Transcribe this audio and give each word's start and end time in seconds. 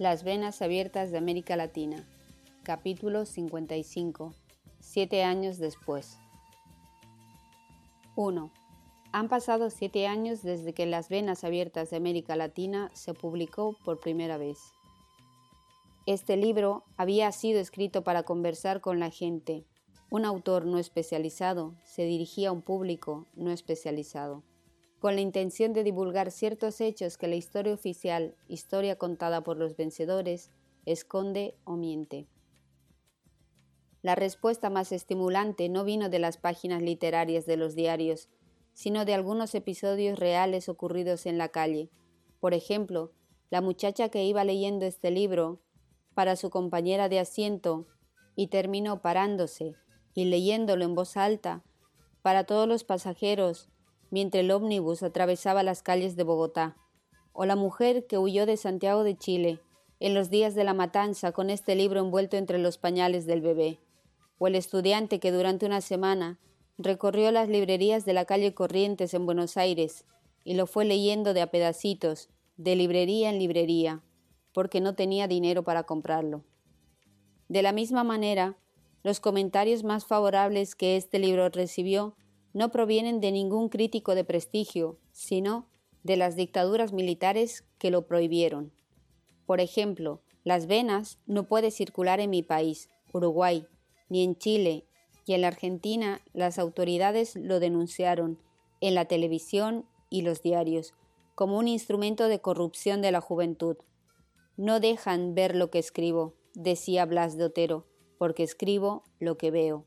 Las 0.00 0.24
venas 0.24 0.62
abiertas 0.62 1.10
de 1.10 1.18
América 1.18 1.56
Latina. 1.56 2.02
Capítulo 2.62 3.26
55. 3.26 4.32
Siete 4.78 5.24
años 5.24 5.58
después. 5.58 6.16
1. 8.16 8.50
Han 9.12 9.28
pasado 9.28 9.68
siete 9.68 10.06
años 10.06 10.42
desde 10.42 10.72
que 10.72 10.86
Las 10.86 11.10
venas 11.10 11.44
abiertas 11.44 11.90
de 11.90 11.98
América 11.98 12.34
Latina 12.34 12.90
se 12.94 13.12
publicó 13.12 13.76
por 13.84 14.00
primera 14.00 14.38
vez. 14.38 14.56
Este 16.06 16.38
libro 16.38 16.82
había 16.96 17.30
sido 17.30 17.60
escrito 17.60 18.02
para 18.02 18.22
conversar 18.22 18.80
con 18.80 19.00
la 19.00 19.10
gente. 19.10 19.66
Un 20.08 20.24
autor 20.24 20.64
no 20.64 20.78
especializado 20.78 21.74
se 21.84 22.04
dirigía 22.04 22.48
a 22.48 22.52
un 22.52 22.62
público 22.62 23.26
no 23.34 23.50
especializado 23.50 24.44
con 25.00 25.14
la 25.14 25.22
intención 25.22 25.72
de 25.72 25.82
divulgar 25.82 26.30
ciertos 26.30 26.80
hechos 26.80 27.16
que 27.16 27.26
la 27.26 27.34
historia 27.34 27.72
oficial, 27.72 28.36
historia 28.48 28.96
contada 28.96 29.42
por 29.42 29.56
los 29.56 29.74
vencedores, 29.74 30.50
esconde 30.84 31.56
o 31.64 31.76
miente. 31.76 32.26
La 34.02 34.14
respuesta 34.14 34.68
más 34.68 34.92
estimulante 34.92 35.68
no 35.70 35.84
vino 35.84 36.10
de 36.10 36.18
las 36.18 36.36
páginas 36.36 36.82
literarias 36.82 37.46
de 37.46 37.56
los 37.56 37.74
diarios, 37.74 38.28
sino 38.74 39.06
de 39.06 39.14
algunos 39.14 39.54
episodios 39.54 40.18
reales 40.18 40.68
ocurridos 40.68 41.26
en 41.26 41.38
la 41.38 41.48
calle. 41.48 41.90
Por 42.38 42.52
ejemplo, 42.52 43.12
la 43.50 43.62
muchacha 43.62 44.10
que 44.10 44.24
iba 44.24 44.44
leyendo 44.44 44.84
este 44.84 45.10
libro 45.10 45.60
para 46.14 46.36
su 46.36 46.50
compañera 46.50 47.08
de 47.08 47.20
asiento 47.20 47.86
y 48.36 48.48
terminó 48.48 49.00
parándose 49.00 49.74
y 50.14 50.26
leyéndolo 50.26 50.84
en 50.84 50.94
voz 50.94 51.16
alta 51.16 51.62
para 52.22 52.44
todos 52.44 52.68
los 52.68 52.84
pasajeros 52.84 53.70
mientras 54.10 54.42
el 54.42 54.50
ómnibus 54.50 55.02
atravesaba 55.02 55.62
las 55.62 55.82
calles 55.82 56.16
de 56.16 56.24
Bogotá, 56.24 56.76
o 57.32 57.44
la 57.46 57.56
mujer 57.56 58.06
que 58.06 58.18
huyó 58.18 58.46
de 58.46 58.56
Santiago 58.56 59.04
de 59.04 59.16
Chile 59.16 59.60
en 60.00 60.14
los 60.14 60.30
días 60.30 60.54
de 60.54 60.64
la 60.64 60.74
matanza 60.74 61.32
con 61.32 61.50
este 61.50 61.74
libro 61.74 62.00
envuelto 62.00 62.36
entre 62.36 62.58
los 62.58 62.78
pañales 62.78 63.26
del 63.26 63.40
bebé, 63.40 63.80
o 64.38 64.46
el 64.46 64.54
estudiante 64.54 65.20
que 65.20 65.30
durante 65.30 65.66
una 65.66 65.80
semana 65.80 66.38
recorrió 66.78 67.30
las 67.30 67.48
librerías 67.48 68.04
de 68.04 68.14
la 68.14 68.24
calle 68.24 68.54
Corrientes 68.54 69.12
en 69.14 69.26
Buenos 69.26 69.56
Aires 69.56 70.06
y 70.44 70.54
lo 70.54 70.66
fue 70.66 70.84
leyendo 70.84 71.34
de 71.34 71.42
a 71.42 71.50
pedacitos, 71.50 72.30
de 72.56 72.76
librería 72.76 73.28
en 73.30 73.38
librería, 73.38 74.02
porque 74.52 74.80
no 74.80 74.94
tenía 74.94 75.28
dinero 75.28 75.62
para 75.62 75.84
comprarlo. 75.84 76.44
De 77.48 77.62
la 77.62 77.72
misma 77.72 78.04
manera, 78.04 78.56
los 79.02 79.20
comentarios 79.20 79.84
más 79.84 80.06
favorables 80.06 80.74
que 80.74 80.96
este 80.96 81.18
libro 81.18 81.48
recibió 81.50 82.16
no 82.52 82.70
provienen 82.70 83.20
de 83.20 83.32
ningún 83.32 83.68
crítico 83.68 84.14
de 84.14 84.24
prestigio, 84.24 84.98
sino 85.12 85.68
de 86.02 86.16
las 86.16 86.36
dictaduras 86.36 86.92
militares 86.92 87.64
que 87.78 87.90
lo 87.90 88.06
prohibieron. 88.06 88.72
Por 89.46 89.60
ejemplo, 89.60 90.22
las 90.44 90.66
venas 90.66 91.18
no 91.26 91.46
puede 91.46 91.70
circular 91.70 92.20
en 92.20 92.30
mi 92.30 92.42
país, 92.42 92.88
Uruguay, 93.12 93.66
ni 94.08 94.24
en 94.24 94.36
Chile, 94.36 94.86
y 95.26 95.34
en 95.34 95.42
la 95.42 95.48
Argentina 95.48 96.20
las 96.32 96.58
autoridades 96.58 97.36
lo 97.36 97.60
denunciaron 97.60 98.38
en 98.80 98.94
la 98.94 99.04
televisión 99.04 99.86
y 100.08 100.22
los 100.22 100.42
diarios 100.42 100.94
como 101.40 101.56
un 101.56 101.68
instrumento 101.68 102.28
de 102.28 102.40
corrupción 102.40 103.00
de 103.00 103.12
la 103.12 103.22
juventud. 103.22 103.76
No 104.58 104.78
dejan 104.78 105.34
ver 105.34 105.56
lo 105.56 105.70
que 105.70 105.78
escribo, 105.78 106.34
decía 106.52 107.06
Blas 107.06 107.38
de 107.38 107.44
Otero, 107.44 107.86
porque 108.18 108.42
escribo 108.42 109.04
lo 109.18 109.38
que 109.38 109.50
veo. 109.50 109.86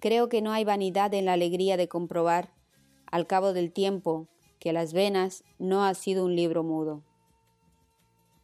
Creo 0.00 0.28
que 0.28 0.42
no 0.42 0.52
hay 0.52 0.64
vanidad 0.64 1.14
en 1.14 1.24
la 1.24 1.32
alegría 1.32 1.76
de 1.76 1.88
comprobar, 1.88 2.52
al 3.06 3.26
cabo 3.26 3.52
del 3.52 3.72
tiempo, 3.72 4.28
que 4.58 4.72
Las 4.72 4.92
Venas 4.92 5.44
no 5.58 5.84
ha 5.84 5.94
sido 5.94 6.24
un 6.24 6.36
libro 6.36 6.62
mudo. 6.62 7.02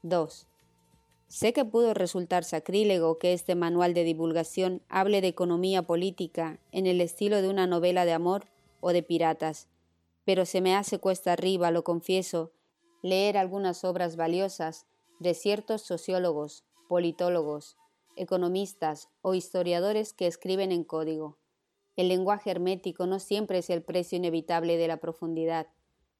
2. 0.02 0.46
Sé 1.28 1.52
que 1.52 1.64
pudo 1.64 1.94
resultar 1.94 2.44
sacrílego 2.44 3.18
que 3.18 3.32
este 3.32 3.54
manual 3.54 3.94
de 3.94 4.04
divulgación 4.04 4.82
hable 4.88 5.20
de 5.20 5.28
economía 5.28 5.82
política 5.82 6.58
en 6.72 6.86
el 6.86 7.00
estilo 7.00 7.40
de 7.40 7.48
una 7.48 7.66
novela 7.66 8.04
de 8.04 8.12
amor 8.12 8.46
o 8.80 8.92
de 8.92 9.02
piratas, 9.02 9.68
pero 10.24 10.46
se 10.46 10.60
me 10.60 10.74
hace 10.74 10.98
cuesta 10.98 11.32
arriba, 11.32 11.70
lo 11.70 11.84
confieso, 11.84 12.52
leer 13.02 13.36
algunas 13.36 13.84
obras 13.84 14.16
valiosas 14.16 14.86
de 15.20 15.34
ciertos 15.34 15.82
sociólogos, 15.82 16.64
politólogos, 16.88 17.76
economistas 18.16 19.08
o 19.22 19.34
historiadores 19.34 20.12
que 20.12 20.26
escriben 20.26 20.72
en 20.72 20.84
código. 20.84 21.38
El 21.96 22.08
lenguaje 22.08 22.50
hermético 22.50 23.06
no 23.06 23.18
siempre 23.18 23.58
es 23.58 23.68
el 23.68 23.82
precio 23.82 24.16
inevitable 24.16 24.76
de 24.76 24.88
la 24.88 24.96
profundidad. 24.96 25.66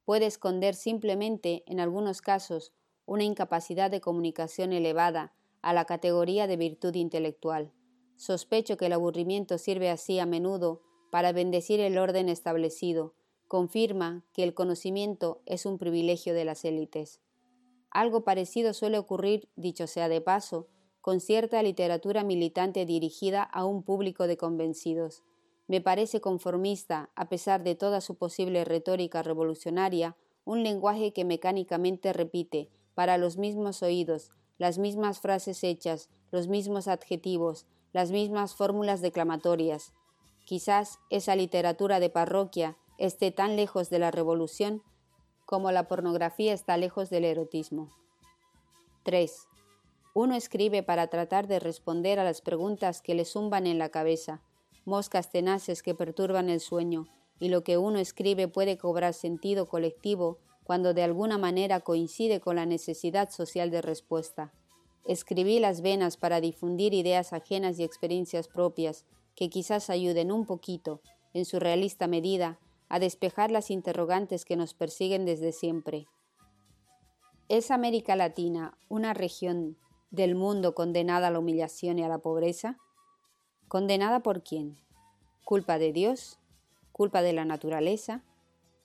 Puede 0.04 0.26
esconder 0.26 0.74
simplemente, 0.74 1.62
en 1.66 1.80
algunos 1.80 2.20
casos, 2.20 2.72
una 3.06 3.24
incapacidad 3.24 3.90
de 3.90 4.00
comunicación 4.00 4.72
elevada 4.72 5.32
a 5.62 5.72
la 5.72 5.84
categoría 5.84 6.46
de 6.46 6.56
virtud 6.56 6.94
intelectual. 6.94 7.72
Sospecho 8.16 8.76
que 8.76 8.86
el 8.86 8.92
aburrimiento 8.92 9.58
sirve 9.58 9.90
así 9.90 10.18
a 10.18 10.26
menudo 10.26 10.82
para 11.10 11.32
bendecir 11.32 11.80
el 11.80 11.98
orden 11.98 12.28
establecido, 12.28 13.14
confirma 13.48 14.24
que 14.32 14.42
el 14.42 14.54
conocimiento 14.54 15.42
es 15.46 15.66
un 15.66 15.78
privilegio 15.78 16.32
de 16.34 16.44
las 16.44 16.64
élites. 16.64 17.20
Algo 17.90 18.24
parecido 18.24 18.72
suele 18.72 18.98
ocurrir, 18.98 19.50
dicho 19.56 19.86
sea 19.86 20.08
de 20.08 20.20
paso, 20.20 20.68
con 21.02 21.20
cierta 21.20 21.62
literatura 21.62 22.24
militante 22.24 22.86
dirigida 22.86 23.42
a 23.42 23.66
un 23.66 23.82
público 23.82 24.26
de 24.26 24.36
convencidos. 24.36 25.22
Me 25.72 25.80
parece 25.80 26.20
conformista, 26.20 27.08
a 27.14 27.30
pesar 27.30 27.62
de 27.62 27.74
toda 27.74 28.02
su 28.02 28.16
posible 28.16 28.62
retórica 28.62 29.22
revolucionaria, 29.22 30.18
un 30.44 30.62
lenguaje 30.62 31.14
que 31.14 31.24
mecánicamente 31.24 32.12
repite, 32.12 32.68
para 32.94 33.16
los 33.16 33.38
mismos 33.38 33.82
oídos, 33.82 34.32
las 34.58 34.76
mismas 34.76 35.20
frases 35.20 35.64
hechas, 35.64 36.10
los 36.30 36.46
mismos 36.46 36.88
adjetivos, 36.88 37.64
las 37.94 38.10
mismas 38.10 38.54
fórmulas 38.54 39.00
declamatorias. 39.00 39.94
Quizás 40.44 40.98
esa 41.08 41.36
literatura 41.36 42.00
de 42.00 42.10
parroquia 42.10 42.76
esté 42.98 43.30
tan 43.30 43.56
lejos 43.56 43.88
de 43.88 43.98
la 43.98 44.10
revolución 44.10 44.82
como 45.46 45.72
la 45.72 45.88
pornografía 45.88 46.52
está 46.52 46.76
lejos 46.76 47.08
del 47.08 47.24
erotismo. 47.24 47.88
3. 49.04 49.48
Uno 50.12 50.34
escribe 50.34 50.82
para 50.82 51.06
tratar 51.06 51.46
de 51.46 51.60
responder 51.60 52.18
a 52.18 52.24
las 52.24 52.42
preguntas 52.42 53.00
que 53.00 53.14
le 53.14 53.24
zumban 53.24 53.66
en 53.66 53.78
la 53.78 53.88
cabeza, 53.88 54.42
moscas 54.84 55.30
tenaces 55.30 55.82
que 55.82 55.94
perturban 55.94 56.48
el 56.48 56.60
sueño, 56.60 57.06
y 57.38 57.48
lo 57.48 57.64
que 57.64 57.78
uno 57.78 57.98
escribe 57.98 58.48
puede 58.48 58.78
cobrar 58.78 59.14
sentido 59.14 59.66
colectivo 59.66 60.38
cuando 60.64 60.94
de 60.94 61.02
alguna 61.02 61.38
manera 61.38 61.80
coincide 61.80 62.40
con 62.40 62.56
la 62.56 62.66
necesidad 62.66 63.30
social 63.30 63.70
de 63.70 63.82
respuesta. 63.82 64.52
Escribí 65.06 65.58
las 65.58 65.80
venas 65.80 66.16
para 66.16 66.40
difundir 66.40 66.94
ideas 66.94 67.32
ajenas 67.32 67.78
y 67.78 67.84
experiencias 67.84 68.46
propias 68.46 69.04
que 69.34 69.50
quizás 69.50 69.90
ayuden 69.90 70.30
un 70.30 70.46
poquito, 70.46 71.00
en 71.34 71.44
su 71.44 71.58
realista 71.58 72.06
medida, 72.06 72.58
a 72.88 72.98
despejar 72.98 73.50
las 73.50 73.70
interrogantes 73.70 74.44
que 74.44 74.56
nos 74.56 74.74
persiguen 74.74 75.24
desde 75.24 75.52
siempre. 75.52 76.06
¿Es 77.48 77.70
América 77.70 78.16
Latina 78.16 78.78
una 78.88 79.14
región 79.14 79.76
del 80.10 80.34
mundo 80.34 80.74
condenada 80.74 81.28
a 81.28 81.30
la 81.30 81.38
humillación 81.38 81.98
y 81.98 82.04
a 82.04 82.08
la 82.08 82.18
pobreza? 82.18 82.78
¿Condenada 83.72 84.20
por 84.20 84.42
quién? 84.42 84.76
¿Culpa 85.46 85.78
de 85.78 85.94
Dios? 85.94 86.38
¿Culpa 86.92 87.22
de 87.22 87.32
la 87.32 87.46
naturaleza? 87.46 88.22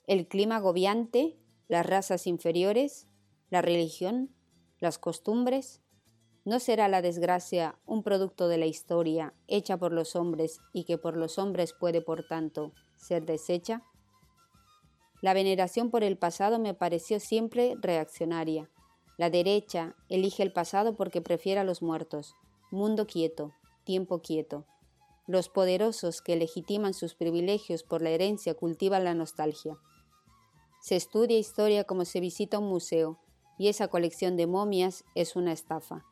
¿El 0.06 0.26
clima 0.26 0.56
agobiante? 0.56 1.36
¿Las 1.68 1.84
razas 1.84 2.26
inferiores? 2.26 3.06
¿La 3.50 3.60
religión? 3.60 4.34
¿Las 4.80 4.96
costumbres? 4.96 5.82
¿No 6.46 6.58
será 6.58 6.88
la 6.88 7.02
desgracia 7.02 7.78
un 7.84 8.02
producto 8.02 8.48
de 8.48 8.56
la 8.56 8.64
historia 8.64 9.34
hecha 9.46 9.76
por 9.76 9.92
los 9.92 10.16
hombres 10.16 10.58
y 10.72 10.84
que 10.84 10.96
por 10.96 11.18
los 11.18 11.38
hombres 11.38 11.74
puede, 11.74 12.00
por 12.00 12.26
tanto, 12.26 12.72
ser 12.96 13.26
deshecha? 13.26 13.82
La 15.20 15.34
veneración 15.34 15.90
por 15.90 16.02
el 16.02 16.16
pasado 16.16 16.58
me 16.58 16.72
pareció 16.72 17.20
siempre 17.20 17.74
reaccionaria. 17.78 18.70
La 19.18 19.28
derecha 19.28 19.96
elige 20.08 20.42
el 20.42 20.54
pasado 20.54 20.96
porque 20.96 21.20
prefiere 21.20 21.60
a 21.60 21.64
los 21.64 21.82
muertos. 21.82 22.36
Mundo 22.70 23.06
quieto, 23.06 23.52
tiempo 23.84 24.22
quieto. 24.22 24.64
Los 25.28 25.50
poderosos 25.50 26.22
que 26.22 26.36
legitiman 26.36 26.94
sus 26.94 27.14
privilegios 27.14 27.82
por 27.82 28.00
la 28.00 28.08
herencia 28.08 28.54
cultivan 28.54 29.04
la 29.04 29.12
nostalgia. 29.12 29.76
Se 30.80 30.96
estudia 30.96 31.38
historia 31.38 31.84
como 31.84 32.06
se 32.06 32.18
visita 32.18 32.58
un 32.58 32.70
museo, 32.70 33.18
y 33.58 33.68
esa 33.68 33.88
colección 33.88 34.38
de 34.38 34.46
momias 34.46 35.04
es 35.14 35.36
una 35.36 35.52
estafa. 35.52 36.06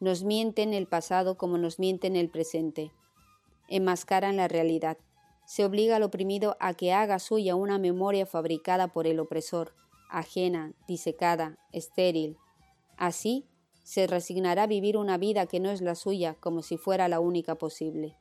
Nos 0.00 0.24
mienten 0.24 0.72
el 0.72 0.86
pasado 0.86 1.36
como 1.36 1.58
nos 1.58 1.78
mienten 1.78 2.16
el 2.16 2.30
presente. 2.30 2.92
Enmascaran 3.68 4.38
la 4.38 4.48
realidad. 4.48 4.96
Se 5.44 5.62
obliga 5.66 5.96
al 5.96 6.02
oprimido 6.02 6.56
a 6.58 6.72
que 6.72 6.94
haga 6.94 7.18
suya 7.18 7.56
una 7.56 7.78
memoria 7.78 8.24
fabricada 8.24 8.88
por 8.88 9.06
el 9.06 9.20
opresor, 9.20 9.74
ajena, 10.08 10.72
disecada, 10.88 11.58
estéril. 11.72 12.38
Así, 12.96 13.44
se 13.82 14.06
resignará 14.06 14.62
a 14.62 14.66
vivir 14.66 14.96
una 14.96 15.18
vida 15.18 15.44
que 15.44 15.60
no 15.60 15.68
es 15.70 15.82
la 15.82 15.94
suya 15.94 16.38
como 16.40 16.62
si 16.62 16.78
fuera 16.78 17.06
la 17.08 17.20
única 17.20 17.56
posible. 17.56 18.16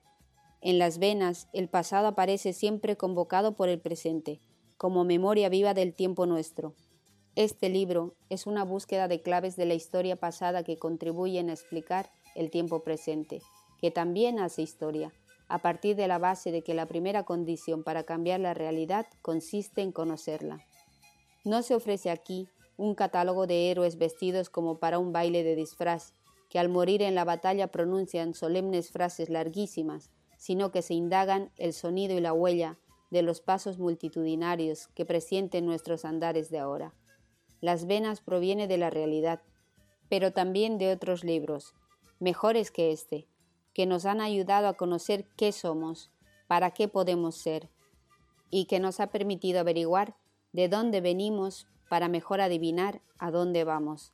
En 0.66 0.80
las 0.80 0.98
venas, 0.98 1.48
el 1.54 1.70
pasado 1.70 2.08
aparece 2.08 2.52
siempre 2.52 2.98
convocado 2.98 3.56
por 3.56 3.70
el 3.70 3.80
presente, 3.80 4.40
como 4.78 5.04
memoria 5.04 5.48
viva 5.48 5.76
del 5.76 5.94
tiempo 5.94 6.26
nuestro. 6.26 6.74
Este 7.36 7.70
libro 7.70 8.16
es 8.32 8.48
una 8.48 8.64
búsqueda 8.64 9.08
de 9.08 9.22
claves 9.22 9.58
de 9.58 9.68
la 9.68 9.76
historia 9.76 10.16
pasada 10.16 10.64
que 10.64 10.80
contribuyen 10.80 11.52
a 11.52 11.54
explicar 11.54 12.10
el 12.34 12.50
tiempo 12.50 12.84
presente, 12.84 13.44
que 13.80 13.92
también 13.92 14.40
hace 14.40 14.64
historia, 14.64 15.14
a 15.50 15.62
partir 15.62 15.96
de 15.96 16.08
la 16.08 16.18
base 16.18 16.52
de 16.52 16.64
que 16.64 16.74
la 16.74 16.88
primera 16.88 17.26
condición 17.26 17.84
para 17.84 18.04
cambiar 18.04 18.40
la 18.40 18.56
realidad 18.56 19.06
consiste 19.22 19.84
en 19.84 19.92
conocerla. 19.92 20.66
No 21.44 21.62
se 21.62 21.76
ofrece 21.76 22.10
aquí 22.10 22.48
un 22.76 22.96
catálogo 22.96 23.46
de 23.46 23.70
héroes 23.70 24.00
vestidos 24.00 24.50
como 24.50 24.80
para 24.80 24.98
un 24.98 25.14
baile 25.14 25.44
de 25.44 25.56
disfraz, 25.56 26.14
que 26.50 26.58
al 26.58 26.70
morir 26.70 27.04
en 27.04 27.14
la 27.14 27.24
batalla 27.24 27.68
pronuncian 27.68 28.34
solemnes 28.34 28.90
frases 28.90 29.30
larguísimas, 29.30 30.10
sino 30.38 30.72
que 30.72 30.82
se 30.82 30.94
indagan 30.94 31.52
el 31.58 31.74
sonido 31.74 32.16
y 32.16 32.22
la 32.22 32.34
huella 32.34 32.78
de 33.12 33.22
los 33.22 33.42
pasos 33.42 33.78
multitudinarios 33.80 34.88
que 34.90 35.06
presienten 35.06 35.66
nuestros 35.66 36.06
andares 36.06 36.50
de 36.50 36.60
ahora. 36.60 36.94
Las 37.62 37.88
venas 37.88 38.22
proviene 38.22 38.68
de 38.68 38.78
la 38.78 38.90
realidad, 38.90 39.42
pero 40.10 40.34
también 40.34 40.78
de 40.78 40.92
otros 40.92 41.24
libros, 41.24 41.74
mejores 42.20 42.72
que 42.72 42.92
este, 42.92 43.28
que 43.74 43.86
nos 43.86 44.06
han 44.06 44.22
ayudado 44.22 44.68
a 44.68 44.74
conocer 44.74 45.26
qué 45.38 45.52
somos, 45.52 46.12
para 46.48 46.72
qué 46.72 46.88
podemos 46.88 47.36
ser, 47.36 47.70
y 48.50 48.66
que 48.66 48.80
nos 48.80 49.00
ha 49.00 49.08
permitido 49.08 49.60
averiguar 49.60 50.16
de 50.54 50.70
dónde 50.70 51.02
venimos 51.02 51.68
para 51.90 52.08
mejor 52.08 52.42
adivinar 52.42 53.02
a 53.18 53.32
dónde 53.32 53.64
vamos. 53.64 54.14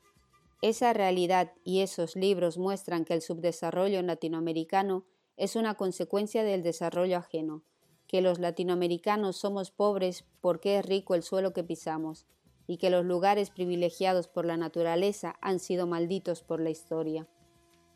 Esa 0.62 0.94
realidad 0.94 1.54
y 1.64 1.82
esos 1.82 2.16
libros 2.16 2.58
muestran 2.58 3.06
que 3.06 3.14
el 3.14 3.22
subdesarrollo 3.22 4.02
latinoamericano 4.02 5.06
es 5.42 5.56
una 5.56 5.74
consecuencia 5.74 6.44
del 6.44 6.62
desarrollo 6.62 7.18
ajeno, 7.18 7.64
que 8.06 8.22
los 8.22 8.38
latinoamericanos 8.38 9.38
somos 9.38 9.72
pobres 9.72 10.24
porque 10.40 10.78
es 10.78 10.86
rico 10.86 11.16
el 11.16 11.24
suelo 11.24 11.52
que 11.52 11.64
pisamos, 11.64 12.28
y 12.68 12.78
que 12.78 12.92
los 12.92 13.04
lugares 13.04 13.50
privilegiados 13.50 14.28
por 14.28 14.46
la 14.46 14.56
naturaleza 14.56 15.40
han 15.42 15.58
sido 15.58 15.88
malditos 15.88 16.44
por 16.44 16.62
la 16.62 16.70
historia. 16.70 17.28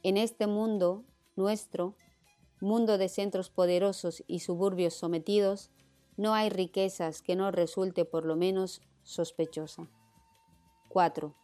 En 0.01 0.17
este 0.17 0.47
mundo 0.47 1.05
nuestro, 1.35 1.95
mundo 2.61 2.97
de 2.97 3.09
centros 3.09 3.51
poderosos 3.51 4.23
y 4.25 4.39
suburbios 4.39 4.95
sometidos, 4.95 5.69
no 6.17 6.33
hay 6.33 6.49
riquezas 6.49 7.21
que 7.21 7.35
no 7.35 7.51
resulte 7.51 8.05
por 8.05 8.25
lo 8.25 8.35
menos 8.35 8.81
sospechosa. 9.03 9.87
4. 10.89 11.35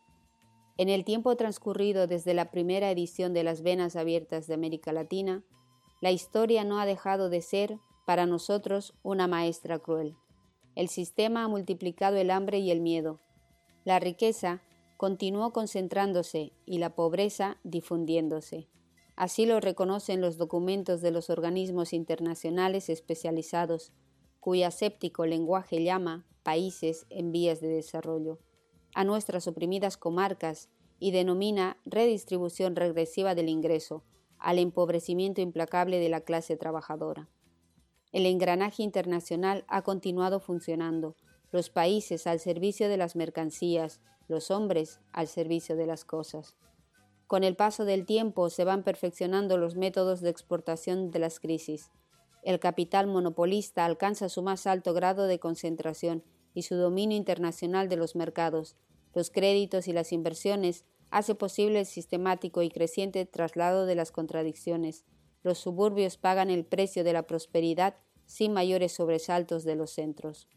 En 0.77 0.89
el 0.89 1.06
tiempo 1.06 1.36
transcurrido 1.36 2.07
desde 2.07 2.33
la 2.33 2.50
primera 2.50 2.89
edición 2.89 3.33
de 3.33 3.44
las 3.44 3.62
Venas 3.62 3.95
Abiertas 3.95 4.48
de 4.48 4.56
América 4.56 4.94
Latina, 4.94 5.44
la 6.01 6.12
historia 6.12 6.63
no 6.63 6.80
ha 6.80 6.86
dejado 6.86 7.30
de 7.30 7.42
ser, 7.42 7.77
para 8.06 8.25
nosotros, 8.25 8.95
una 9.03 9.27
maestra 9.27 9.77
cruel. 9.77 10.15
El 10.75 10.89
sistema 10.89 11.44
ha 11.44 11.48
multiplicado 11.48 12.18
el 12.18 12.31
hambre 12.31 12.57
y 12.57 12.71
el 12.71 12.81
miedo. 12.81 13.19
La 13.86 14.00
riqueza 14.00 14.63
continuó 14.98 15.53
concentrándose 15.53 16.53
y 16.65 16.80
la 16.80 16.95
pobreza 16.95 17.57
difundiéndose. 17.63 18.68
Así 19.15 19.45
lo 19.45 19.59
reconocen 19.59 20.21
los 20.21 20.38
documentos 20.38 21.01
de 21.01 21.12
los 21.12 21.30
organismos 21.30 21.94
internacionales 21.94 22.89
especializados, 22.89 23.94
cuya 24.39 24.71
séptico 24.71 25.27
lenguaje 25.27 25.83
llama 25.83 26.25
países 26.42 27.06
en 27.12 27.31
vías 27.31 27.62
de 27.62 27.68
desarrollo, 27.68 28.39
a 28.95 29.03
nuestras 29.03 29.48
oprimidas 29.48 29.98
comarcas 29.98 30.69
y 31.00 31.12
denomina 31.12 31.77
redistribución 31.86 32.75
regresiva 32.75 33.36
del 33.36 33.50
ingreso, 33.50 34.03
al 34.41 34.59
empobrecimiento 34.59 35.41
implacable 35.41 35.99
de 35.99 36.09
la 36.09 36.21
clase 36.21 36.57
trabajadora. 36.57 37.29
El 38.11 38.25
engranaje 38.25 38.83
internacional 38.83 39.63
ha 39.67 39.83
continuado 39.83 40.39
funcionando, 40.39 41.15
los 41.51 41.69
países 41.69 42.27
al 42.27 42.39
servicio 42.39 42.89
de 42.89 42.97
las 42.97 43.15
mercancías, 43.15 44.01
los 44.27 44.51
hombres 44.51 44.99
al 45.13 45.27
servicio 45.27 45.75
de 45.75 45.85
las 45.85 46.03
cosas. 46.05 46.55
Con 47.27 47.43
el 47.43 47.55
paso 47.55 47.85
del 47.85 48.05
tiempo 48.05 48.49
se 48.49 48.65
van 48.65 48.83
perfeccionando 48.83 49.57
los 49.57 49.75
métodos 49.75 50.21
de 50.21 50.29
exportación 50.29 51.11
de 51.11 51.19
las 51.19 51.39
crisis, 51.39 51.91
el 52.43 52.59
capital 52.59 53.05
monopolista 53.07 53.85
alcanza 53.85 54.27
su 54.27 54.41
más 54.41 54.65
alto 54.65 54.93
grado 54.93 55.27
de 55.27 55.39
concentración 55.39 56.23
y 56.53 56.63
su 56.63 56.75
dominio 56.75 57.15
internacional 57.15 57.88
de 57.88 57.97
los 57.97 58.15
mercados, 58.15 58.75
los 59.13 59.29
créditos 59.29 59.88
y 59.88 59.93
las 59.93 60.11
inversiones 60.11 60.85
hace 61.11 61.35
posible 61.35 61.81
el 61.81 61.85
sistemático 61.85 62.61
y 62.63 62.69
creciente 62.69 63.25
traslado 63.25 63.85
de 63.85 63.95
las 63.95 64.11
contradicciones. 64.11 65.05
Los 65.43 65.59
suburbios 65.59 66.17
pagan 66.17 66.49
el 66.49 66.65
precio 66.65 67.03
de 67.03 67.13
la 67.13 67.27
prosperidad 67.27 67.95
sin 68.25 68.53
mayores 68.53 68.93
sobresaltos 68.93 69.63
de 69.65 69.75
los 69.75 69.91
centros. 69.91 70.47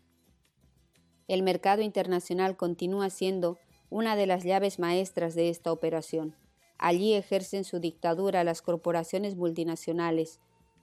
El 1.26 1.42
mercado 1.42 1.82
internacional 1.82 2.56
continúa 2.56 3.10
siendo 3.10 3.58
una 3.90 4.14
de 4.14 4.26
las 4.26 4.44
llaves 4.44 4.78
maestras 4.78 5.34
de 5.34 5.48
esta 5.48 5.72
operación. 5.72 6.36
Allí 6.78 7.14
ejercen 7.14 7.64
su 7.64 7.80
dictadura 7.80 8.44
las 8.44 8.62
corporaciones 8.62 9.36
multinacionales, 9.36 10.40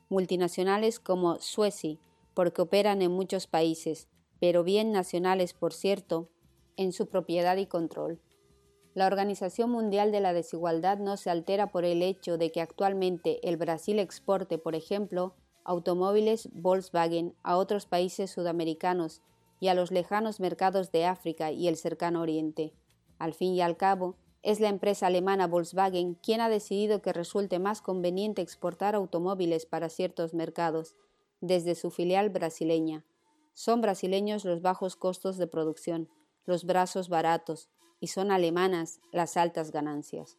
multinacionales 0.10 1.00
como 1.00 1.40
Suezi, 1.40 2.00
porque 2.34 2.62
operan 2.62 3.02
en 3.02 3.12
muchos 3.12 3.48
países, 3.48 4.08
pero 4.40 4.64
bien 4.64 4.92
nacionales, 4.92 5.54
por 5.54 5.74
cierto, 5.74 6.30
en 6.76 6.92
su 6.92 7.08
propiedad 7.08 7.58
y 7.58 7.68
control. 7.68 8.20
La 8.94 9.08
Organización 9.08 9.70
Mundial 9.70 10.12
de 10.12 10.20
la 10.20 10.34
Desigualdad 10.34 10.98
no 10.98 11.16
se 11.16 11.30
altera 11.30 11.68
por 11.68 11.86
el 11.86 12.02
hecho 12.02 12.38
de 12.38 12.52
que 12.52 12.60
actualmente 12.60 13.40
el 13.48 13.56
Brasil 13.56 14.00
exporte, 14.00 14.58
por 14.58 14.76
ejemplo, 14.76 15.34
automóviles 15.64 16.50
Volkswagen 16.54 17.34
a 17.42 17.56
otros 17.56 17.86
países 17.86 18.32
sudamericanos 18.32 19.22
y 19.62 19.70
a 19.70 19.76
los 19.76 19.92
lejanos 19.92 20.42
mercados 20.42 20.92
de 20.92 21.06
África 21.06 21.52
y 21.52 21.70
el 21.70 21.78
cercano 21.78 22.22
Oriente. 22.22 22.74
Al 23.18 23.34
fin 23.34 23.54
y 23.54 23.62
al 23.62 23.78
cabo, 23.78 24.18
es 24.44 24.60
la 24.60 24.70
empresa 24.70 25.08
alemana 25.08 25.48
Volkswagen 25.48 26.16
quien 26.16 26.42
ha 26.42 26.50
decidido 26.50 27.02
que 27.02 27.14
resulte 27.14 27.60
más 27.60 27.82
conveniente 27.82 28.42
exportar 28.42 28.96
automóviles 28.96 29.66
para 29.66 29.88
ciertos 29.88 30.34
mercados 30.34 30.96
desde 31.40 31.76
su 31.76 31.92
filial 31.92 32.30
brasileña. 32.30 33.06
Son 33.54 33.80
brasileños 33.80 34.44
los 34.44 34.62
bajos 34.62 34.96
costos 34.96 35.38
de 35.38 35.48
producción, 35.48 36.10
los 36.46 36.66
brazos 36.66 37.08
baratos, 37.08 37.70
y 38.02 38.08
son 38.08 38.32
alemanas 38.32 39.00
las 39.14 39.38
altas 39.38 39.72
ganancias. 39.72 40.38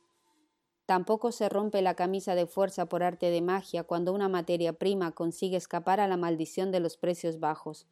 Tampoco 0.84 1.32
se 1.32 1.48
rompe 1.48 1.80
la 1.80 1.94
camisa 1.94 2.34
de 2.34 2.46
fuerza 2.46 2.86
por 2.86 3.02
arte 3.02 3.30
de 3.30 3.40
magia 3.40 3.84
cuando 3.84 4.12
una 4.12 4.28
materia 4.28 4.74
prima 4.74 5.12
consigue 5.12 5.56
escapar 5.56 6.00
a 6.00 6.08
la 6.08 6.18
maldición 6.18 6.70
de 6.70 6.80
los 6.80 6.98
precios 6.98 7.40
bajos. 7.40 7.86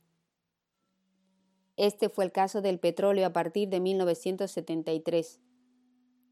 Este 1.78 2.10
fue 2.10 2.26
el 2.26 2.32
caso 2.32 2.60
del 2.60 2.78
petróleo 2.78 3.26
a 3.26 3.32
partir 3.32 3.70
de 3.70 3.80
1973 3.80 5.40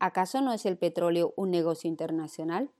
¿Acaso 0.00 0.40
no 0.40 0.52
es 0.52 0.64
el 0.64 0.78
petróleo 0.78 1.34
un 1.36 1.50
negocio 1.50 1.88
internacional? 1.88 2.70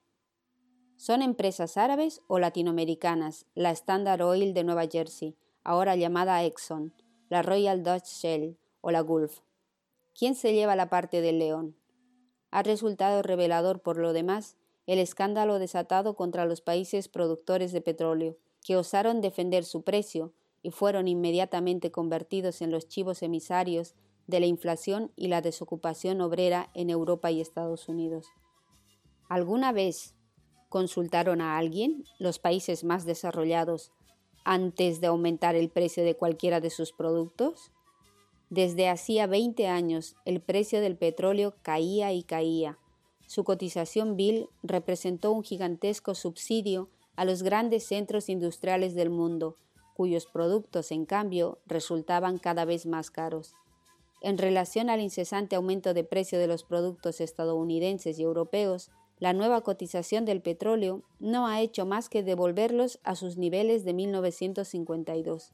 Son 0.97 1.21
empresas 1.21 1.77
árabes 1.77 2.23
o 2.29 2.39
latinoamericanas, 2.39 3.47
la 3.57 3.73
Standard 3.73 4.23
Oil 4.23 4.55
de 4.55 4.63
Nueva 4.63 4.87
Jersey, 4.87 5.37
ahora 5.65 5.97
llamada 5.97 6.45
Exxon, 6.45 6.95
la 7.29 7.43
Royal 7.43 7.83
Dutch 7.83 8.07
Shell 8.07 8.57
o 8.83 8.93
la 8.93 9.01
Gulf. 9.01 9.41
¿Quién 10.19 10.35
se 10.35 10.53
lleva 10.53 10.75
la 10.75 10.91
parte 10.91 11.21
del 11.21 11.39
león? 11.39 11.77
Ha 12.51 12.65
resultado 12.65 13.23
revelador, 13.23 13.83
por 13.83 13.99
lo 13.99 14.13
demás, 14.13 14.57
el 14.87 14.99
escándalo 14.99 15.61
desatado 15.61 16.17
contra 16.17 16.45
los 16.45 16.61
países 16.61 17.07
productores 17.07 17.71
de 17.71 17.81
petróleo, 17.81 18.37
que 18.67 18.77
osaron 18.77 19.21
defender 19.21 19.65
su 19.65 19.85
precio 19.85 20.33
y 20.61 20.73
fueron 20.73 21.07
inmediatamente 21.07 21.93
convertidos 21.93 22.63
en 22.63 22.73
los 22.73 22.89
chivos 22.89 23.23
emisarios 23.23 23.95
de 24.27 24.41
la 24.41 24.47
inflación 24.47 25.13
y 25.15 25.29
la 25.29 25.41
desocupación 25.41 26.21
obrera 26.21 26.69
en 26.75 26.91
Europa 26.91 27.31
y 27.31 27.41
Estados 27.41 27.89
Unidos. 27.89 28.27
¿Alguna 29.29 29.71
vez 29.71 30.17
consultaron 30.69 31.41
a 31.41 31.59
alguien, 31.59 32.03
los 32.19 32.41
países 32.41 32.83
más 32.83 33.05
desarrollados, 33.05 33.93
antes 34.45 35.01
de 35.01 35.07
aumentar 35.07 35.55
el 35.55 35.71
precio 35.71 36.03
de 36.03 36.17
cualquiera 36.17 36.61
de 36.61 36.71
sus 36.71 36.91
productos? 36.91 37.71
Desde 38.51 38.89
hacía 38.89 39.27
20 39.27 39.67
años 39.69 40.17
el 40.25 40.41
precio 40.41 40.81
del 40.81 40.97
petróleo 40.97 41.55
caía 41.63 42.13
y 42.13 42.23
caía. 42.23 42.79
Su 43.27 43.45
cotización 43.45 44.17
vil 44.17 44.49
representó 44.63 45.33
un 45.33 45.43
gigantesco 45.43 46.15
subsidio 46.15 46.89
a 47.15 47.27
los 47.27 47.43
grandes 47.43 47.85
centros 47.85 48.31
industriales 48.31 48.95
del 48.95 49.11
mundo, 49.11 49.57
cuyos 49.95 50.27
productos, 50.27 50.93
en 50.93 51.05
cambio, 51.05 51.59
resultaban 51.67 52.39
cada 52.39 52.65
vez 52.65 52.87
más 52.87 53.11
caros. 53.11 53.55
En 54.23 54.39
relación 54.39 54.89
al 54.89 55.01
incesante 55.01 55.57
aumento 55.57 55.93
de 55.93 56.05
precio 56.05 56.39
de 56.39 56.47
los 56.47 56.65
productos 56.65 57.21
estadounidenses 57.21 58.19
y 58.19 58.23
europeos, 58.23 58.91
la 59.19 59.33
nueva 59.33 59.61
cotización 59.61 60.25
del 60.25 60.41
petróleo 60.41 61.03
no 61.19 61.49
ha 61.49 61.61
hecho 61.61 61.85
más 61.85 62.09
que 62.09 62.23
devolverlos 62.23 62.99
a 63.03 63.15
sus 63.15 63.37
niveles 63.37 63.85
de 63.85 63.93
1952. 63.93 65.53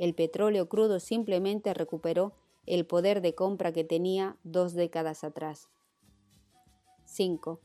El 0.00 0.14
petróleo 0.14 0.66
crudo 0.66 0.98
simplemente 0.98 1.74
recuperó 1.74 2.32
el 2.64 2.86
poder 2.86 3.20
de 3.20 3.34
compra 3.34 3.70
que 3.70 3.84
tenía 3.84 4.38
dos 4.44 4.72
décadas 4.72 5.24
atrás. 5.24 5.68
5. 7.04 7.60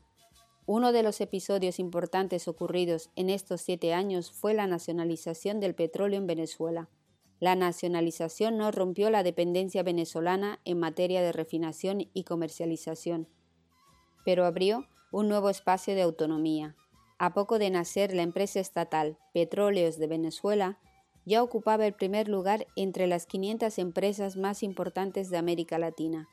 Uno 0.66 0.92
de 0.92 1.02
los 1.02 1.22
episodios 1.22 1.78
importantes 1.78 2.46
ocurridos 2.46 3.08
en 3.16 3.30
estos 3.30 3.62
siete 3.62 3.94
años 3.94 4.30
fue 4.32 4.52
la 4.52 4.66
nacionalización 4.66 5.60
del 5.60 5.74
petróleo 5.74 6.18
en 6.18 6.26
Venezuela. 6.26 6.90
La 7.40 7.54
nacionalización 7.54 8.58
no 8.58 8.70
rompió 8.70 9.08
la 9.08 9.22
dependencia 9.22 9.82
venezolana 9.82 10.60
en 10.66 10.78
materia 10.78 11.22
de 11.22 11.32
refinación 11.32 12.10
y 12.12 12.24
comercialización, 12.24 13.28
pero 14.26 14.44
abrió 14.44 14.86
un 15.10 15.30
nuevo 15.30 15.48
espacio 15.48 15.94
de 15.94 16.02
autonomía. 16.02 16.76
A 17.16 17.32
poco 17.32 17.58
de 17.58 17.70
nacer 17.70 18.12
la 18.14 18.20
empresa 18.20 18.60
estatal 18.60 19.16
Petróleos 19.32 19.96
de 19.96 20.06
Venezuela, 20.06 20.78
ya 21.26 21.42
ocupaba 21.42 21.86
el 21.86 21.92
primer 21.92 22.28
lugar 22.28 22.66
entre 22.76 23.06
las 23.06 23.26
500 23.26 23.78
empresas 23.78 24.36
más 24.36 24.62
importantes 24.62 25.28
de 25.28 25.36
América 25.36 25.76
Latina. 25.76 26.28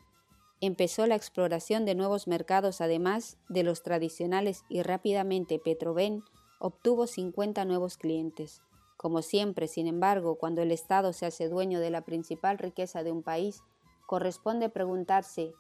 Empezó 0.62 1.08
la 1.08 1.16
exploración 1.16 1.84
de 1.84 1.96
nuevos 1.96 2.28
mercados 2.28 2.80
además 2.80 3.38
de 3.50 3.64
los 3.64 3.84
tradicionales 3.84 4.64
y 4.70 4.84
rápidamente 4.84 5.60
Petroven 5.60 6.24
obtuvo 6.60 7.08
50 7.08 7.66
nuevos 7.66 7.98
clientes. 7.98 8.62
Como 8.96 9.22
siempre, 9.24 9.68
sin 9.68 9.88
embargo, 9.88 10.38
cuando 10.38 10.62
el 10.62 10.72
Estado 10.72 11.12
se 11.12 11.26
hace 11.26 11.50
dueño 11.50 11.82
de 11.82 11.90
la 11.90 12.06
principal 12.06 12.60
riqueza 12.60 13.04
de 13.04 13.12
un 13.12 13.24
país, 13.24 13.62
corresponde 14.06 14.70
preguntarse 14.70 15.52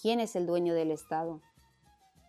¿quién 0.00 0.18
es 0.18 0.34
el 0.34 0.46
dueño 0.46 0.74
del 0.74 0.90
Estado? 0.90 1.40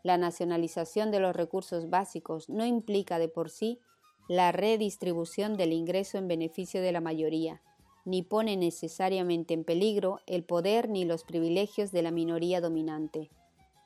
La 0.03 0.17
nacionalización 0.17 1.09
de 1.09 1.21
los 1.21 1.35
recursos 1.35 1.89
básicos 1.89 2.49
no 2.49 2.65
implica 2.65 3.17
de 3.17 3.29
por 3.29 3.49
sí 3.49 3.79
la 4.27 4.51
redistribución 4.51 5.57
del 5.57 5.73
ingreso 5.73 6.17
en 6.17 6.27
beneficio 6.27 6.81
de 6.81 6.91
la 6.91 7.01
mayoría, 7.01 7.61
ni 8.05 8.21
pone 8.21 8.57
necesariamente 8.57 9.53
en 9.53 9.63
peligro 9.63 10.19
el 10.27 10.43
poder 10.43 10.89
ni 10.89 11.05
los 11.05 11.23
privilegios 11.23 11.91
de 11.91 12.01
la 12.01 12.11
minoría 12.11 12.61
dominante. 12.61 13.29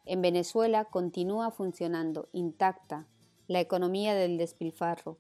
En 0.06 0.22
Venezuela 0.22 0.86
continúa 0.86 1.52
funcionando 1.52 2.30
intacta 2.32 3.08
la 3.48 3.60
economía 3.60 4.16
del 4.16 4.38
despilfarro. 4.38 5.18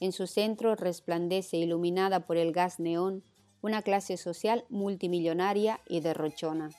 En 0.00 0.12
su 0.12 0.26
centro 0.26 0.74
resplandece, 0.74 1.56
iluminada 1.56 2.26
por 2.26 2.36
el 2.36 2.52
gas 2.52 2.78
neón, 2.80 3.22
una 3.62 3.82
clase 3.82 4.16
social 4.16 4.64
multimillonaria 4.68 5.80
y 5.88 6.00
derrochona. 6.00 6.70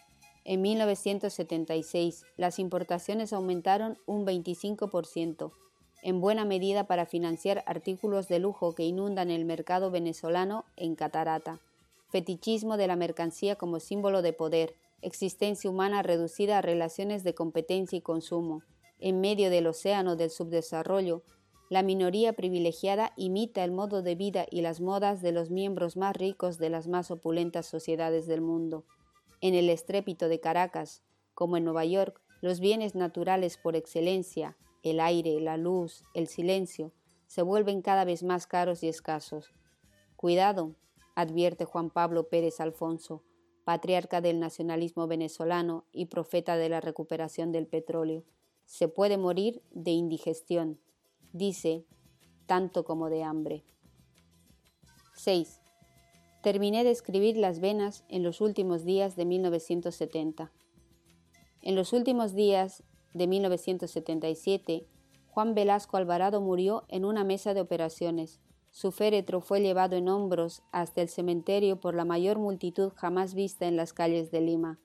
En 0.46 0.62
1976, 0.62 2.24
las 2.38 2.60
importaciones 2.60 3.34
aumentaron 3.34 3.98
un 4.06 4.26
25%, 4.26 5.52
en 6.01 6.22
buena 6.22 6.46
medida 6.46 6.86
para 6.86 7.06
financiar 7.06 7.63
artículos 7.66 8.27
de 8.27 8.39
lujo 8.39 8.74
que 8.74 8.84
inundan 8.84 9.32
el 9.32 9.46
mercado 9.46 9.92
venezolano 9.92 10.66
en 10.75 10.96
catarata, 10.96 11.60
fetichismo 12.10 12.77
de 12.77 12.88
la 12.88 12.96
mercancía 12.96 13.56
como 13.56 13.80
símbolo 13.80 14.22
de 14.22 14.34
poder, 14.34 14.75
existencia 15.01 15.70
humana 15.70 16.04
reducida 16.04 16.58
a 16.58 16.62
relaciones 16.62 17.24
de 17.24 17.34
competencia 17.36 17.98
y 17.98 18.01
consumo. 18.01 18.63
En 19.00 19.22
medio 19.22 19.50
del 19.50 19.68
océano 19.68 20.16
del 20.16 20.30
subdesarrollo, 20.30 21.24
la 21.70 21.84
minoría 21.84 22.34
privilegiada 22.34 23.12
imita 23.18 23.63
el 23.63 23.72
modo 23.72 24.01
de 24.01 24.16
vida 24.16 24.46
y 24.50 24.62
las 24.62 24.80
modas 24.80 25.22
de 25.22 25.34
los 25.34 25.51
miembros 25.51 25.98
más 25.98 26.16
ricos 26.16 26.58
de 26.58 26.70
las 26.70 26.88
más 26.88 27.12
opulentas 27.12 27.66
sociedades 27.66 28.25
del 28.25 28.42
mundo. 28.42 28.86
En 29.42 29.54
el 29.54 29.70
estrépito 29.70 30.30
de 30.30 30.39
Caracas, 30.39 31.04
como 31.34 31.58
en 31.58 31.66
Nueva 31.66 31.84
York, 31.86 32.22
los 32.42 32.60
bienes 32.60 32.96
naturales 32.96 33.58
por 33.58 33.75
excelencia, 33.75 34.56
el 34.84 35.00
aire, 35.00 35.40
la 35.40 35.58
luz, 35.58 36.04
el 36.14 36.28
silencio, 36.28 36.94
se 37.28 37.42
vuelven 37.42 37.82
cada 37.82 38.06
vez 38.06 38.24
más 38.24 38.48
caros 38.48 38.84
y 38.84 38.88
escasos. 38.88 39.54
Cuidado, 40.16 40.76
advierte 41.16 41.66
Juan 41.66 41.90
Pablo 41.90 42.30
Pérez 42.30 42.60
Alfonso, 42.60 43.24
patriarca 43.64 44.22
del 44.22 44.40
nacionalismo 44.40 45.08
venezolano 45.08 45.86
y 45.92 46.06
profeta 46.06 46.56
de 46.56 46.70
la 46.70 46.80
recuperación 46.80 47.52
del 47.52 47.68
petróleo. 47.68 48.24
Se 48.66 48.88
puede 48.88 49.18
morir 49.18 49.62
de 49.72 49.92
indigestión, 49.92 50.80
dice, 51.34 51.86
tanto 52.46 52.86
como 52.86 53.10
de 53.10 53.24
hambre. 53.24 53.66
6. 55.16 55.62
Terminé 56.42 56.84
de 56.84 56.92
escribir 56.92 57.36
Las 57.36 57.60
Venas 57.60 58.06
en 58.08 58.24
los 58.24 58.40
últimos 58.40 58.86
días 58.86 59.16
de 59.16 59.26
1970. 59.26 60.52
En 61.62 61.76
los 61.76 61.92
últimos 61.92 62.36
días 62.36 62.84
de 63.18 63.28
1977, 63.28 64.88
Juan 65.28 65.54
Velasco 65.54 65.98
Alvarado 65.98 66.42
murió 66.42 66.84
en 66.88 67.06
una 67.06 67.24
mesa 67.24 67.54
de 67.54 67.62
operaciones. 67.62 68.40
Su 68.72 68.92
féretro 68.92 69.42
fue 69.42 69.62
llevado 69.62 69.96
en 69.96 70.10
hombros 70.10 70.64
hasta 70.72 71.02
el 71.02 71.10
cementerio 71.10 71.80
por 71.80 71.96
la 71.96 72.06
mayor 72.06 72.38
multitud 72.38 72.92
jamás 72.96 73.34
vista 73.34 73.68
en 73.68 73.76
las 73.76 73.94
calles 73.94 74.32
de 74.32 74.42
Lima. 74.42 74.80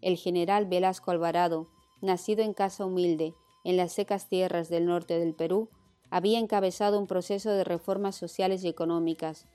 El 0.00 0.16
general 0.16 0.66
Velasco 0.66 1.10
Alvarado, 1.10 1.68
nacido 2.00 2.42
en 2.42 2.54
casa 2.54 2.86
humilde, 2.86 3.34
en 3.64 3.76
las 3.76 3.92
secas 3.92 4.28
tierras 4.28 4.68
del 4.68 4.86
norte 4.86 5.18
del 5.18 5.34
Perú, 5.34 5.68
había 6.10 6.38
encabezado 6.38 6.98
un 6.98 7.06
proceso 7.06 7.50
de 7.50 7.64
reformas 7.64 8.16
sociales 8.16 8.64
y 8.64 8.68
económicas. 8.68 9.46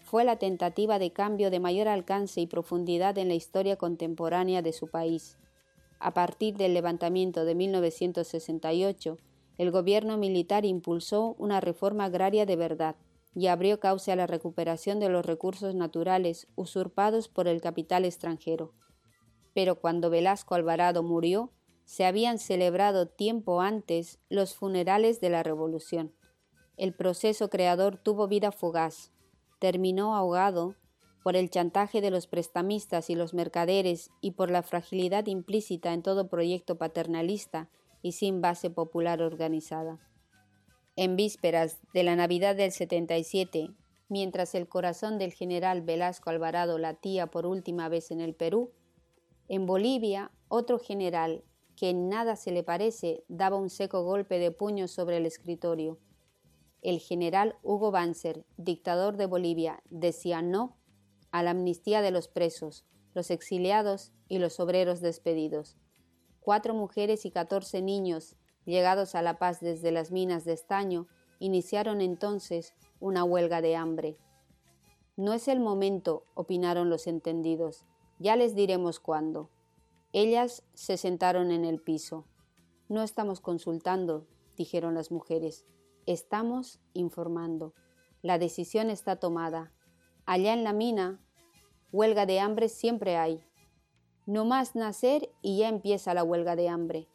Fue 0.00 0.24
la 0.24 0.36
tentativa 0.36 0.98
de 0.98 1.12
cambio 1.12 1.50
de 1.50 1.60
mayor 1.60 1.88
alcance 1.88 2.40
y 2.40 2.46
profundidad 2.46 3.18
en 3.18 3.28
la 3.28 3.34
historia 3.34 3.76
contemporánea 3.76 4.62
de 4.62 4.72
su 4.72 4.88
país. 4.88 5.38
A 6.00 6.14
partir 6.14 6.56
del 6.56 6.74
levantamiento 6.74 7.44
de 7.44 7.54
1968, 7.54 9.18
el 9.58 9.70
gobierno 9.70 10.16
militar 10.16 10.64
impulsó 10.64 11.34
una 11.38 11.60
reforma 11.60 12.04
agraria 12.04 12.46
de 12.46 12.56
verdad 12.56 12.96
y 13.34 13.48
abrió 13.48 13.80
cauce 13.80 14.12
a 14.12 14.16
la 14.16 14.26
recuperación 14.26 15.00
de 15.00 15.08
los 15.08 15.26
recursos 15.26 15.74
naturales 15.74 16.46
usurpados 16.54 17.28
por 17.28 17.48
el 17.48 17.60
capital 17.60 18.04
extranjero. 18.04 18.72
Pero 19.54 19.80
cuando 19.80 20.10
Velasco 20.10 20.54
Alvarado 20.54 21.02
murió, 21.02 21.52
se 21.84 22.04
habían 22.04 22.38
celebrado 22.38 23.08
tiempo 23.08 23.60
antes 23.60 24.18
los 24.28 24.54
funerales 24.54 25.20
de 25.20 25.30
la 25.30 25.42
Revolución. 25.42 26.12
El 26.76 26.94
proceso 26.94 27.48
creador 27.48 27.96
tuvo 27.96 28.28
vida 28.28 28.52
fugaz, 28.52 29.10
terminó 29.58 30.14
ahogado 30.14 30.76
por 31.22 31.36
el 31.36 31.50
chantaje 31.50 32.00
de 32.00 32.10
los 32.10 32.26
prestamistas 32.26 33.10
y 33.10 33.14
los 33.14 33.34
mercaderes 33.34 34.10
y 34.20 34.32
por 34.32 34.50
la 34.50 34.62
fragilidad 34.62 35.26
implícita 35.26 35.92
en 35.92 36.02
todo 36.02 36.28
proyecto 36.28 36.78
paternalista 36.78 37.68
y 38.02 38.12
sin 38.12 38.40
base 38.40 38.70
popular 38.70 39.22
organizada. 39.22 39.98
En 40.96 41.16
vísperas 41.16 41.78
de 41.92 42.02
la 42.02 42.16
Navidad 42.16 42.56
del 42.56 42.72
77, 42.72 43.70
mientras 44.08 44.54
el 44.54 44.68
corazón 44.68 45.18
del 45.18 45.32
general 45.32 45.82
Velasco 45.82 46.30
Alvarado 46.30 46.78
latía 46.78 47.26
por 47.28 47.46
última 47.46 47.88
vez 47.88 48.10
en 48.10 48.20
el 48.20 48.34
Perú, 48.34 48.72
en 49.48 49.66
Bolivia 49.66 50.30
otro 50.48 50.78
general, 50.78 51.44
que 51.76 51.90
en 51.90 52.08
nada 52.08 52.36
se 52.36 52.50
le 52.50 52.64
parece, 52.64 53.22
daba 53.28 53.56
un 53.56 53.70
seco 53.70 54.02
golpe 54.02 54.38
de 54.38 54.50
puño 54.50 54.88
sobre 54.88 55.18
el 55.18 55.26
escritorio. 55.26 55.98
El 56.82 56.98
general 57.00 57.56
Hugo 57.62 57.90
Banzer, 57.90 58.44
dictador 58.56 59.16
de 59.16 59.26
Bolivia, 59.26 59.82
decía 59.90 60.42
no 60.42 60.77
a 61.30 61.42
la 61.42 61.50
amnistía 61.50 62.02
de 62.02 62.10
los 62.10 62.28
presos, 62.28 62.84
los 63.14 63.30
exiliados 63.30 64.12
y 64.28 64.38
los 64.38 64.60
obreros 64.60 65.00
despedidos. 65.00 65.76
Cuatro 66.40 66.74
mujeres 66.74 67.24
y 67.26 67.30
catorce 67.30 67.82
niños, 67.82 68.36
llegados 68.64 69.14
a 69.14 69.22
La 69.22 69.38
Paz 69.38 69.60
desde 69.60 69.92
las 69.92 70.10
minas 70.10 70.44
de 70.44 70.52
estaño, 70.52 71.06
iniciaron 71.38 72.00
entonces 72.00 72.74
una 73.00 73.24
huelga 73.24 73.60
de 73.60 73.76
hambre. 73.76 74.18
No 75.16 75.32
es 75.32 75.48
el 75.48 75.60
momento, 75.60 76.24
opinaron 76.34 76.90
los 76.90 77.06
entendidos. 77.06 77.84
Ya 78.18 78.36
les 78.36 78.54
diremos 78.54 79.00
cuándo. 79.00 79.50
Ellas 80.12 80.62
se 80.74 80.96
sentaron 80.96 81.50
en 81.50 81.64
el 81.64 81.80
piso. 81.80 82.24
No 82.88 83.02
estamos 83.02 83.40
consultando, 83.40 84.26
dijeron 84.56 84.94
las 84.94 85.10
mujeres. 85.10 85.66
Estamos 86.06 86.80
informando. 86.94 87.74
La 88.22 88.38
decisión 88.38 88.90
está 88.90 89.16
tomada. 89.16 89.72
Allá 90.30 90.52
en 90.52 90.62
la 90.62 90.74
mina, 90.74 91.18
huelga 91.90 92.26
de 92.26 92.38
hambre 92.38 92.68
siempre 92.68 93.16
hay. 93.16 93.40
No 94.26 94.44
más 94.44 94.74
nacer 94.74 95.30
y 95.40 95.56
ya 95.56 95.70
empieza 95.70 96.12
la 96.12 96.22
huelga 96.22 96.54
de 96.54 96.68
hambre. 96.68 97.08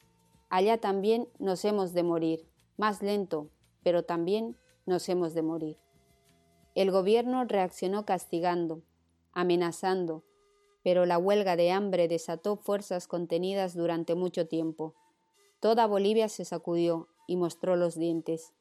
Allá 0.49 0.79
también 0.79 1.29
nos 1.37 1.63
hemos 1.63 1.93
de 1.93 2.01
morir, 2.01 2.49
más 2.75 3.03
lento, 3.03 3.51
pero 3.83 4.01
también 4.01 4.57
nos 4.87 5.07
hemos 5.09 5.35
de 5.35 5.43
morir. 5.43 5.77
El 6.73 6.89
gobierno 6.89 7.45
reaccionó 7.45 8.03
castigando, 8.03 8.81
amenazando, 9.31 10.23
pero 10.83 11.05
la 11.05 11.19
huelga 11.19 11.55
de 11.55 11.69
hambre 11.69 12.07
desató 12.07 12.55
fuerzas 12.55 13.07
contenidas 13.07 13.75
durante 13.75 14.15
mucho 14.15 14.47
tiempo. 14.47 14.95
Toda 15.59 15.85
Bolivia 15.85 16.29
se 16.29 16.45
sacudió 16.45 17.09
y 17.27 17.35
mostró 17.35 17.75
los 17.75 17.93
dientes. 17.93 18.53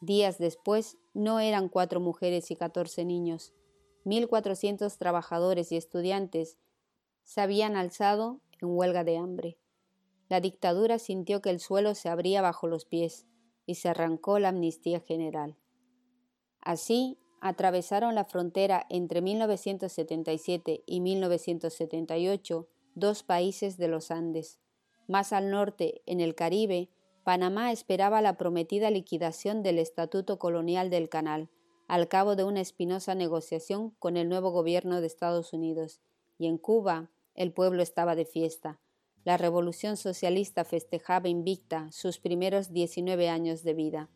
Días 0.00 0.38
después 0.38 0.96
no 1.12 1.40
eran 1.40 1.68
cuatro 1.68 2.00
mujeres 2.00 2.50
y 2.50 2.56
catorce 2.56 3.04
niños, 3.04 3.52
1.400 4.08 4.96
trabajadores 4.96 5.70
y 5.70 5.76
estudiantes 5.76 6.58
se 7.24 7.42
habían 7.42 7.76
alzado 7.76 8.40
en 8.60 8.70
huelga 8.70 9.04
de 9.04 9.18
hambre. 9.18 9.58
La 10.28 10.40
dictadura 10.40 10.98
sintió 10.98 11.42
que 11.42 11.50
el 11.50 11.60
suelo 11.60 11.94
se 11.94 12.08
abría 12.08 12.40
bajo 12.40 12.66
los 12.66 12.86
pies 12.86 13.26
y 13.66 13.74
se 13.74 13.90
arrancó 13.90 14.38
la 14.38 14.48
amnistía 14.48 15.00
general. 15.00 15.56
Así, 16.60 17.18
atravesaron 17.40 18.14
la 18.14 18.24
frontera 18.24 18.86
entre 18.88 19.20
1977 19.20 20.82
y 20.86 21.00
1978 21.00 22.68
dos 22.94 23.22
países 23.22 23.76
de 23.76 23.88
los 23.88 24.10
Andes. 24.10 24.58
Más 25.06 25.32
al 25.32 25.50
norte, 25.50 26.02
en 26.06 26.20
el 26.20 26.34
Caribe, 26.34 26.88
Panamá 27.24 27.72
esperaba 27.72 28.22
la 28.22 28.38
prometida 28.38 28.90
liquidación 28.90 29.62
del 29.62 29.78
Estatuto 29.78 30.38
Colonial 30.38 30.90
del 30.90 31.08
Canal, 31.08 31.50
al 31.88 32.06
cabo 32.06 32.36
de 32.36 32.44
una 32.44 32.60
espinosa 32.60 33.14
negociación 33.14 33.90
con 33.98 34.16
el 34.16 34.28
nuevo 34.28 34.50
gobierno 34.50 35.00
de 35.00 35.06
Estados 35.06 35.52
Unidos, 35.54 36.00
y 36.38 36.46
en 36.46 36.58
Cuba 36.58 37.10
el 37.34 37.52
pueblo 37.52 37.82
estaba 37.82 38.14
de 38.14 38.26
fiesta. 38.26 38.78
La 39.24 39.36
revolución 39.36 39.96
socialista 39.96 40.64
festejaba 40.64 41.28
invicta 41.28 41.90
sus 41.90 42.18
primeros 42.18 42.72
19 42.72 43.28
años 43.28 43.62
de 43.62 43.74
vida. 43.74 44.10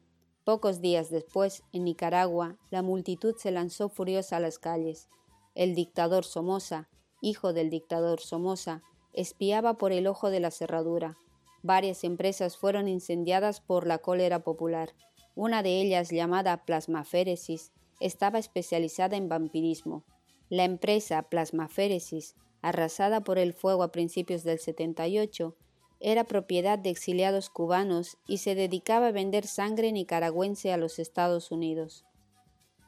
Pocos 0.44 0.80
días 0.80 1.08
después, 1.10 1.62
en 1.72 1.84
Nicaragua, 1.84 2.58
la 2.70 2.82
multitud 2.82 3.34
se 3.36 3.50
lanzó 3.50 3.88
furiosa 3.88 4.36
a 4.36 4.40
las 4.40 4.58
calles. 4.58 5.08
El 5.54 5.74
dictador 5.74 6.24
Somoza, 6.24 6.88
hijo 7.20 7.52
del 7.52 7.70
dictador 7.70 8.20
Somoza, 8.20 8.82
espiaba 9.12 9.74
por 9.78 9.92
el 9.92 10.06
ojo 10.06 10.30
de 10.30 10.40
la 10.40 10.50
cerradura. 10.50 11.16
Varias 11.62 12.04
empresas 12.04 12.56
fueron 12.56 12.88
incendiadas 12.88 13.60
por 13.60 13.86
la 13.86 13.98
cólera 13.98 14.42
popular. 14.42 14.94
Una 15.34 15.62
de 15.62 15.80
ellas, 15.80 16.10
llamada 16.10 16.64
Plasmaféresis, 16.64 17.72
estaba 18.00 18.38
especializada 18.38 19.16
en 19.16 19.28
vampirismo. 19.28 20.04
La 20.50 20.64
empresa 20.64 21.22
Plasmaféresis, 21.22 22.34
arrasada 22.60 23.24
por 23.24 23.38
el 23.38 23.54
fuego 23.54 23.82
a 23.82 23.92
principios 23.92 24.44
del 24.44 24.58
78, 24.58 25.56
era 26.00 26.24
propiedad 26.24 26.78
de 26.78 26.90
exiliados 26.90 27.48
cubanos 27.48 28.18
y 28.26 28.38
se 28.38 28.54
dedicaba 28.54 29.06
a 29.06 29.12
vender 29.12 29.46
sangre 29.46 29.92
nicaragüense 29.92 30.72
a 30.72 30.76
los 30.76 30.98
Estados 30.98 31.50
Unidos. 31.50 32.04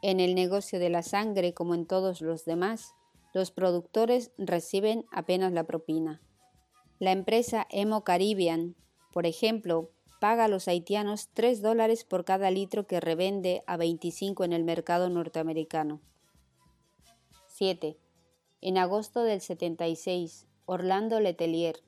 En 0.03 0.21
el 0.21 0.35
negocio 0.35 0.79
de 0.79 0.91
la 0.91 1.03
sangre, 1.03 1.55
como 1.55 1.75
en 1.75 1.87
todos 1.87 2.21
los 2.21 2.45
demás, 2.45 2.95
los 3.33 3.51
productores 3.51 4.33
reciben 4.37 5.07
apenas 5.11 5.53
la 5.53 5.65
propina. 5.65 6.21
La 6.99 7.13
empresa 7.13 7.67
Emo 7.71 8.05
Caribbean, 8.05 8.77
por 9.13 9.27
ejemplo, 9.27 9.91
paga 10.25 10.47
a 10.47 10.49
los 10.49 10.69
haitianos 10.69 11.28
3 11.35 11.61
dólares 11.61 12.04
por 12.04 12.25
cada 12.25 12.50
litro 12.50 12.87
que 12.87 12.99
revende 12.99 13.62
a 13.66 13.76
25 13.76 14.45
en 14.45 14.54
el 14.54 14.64
mercado 14.64 15.11
norteamericano. 15.11 16.00
7. 17.49 17.99
En 18.62 18.78
agosto 18.78 19.23
del 19.23 19.43
76, 19.43 20.47
Orlando 20.64 21.21
Letelier, 21.21 21.83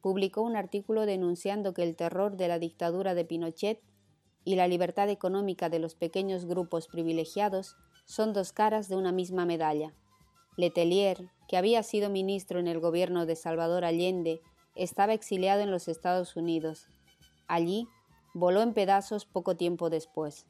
publicó 0.00 0.42
un 0.42 0.56
artículo 0.56 1.06
denunciando 1.06 1.74
que 1.74 1.84
el 1.84 1.94
terror 1.94 2.36
de 2.36 2.48
la 2.48 2.58
dictadura 2.58 3.14
de 3.14 3.24
Pinochet 3.24 3.80
y 4.44 4.56
la 4.56 4.66
libertad 4.66 5.08
económica 5.08 5.68
de 5.68 5.78
los 5.78 5.94
pequeños 5.94 6.44
grupos 6.44 6.88
privilegiados 6.88 7.76
son 8.04 8.32
dos 8.32 8.50
caras 8.50 8.88
de 8.88 8.96
una 8.96 9.12
misma 9.12 9.46
medalla. 9.46 9.94
Letelier, 10.56 11.30
que 11.46 11.56
había 11.56 11.84
sido 11.84 12.10
ministro 12.10 12.58
en 12.58 12.66
el 12.66 12.80
gobierno 12.80 13.26
de 13.26 13.36
Salvador 13.36 13.84
Allende, 13.84 14.40
estaba 14.74 15.14
exiliado 15.14 15.60
en 15.60 15.70
los 15.70 15.86
Estados 15.86 16.34
Unidos. 16.34 16.88
Allí 17.48 17.88
voló 18.34 18.62
en 18.62 18.74
pedazos 18.74 19.24
poco 19.24 19.56
tiempo 19.56 19.90
después. 19.90 20.46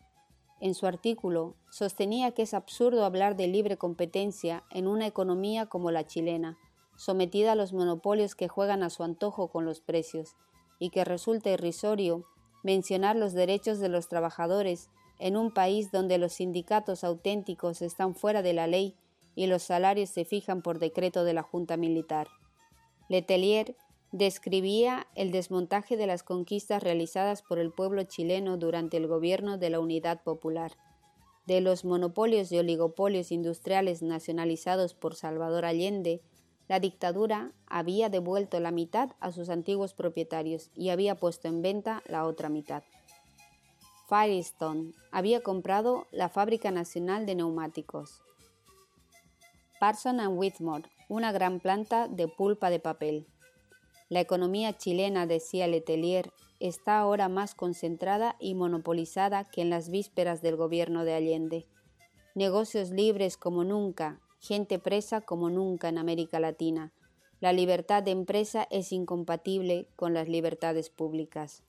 En 0.61 0.75
su 0.75 0.87
artículo 0.87 1.55
sostenía 1.71 2.33
que 2.33 2.43
es 2.43 2.55
absurdo 2.55 3.05
hablar 3.05 3.37
de 3.37 3.47
libre 3.47 3.76
competencia 3.76 4.65
en 4.71 4.88
una 4.88 5.07
economía 5.07 5.67
como 5.67 5.91
la 5.91 6.07
chilena, 6.07 6.59
sometida 6.97 7.53
a 7.53 7.57
los 7.57 7.73
monopolios 7.73 8.35
que 8.35 8.49
juegan 8.49 8.83
a 8.83 8.91
su 8.91 9.03
antojo 9.03 9.49
con 9.49 9.67
los 9.67 9.81
precios, 9.81 10.35
y 10.79 10.91
que 10.91 11.05
resulta 11.05 11.50
irrisorio 11.50 12.25
mencionar 12.62 13.17
los 13.17 13.33
derechos 13.33 13.79
de 13.79 13.88
los 13.88 14.09
trabajadores 14.09 14.91
en 15.19 15.37
un 15.37 15.53
país 15.53 15.91
donde 15.93 16.19
los 16.19 16.35
sindicatos 16.35 17.05
auténticos 17.05 17.83
están 17.83 18.15
fuera 18.15 18.43
de 18.43 18.53
la 18.53 18.67
ley 18.67 18.97
y 19.35 19.47
los 19.47 19.62
salarios 19.62 20.11
se 20.11 20.25
fijan 20.25 20.62
por 20.62 20.79
decreto 20.79 21.25
de 21.25 21.35
la 21.35 21.43
Junta 21.43 21.76
Militar. 21.76 22.29
Letelier 23.09 23.76
describía 24.17 25.07
el 25.15 25.31
desmontaje 25.31 25.97
de 25.97 26.07
las 26.07 26.23
conquistas 26.23 26.83
realizadas 26.83 27.43
por 27.43 27.59
el 27.59 27.73
pueblo 27.73 28.03
chileno 28.05 28.57
durante 28.57 28.97
el 28.97 29.07
gobierno 29.07 29.59
de 29.59 29.71
la 29.71 29.81
Unidad 29.81 30.23
Popular, 30.23 30.73
de 31.47 31.61
los 31.61 31.85
monopolios 31.85 32.50
y 32.52 32.59
oligopolios 32.59 33.31
industriales 33.31 34.02
nacionalizados 34.02 34.95
por 34.95 35.15
Salvador 35.15 35.65
Allende 35.65 36.23
la 36.69 36.81
dictadura 36.81 37.52
había 37.67 38.09
devuelto 38.09 38.59
la 38.59 38.73
mitad 38.73 39.11
a 39.21 39.31
sus 39.31 39.50
antiguos 39.50 39.95
propietarios 39.95 40.71
y 40.75 40.89
había 40.89 41.15
puesto 41.15 41.47
en 41.49 41.63
venta 41.63 42.02
la 42.07 42.26
otra 42.26 42.49
mitad. 42.49 42.83
Firestone 44.09 44.93
había 45.13 45.43
comprado 45.43 46.07
la 46.11 46.29
Fábrica 46.29 46.71
Nacional 46.71 47.26
de 47.26 47.37
Neumáticos. 47.37 48.21
Parson 49.79 50.21
and 50.21 50.39
Whitmore, 50.39 50.89
una 51.09 51.33
gran 51.33 51.61
planta 51.61 52.09
de 52.09 52.26
pulpa 52.26 52.71
de 52.71 52.81
papel. 52.81 53.26
La 54.08 54.21
economía 54.21 54.76
chilena, 54.76 55.26
decía 55.26 55.66
Letelier, 55.66 56.30
está 56.60 56.99
ahora 56.99 57.28
más 57.28 57.56
concentrada 57.56 58.36
y 58.38 58.54
monopolizada 58.54 59.45
que 59.45 59.62
en 59.62 59.71
las 59.71 59.90
vísperas 59.90 60.42
del 60.42 60.54
gobierno 60.54 61.04
de 61.04 61.14
Allende. 61.14 61.66
Negocios 62.36 62.90
libres 62.90 63.36
como 63.36 63.64
nunca, 63.64 64.21
gente 64.38 64.78
presa 64.78 65.23
como 65.23 65.50
nunca 65.50 65.88
en 65.88 65.99
América 65.99 66.38
Latina. 66.38 66.92
La 67.40 67.52
libertad 67.52 68.02
de 68.02 68.12
empresa 68.12 68.69
es 68.71 68.92
incompatible 68.92 69.88
con 69.97 70.14
las 70.14 70.28
libertades 70.28 70.88
públicas. 70.88 71.64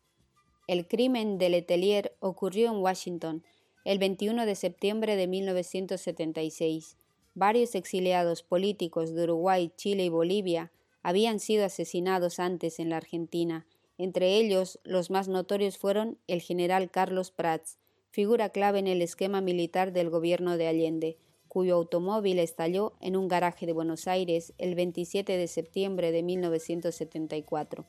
El 0.68 0.88
crimen 0.88 1.40
de 1.40 1.50
Letelier 1.50 2.16
ocurrió 2.20 2.68
en 2.68 2.78
Washington 2.78 3.44
el 3.84 3.98
21 3.98 4.46
de 4.46 4.56
septiembre 4.56 5.16
de 5.16 5.28
1976. 5.28 6.98
Varios 7.34 7.74
exiliados 7.74 8.44
políticos 8.44 9.16
de 9.16 9.24
Uruguay, 9.24 9.72
Chile 9.76 10.06
y 10.06 10.10
Bolivia 10.10 10.72
habían 11.04 11.40
sido 11.40 11.66
asesinados 11.66 12.40
antes 12.40 12.80
en 12.80 12.90
la 12.90 12.98
Argentina. 12.98 13.66
Entre 13.98 14.36
ellos, 14.36 14.80
los 14.84 15.10
más 15.10 15.28
notorios 15.28 15.78
fueron 15.78 16.18
el 16.28 16.42
general 16.42 16.92
Carlos 16.92 17.32
Prats, 17.32 17.78
figura 18.10 18.50
clave 18.50 18.80
en 18.80 18.88
el 18.88 19.02
esquema 19.02 19.42
militar 19.42 19.94
del 19.94 20.10
gobierno 20.10 20.58
de 20.58 20.68
Allende, 20.68 21.18
cuyo 21.48 21.76
automóvil 21.76 22.40
estalló 22.40 22.94
en 23.02 23.16
un 23.16 23.28
garaje 23.28 23.66
de 23.66 23.74
Buenos 23.74 24.08
Aires 24.08 24.54
el 24.58 24.76
27 24.76 25.38
de 25.38 25.48
septiembre 25.48 26.12
de 26.12 26.24
1974. 26.24 27.86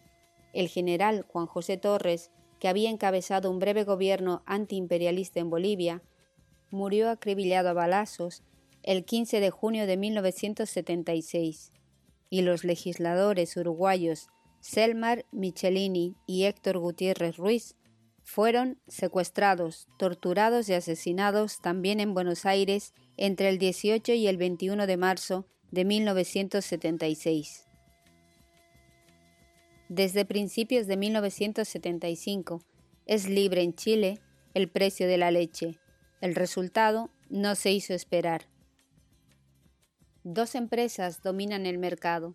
El 0.52 0.68
general 0.68 1.26
Juan 1.28 1.46
José 1.46 1.76
Torres, 1.76 2.30
que 2.60 2.68
había 2.68 2.90
encabezado 2.90 3.50
un 3.50 3.58
breve 3.58 3.84
gobierno 3.84 4.42
antiimperialista 4.46 5.40
en 5.40 5.50
Bolivia, 5.50 6.02
murió 6.70 7.10
acribillado 7.10 7.68
a 7.68 7.74
balazos 7.74 8.42
el 8.82 9.04
15 9.04 9.40
de 9.40 9.50
junio 9.50 9.86
de 9.86 9.96
1976, 9.96 11.72
y 12.30 12.42
los 12.42 12.64
legisladores 12.64 13.56
uruguayos 13.56 14.28
Selmar 14.60 15.24
Michelini 15.30 16.16
y 16.26 16.44
Héctor 16.44 16.78
Gutiérrez 16.78 17.36
Ruiz 17.36 17.76
fueron 18.22 18.78
secuestrados, 18.88 19.86
torturados 19.98 20.68
y 20.68 20.74
asesinados 20.74 21.60
también 21.62 22.00
en 22.00 22.12
Buenos 22.12 22.44
Aires 22.44 22.92
entre 23.16 23.48
el 23.48 23.58
18 23.58 24.12
y 24.12 24.26
el 24.26 24.36
21 24.36 24.86
de 24.86 24.96
marzo 24.96 25.46
de 25.70 25.84
1976. 25.84 27.64
Desde 29.88 30.26
principios 30.26 30.86
de 30.86 30.98
1975 30.98 32.62
es 33.06 33.28
libre 33.28 33.62
en 33.62 33.74
Chile 33.74 34.20
el 34.52 34.68
precio 34.68 35.06
de 35.08 35.16
la 35.16 35.30
leche. 35.30 35.78
El 36.20 36.34
resultado 36.34 37.10
no 37.30 37.54
se 37.54 37.72
hizo 37.72 37.94
esperar. 37.94 38.48
Dos 40.30 40.54
empresas 40.54 41.22
dominan 41.22 41.64
el 41.64 41.78
mercado. 41.78 42.34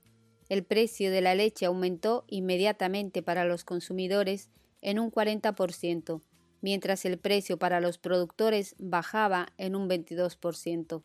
El 0.50 0.64
precio 0.64 1.12
de 1.12 1.22
la 1.22 1.36
leche 1.36 1.68
aumentó 1.68 2.26
inmediatamente 2.28 3.22
para 3.22 3.46
los 3.46 3.64
consumidores 3.64 4.50
en 4.82 4.98
un 4.98 5.12
40%, 5.12 6.24
mientras 6.60 7.06
el 7.06 7.20
precio 7.20 7.60
para 7.60 7.82
los 7.82 8.00
productores 8.00 8.76
bajaba 8.80 9.50
en 9.60 9.76
un 9.76 9.88
22%. 9.88 11.04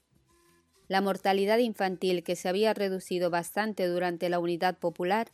La 0.88 1.02
mortalidad 1.02 1.58
infantil, 1.58 2.22
que 2.22 2.36
se 2.36 2.48
había 2.48 2.72
reducido 2.72 3.28
bastante 3.28 3.86
durante 3.86 4.30
la 4.30 4.38
Unidad 4.38 4.78
Popular, 4.78 5.30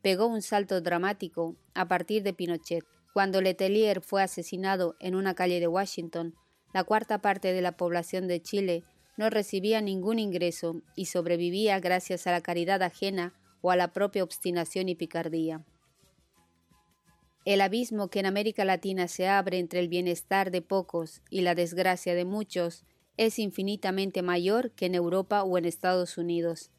pegó 0.00 0.26
un 0.26 0.40
salto 0.40 0.80
dramático 0.80 1.54
a 1.74 1.86
partir 1.86 2.22
de 2.22 2.32
Pinochet. 2.32 2.86
Cuando 3.12 3.42
Letelier 3.42 4.00
fue 4.00 4.22
asesinado 4.22 4.96
en 5.00 5.16
una 5.16 5.34
calle 5.34 5.60
de 5.60 5.68
Washington, 5.68 6.34
la 6.72 6.82
cuarta 6.82 7.18
parte 7.20 7.52
de 7.52 7.60
la 7.60 7.76
población 7.76 8.26
de 8.26 8.40
Chile 8.40 8.84
no 9.16 9.30
recibía 9.30 9.80
ningún 9.80 10.18
ingreso 10.18 10.82
y 10.96 11.06
sobrevivía 11.06 11.78
gracias 11.80 12.26
a 12.26 12.32
la 12.32 12.40
caridad 12.40 12.82
ajena 12.82 13.34
o 13.60 13.70
a 13.70 13.76
la 13.76 13.92
propia 13.92 14.24
obstinación 14.24 14.88
y 14.88 14.94
picardía. 14.94 15.64
El 17.44 17.60
abismo 17.60 18.08
que 18.08 18.20
en 18.20 18.26
América 18.26 18.64
Latina 18.64 19.06
se 19.06 19.28
abre 19.28 19.58
entre 19.58 19.80
el 19.80 19.88
bienestar 19.88 20.50
de 20.50 20.62
pocos 20.62 21.20
y 21.28 21.42
la 21.42 21.54
desgracia 21.54 22.14
de 22.14 22.24
muchos 22.24 22.84
es 23.16 23.38
infinitamente 23.38 24.22
mayor 24.22 24.72
que 24.72 24.86
en 24.86 24.94
Europa 24.94 25.42
o 25.44 25.58
en 25.58 25.66
Estados 25.66 26.18
Unidos. 26.18 26.70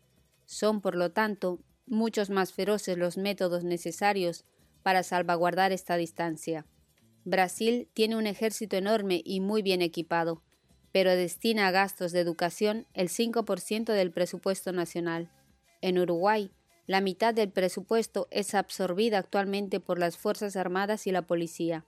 Son, 0.45 0.82
por 0.82 0.95
lo 0.95 1.12
tanto, 1.12 1.60
muchos 1.86 2.30
más 2.30 2.52
feroces 2.52 2.98
los 2.98 3.17
métodos 3.17 3.63
necesarios 3.63 4.43
para 4.82 5.04
salvaguardar 5.04 5.71
esta 5.71 5.98
distancia. 5.98 6.65
Brasil 7.24 7.89
tiene 7.93 8.15
un 8.15 8.28
ejército 8.28 8.76
enorme 8.76 9.21
y 9.24 9.39
muy 9.39 9.62
bien 9.62 9.82
equipado, 9.82 10.43
pero 10.95 11.13
destina 11.13 11.67
a 11.67 11.71
gastos 11.71 12.13
de 12.13 12.21
educación 12.21 12.88
el 12.93 13.10
5% 13.10 13.91
del 13.91 14.12
presupuesto 14.12 14.71
nacional. 14.71 15.29
En 15.81 15.99
Uruguay, 15.99 16.51
la 16.88 17.01
mitad 17.01 17.34
del 17.34 17.49
presupuesto 17.49 18.29
es 18.31 18.55
absorbida 18.55 19.17
actualmente 19.17 19.81
por 19.81 19.99
las 19.99 20.15
Fuerzas 20.15 20.55
Armadas 20.55 21.05
y 21.05 21.12
la 21.12 21.23
Policía. 21.23 21.84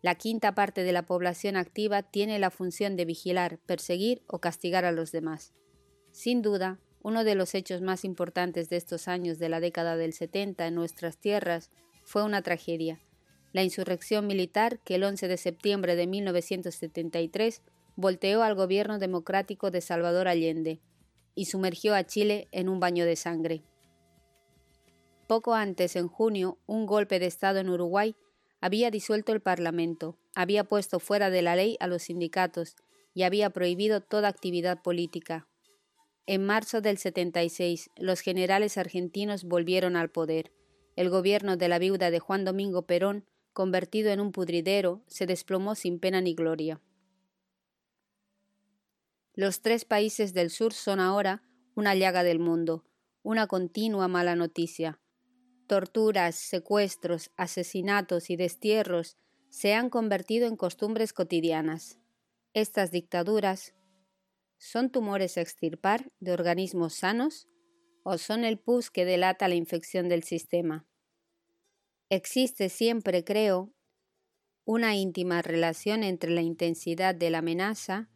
La 0.00 0.14
quinta 0.14 0.54
parte 0.54 0.84
de 0.84 0.92
la 0.92 1.02
población 1.02 1.56
activa 1.56 2.04
tiene 2.04 2.38
la 2.38 2.52
función 2.52 2.94
de 2.94 3.04
vigilar, 3.04 3.58
perseguir 3.66 4.22
o 4.28 4.38
castigar 4.38 4.84
a 4.84 4.92
los 4.92 5.10
demás. 5.10 5.52
Sin 6.12 6.40
duda, 6.40 6.78
uno 7.02 7.24
de 7.24 7.34
los 7.34 7.56
hechos 7.56 7.82
más 7.82 8.04
importantes 8.04 8.68
de 8.68 8.76
estos 8.76 9.08
años 9.08 9.40
de 9.40 9.48
la 9.48 9.58
década 9.58 9.96
del 9.96 10.12
70 10.12 10.68
en 10.68 10.76
nuestras 10.76 11.16
tierras 11.16 11.72
fue 12.04 12.22
una 12.22 12.42
tragedia, 12.42 13.00
la 13.52 13.64
insurrección 13.64 14.28
militar 14.28 14.78
que 14.84 14.94
el 14.94 15.02
11 15.02 15.26
de 15.26 15.36
septiembre 15.36 15.96
de 15.96 16.06
1973 16.06 17.60
volteó 18.00 18.42
al 18.42 18.54
gobierno 18.54 18.98
democrático 18.98 19.70
de 19.70 19.80
Salvador 19.80 20.26
Allende 20.26 20.80
y 21.34 21.44
sumergió 21.44 21.94
a 21.94 22.04
Chile 22.04 22.48
en 22.50 22.68
un 22.68 22.80
baño 22.80 23.04
de 23.04 23.16
sangre. 23.16 23.62
Poco 25.26 25.54
antes, 25.54 25.94
en 25.94 26.08
junio, 26.08 26.58
un 26.66 26.86
golpe 26.86 27.20
de 27.20 27.26
Estado 27.26 27.60
en 27.60 27.68
Uruguay 27.68 28.16
había 28.60 28.90
disuelto 28.90 29.32
el 29.32 29.40
Parlamento, 29.40 30.18
había 30.34 30.64
puesto 30.64 30.98
fuera 30.98 31.30
de 31.30 31.42
la 31.42 31.56
ley 31.56 31.76
a 31.80 31.86
los 31.86 32.02
sindicatos 32.02 32.74
y 33.14 33.22
había 33.22 33.50
prohibido 33.50 34.00
toda 34.00 34.28
actividad 34.28 34.82
política. 34.82 35.46
En 36.26 36.44
marzo 36.44 36.80
del 36.80 36.98
76, 36.98 37.90
los 37.96 38.20
generales 38.20 38.76
argentinos 38.76 39.44
volvieron 39.44 39.96
al 39.96 40.10
poder. 40.10 40.52
El 40.96 41.10
gobierno 41.10 41.56
de 41.56 41.68
la 41.68 41.78
viuda 41.78 42.10
de 42.10 42.18
Juan 42.18 42.44
Domingo 42.44 42.86
Perón, 42.86 43.24
convertido 43.52 44.10
en 44.10 44.20
un 44.20 44.32
pudridero, 44.32 45.02
se 45.06 45.26
desplomó 45.26 45.74
sin 45.74 45.98
pena 45.98 46.20
ni 46.20 46.34
gloria. 46.34 46.80
Los 49.40 49.62
tres 49.62 49.86
países 49.86 50.34
del 50.34 50.50
sur 50.50 50.74
son 50.74 51.00
ahora 51.00 51.42
una 51.74 51.94
llaga 51.94 52.22
del 52.24 52.40
mundo, 52.40 52.84
una 53.22 53.46
continua 53.46 54.06
mala 54.06 54.36
noticia. 54.36 55.00
Torturas, 55.66 56.34
secuestros, 56.34 57.30
asesinatos 57.38 58.28
y 58.28 58.36
destierros 58.36 59.16
se 59.48 59.72
han 59.72 59.88
convertido 59.88 60.46
en 60.46 60.56
costumbres 60.56 61.14
cotidianas. 61.14 61.98
Estas 62.52 62.90
dictaduras 62.90 63.74
son 64.58 64.90
tumores 64.90 65.38
a 65.38 65.40
extirpar 65.40 66.12
de 66.20 66.32
organismos 66.32 66.92
sanos 66.92 67.48
o 68.02 68.18
son 68.18 68.44
el 68.44 68.58
pus 68.58 68.90
que 68.90 69.06
delata 69.06 69.48
la 69.48 69.54
infección 69.54 70.10
del 70.10 70.22
sistema. 70.22 70.86
Existe 72.10 72.68
siempre, 72.68 73.24
creo, 73.24 73.72
una 74.66 74.96
íntima 74.96 75.40
relación 75.40 76.02
entre 76.02 76.30
la 76.30 76.42
intensidad 76.42 77.14
de 77.14 77.30
la 77.30 77.38
amenaza 77.38 78.10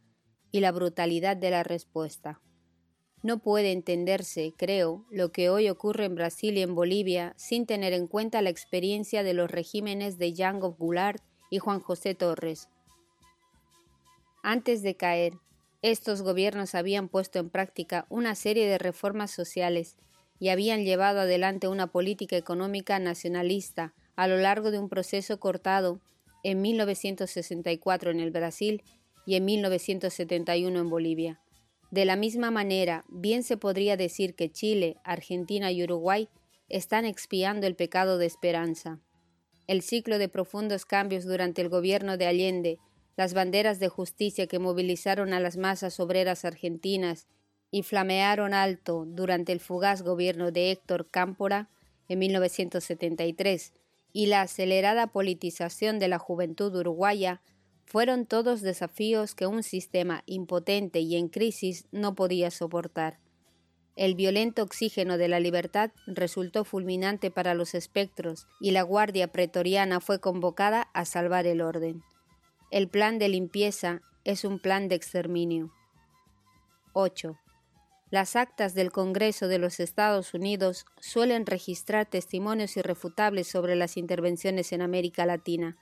y 0.54 0.60
la 0.60 0.70
brutalidad 0.70 1.36
de 1.36 1.50
la 1.50 1.64
respuesta. 1.64 2.40
No 3.24 3.40
puede 3.40 3.72
entenderse, 3.72 4.54
creo, 4.56 5.04
lo 5.10 5.32
que 5.32 5.50
hoy 5.50 5.68
ocurre 5.68 6.04
en 6.04 6.14
Brasil 6.14 6.56
y 6.56 6.62
en 6.62 6.76
Bolivia 6.76 7.34
sin 7.36 7.66
tener 7.66 7.92
en 7.92 8.06
cuenta 8.06 8.40
la 8.40 8.50
experiencia 8.50 9.24
de 9.24 9.34
los 9.34 9.50
regímenes 9.50 10.16
de 10.16 10.32
Jango 10.32 10.76
Goulart 10.78 11.20
y 11.50 11.58
Juan 11.58 11.80
José 11.80 12.14
Torres. 12.14 12.68
Antes 14.44 14.82
de 14.82 14.94
caer, 14.94 15.32
estos 15.82 16.22
gobiernos 16.22 16.76
habían 16.76 17.08
puesto 17.08 17.40
en 17.40 17.50
práctica 17.50 18.06
una 18.08 18.36
serie 18.36 18.68
de 18.68 18.78
reformas 18.78 19.32
sociales 19.32 19.96
y 20.38 20.50
habían 20.50 20.84
llevado 20.84 21.18
adelante 21.18 21.66
una 21.66 21.88
política 21.88 22.36
económica 22.36 23.00
nacionalista 23.00 23.92
a 24.14 24.28
lo 24.28 24.36
largo 24.36 24.70
de 24.70 24.78
un 24.78 24.88
proceso 24.88 25.40
cortado 25.40 25.98
en 26.44 26.62
1964 26.62 28.12
en 28.12 28.20
el 28.20 28.30
Brasil 28.30 28.84
y 29.26 29.36
en 29.36 29.44
1971 29.44 30.78
en 30.78 30.90
Bolivia. 30.90 31.40
De 31.90 32.04
la 32.04 32.16
misma 32.16 32.50
manera, 32.50 33.04
bien 33.08 33.42
se 33.42 33.56
podría 33.56 33.96
decir 33.96 34.34
que 34.34 34.50
Chile, 34.50 34.96
Argentina 35.04 35.70
y 35.70 35.82
Uruguay 35.82 36.28
están 36.68 37.04
expiando 37.04 37.66
el 37.66 37.76
pecado 37.76 38.18
de 38.18 38.26
esperanza. 38.26 39.00
El 39.66 39.82
ciclo 39.82 40.18
de 40.18 40.28
profundos 40.28 40.84
cambios 40.86 41.24
durante 41.24 41.62
el 41.62 41.68
gobierno 41.68 42.16
de 42.16 42.26
Allende, 42.26 42.78
las 43.16 43.32
banderas 43.32 43.78
de 43.78 43.88
justicia 43.88 44.46
que 44.46 44.58
movilizaron 44.58 45.32
a 45.32 45.40
las 45.40 45.56
masas 45.56 46.00
obreras 46.00 46.44
argentinas 46.44 47.28
y 47.70 47.82
flamearon 47.82 48.54
alto 48.54 49.04
durante 49.06 49.52
el 49.52 49.60
fugaz 49.60 50.02
gobierno 50.02 50.50
de 50.50 50.70
Héctor 50.70 51.08
Cámpora 51.10 51.68
en 52.08 52.18
1973, 52.18 53.72
y 54.12 54.26
la 54.26 54.42
acelerada 54.42 55.08
politización 55.08 55.98
de 55.98 56.08
la 56.08 56.18
juventud 56.18 56.74
uruguaya 56.76 57.40
fueron 57.84 58.26
todos 58.26 58.62
desafíos 58.62 59.34
que 59.34 59.46
un 59.46 59.62
sistema 59.62 60.22
impotente 60.26 61.00
y 61.00 61.16
en 61.16 61.28
crisis 61.28 61.86
no 61.92 62.14
podía 62.14 62.50
soportar. 62.50 63.18
El 63.96 64.16
violento 64.16 64.62
oxígeno 64.62 65.18
de 65.18 65.28
la 65.28 65.38
libertad 65.38 65.92
resultó 66.06 66.64
fulminante 66.64 67.30
para 67.30 67.54
los 67.54 67.74
espectros 67.74 68.48
y 68.60 68.72
la 68.72 68.82
Guardia 68.82 69.28
Pretoriana 69.28 70.00
fue 70.00 70.18
convocada 70.18 70.88
a 70.94 71.04
salvar 71.04 71.46
el 71.46 71.60
orden. 71.60 72.02
El 72.72 72.88
plan 72.88 73.18
de 73.20 73.28
limpieza 73.28 74.02
es 74.24 74.44
un 74.44 74.58
plan 74.58 74.88
de 74.88 74.96
exterminio. 74.96 75.72
8. 76.92 77.38
Las 78.10 78.34
actas 78.34 78.74
del 78.74 78.90
Congreso 78.90 79.46
de 79.46 79.58
los 79.58 79.78
Estados 79.78 80.34
Unidos 80.34 80.86
suelen 81.00 81.46
registrar 81.46 82.06
testimonios 82.06 82.76
irrefutables 82.76 83.46
sobre 83.46 83.76
las 83.76 83.96
intervenciones 83.96 84.72
en 84.72 84.82
América 84.82 85.26
Latina 85.26 85.76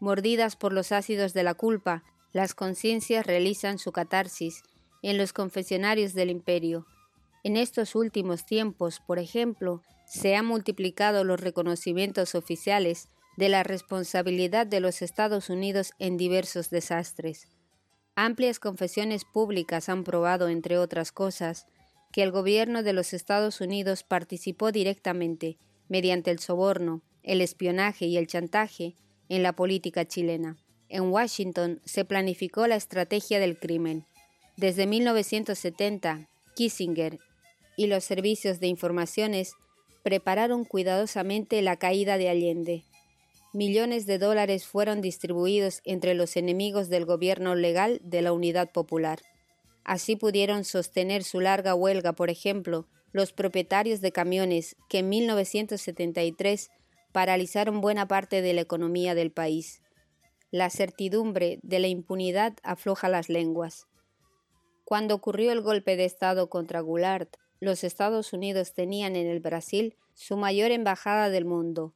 Mordidas 0.00 0.56
por 0.56 0.72
los 0.72 0.92
ácidos 0.92 1.34
de 1.34 1.42
la 1.42 1.54
culpa, 1.54 2.04
las 2.32 2.54
conciencias 2.54 3.26
realizan 3.26 3.78
su 3.78 3.92
catarsis 3.92 4.62
en 5.02 5.18
los 5.18 5.32
confesionarios 5.32 6.14
del 6.14 6.30
imperio. 6.30 6.86
En 7.42 7.56
estos 7.56 7.94
últimos 7.94 8.44
tiempos, 8.46 9.00
por 9.00 9.18
ejemplo, 9.18 9.82
se 10.06 10.36
han 10.36 10.46
multiplicado 10.46 11.24
los 11.24 11.40
reconocimientos 11.40 12.34
oficiales 12.34 13.08
de 13.36 13.48
la 13.48 13.62
responsabilidad 13.62 14.66
de 14.66 14.80
los 14.80 15.02
Estados 15.02 15.48
Unidos 15.48 15.92
en 15.98 16.16
diversos 16.16 16.70
desastres. 16.70 17.48
Amplias 18.16 18.58
confesiones 18.58 19.24
públicas 19.24 19.88
han 19.88 20.02
probado, 20.02 20.48
entre 20.48 20.78
otras 20.78 21.12
cosas, 21.12 21.66
que 22.12 22.22
el 22.22 22.32
gobierno 22.32 22.82
de 22.82 22.92
los 22.92 23.12
Estados 23.12 23.60
Unidos 23.60 24.02
participó 24.02 24.72
directamente, 24.72 25.58
mediante 25.88 26.30
el 26.30 26.40
soborno, 26.40 27.02
el 27.22 27.40
espionaje 27.40 28.06
y 28.06 28.16
el 28.16 28.26
chantaje, 28.26 28.96
en 29.28 29.42
la 29.42 29.52
política 29.52 30.06
chilena. 30.06 30.56
En 30.88 31.10
Washington 31.10 31.80
se 31.84 32.04
planificó 32.04 32.66
la 32.66 32.76
estrategia 32.76 33.40
del 33.40 33.58
crimen. 33.58 34.06
Desde 34.56 34.86
1970, 34.86 36.28
Kissinger 36.54 37.18
y 37.76 37.86
los 37.86 38.04
servicios 38.04 38.58
de 38.58 38.66
informaciones 38.66 39.52
prepararon 40.02 40.64
cuidadosamente 40.64 41.60
la 41.62 41.76
caída 41.76 42.18
de 42.18 42.28
Allende. 42.28 42.84
Millones 43.52 44.06
de 44.06 44.18
dólares 44.18 44.66
fueron 44.66 45.00
distribuidos 45.00 45.80
entre 45.84 46.14
los 46.14 46.36
enemigos 46.36 46.88
del 46.88 47.04
gobierno 47.04 47.54
legal 47.54 48.00
de 48.02 48.22
la 48.22 48.32
Unidad 48.32 48.70
Popular. 48.72 49.20
Así 49.84 50.16
pudieron 50.16 50.64
sostener 50.64 51.24
su 51.24 51.40
larga 51.40 51.74
huelga, 51.74 52.12
por 52.12 52.30
ejemplo, 52.30 52.86
los 53.12 53.32
propietarios 53.32 54.00
de 54.00 54.12
camiones 54.12 54.76
que 54.88 54.98
en 54.98 55.08
1973 55.08 56.70
paralizaron 57.12 57.80
buena 57.80 58.08
parte 58.08 58.42
de 58.42 58.52
la 58.52 58.60
economía 58.60 59.14
del 59.14 59.30
país. 59.30 59.82
La 60.50 60.70
certidumbre 60.70 61.58
de 61.62 61.78
la 61.78 61.88
impunidad 61.88 62.56
afloja 62.62 63.08
las 63.08 63.28
lenguas. 63.28 63.86
Cuando 64.84 65.14
ocurrió 65.14 65.52
el 65.52 65.60
golpe 65.60 65.96
de 65.96 66.06
Estado 66.06 66.48
contra 66.48 66.80
Goulart, 66.80 67.36
los 67.60 67.84
Estados 67.84 68.32
Unidos 68.32 68.72
tenían 68.72 69.16
en 69.16 69.26
el 69.26 69.40
Brasil 69.40 69.96
su 70.14 70.36
mayor 70.36 70.70
embajada 70.70 71.28
del 71.28 71.44
mundo. 71.44 71.94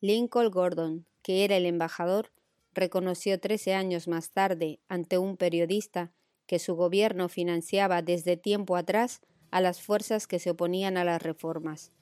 Lincoln 0.00 0.50
Gordon, 0.50 1.06
que 1.22 1.44
era 1.44 1.56
el 1.56 1.66
embajador, 1.66 2.32
reconoció 2.72 3.38
trece 3.40 3.74
años 3.74 4.08
más 4.08 4.30
tarde 4.30 4.80
ante 4.88 5.18
un 5.18 5.36
periodista 5.36 6.12
que 6.46 6.58
su 6.58 6.74
gobierno 6.74 7.28
financiaba 7.28 8.02
desde 8.02 8.36
tiempo 8.36 8.76
atrás 8.76 9.20
a 9.50 9.60
las 9.60 9.82
fuerzas 9.82 10.26
que 10.26 10.38
se 10.38 10.50
oponían 10.50 10.96
a 10.96 11.04
las 11.04 11.22
reformas. 11.22 11.92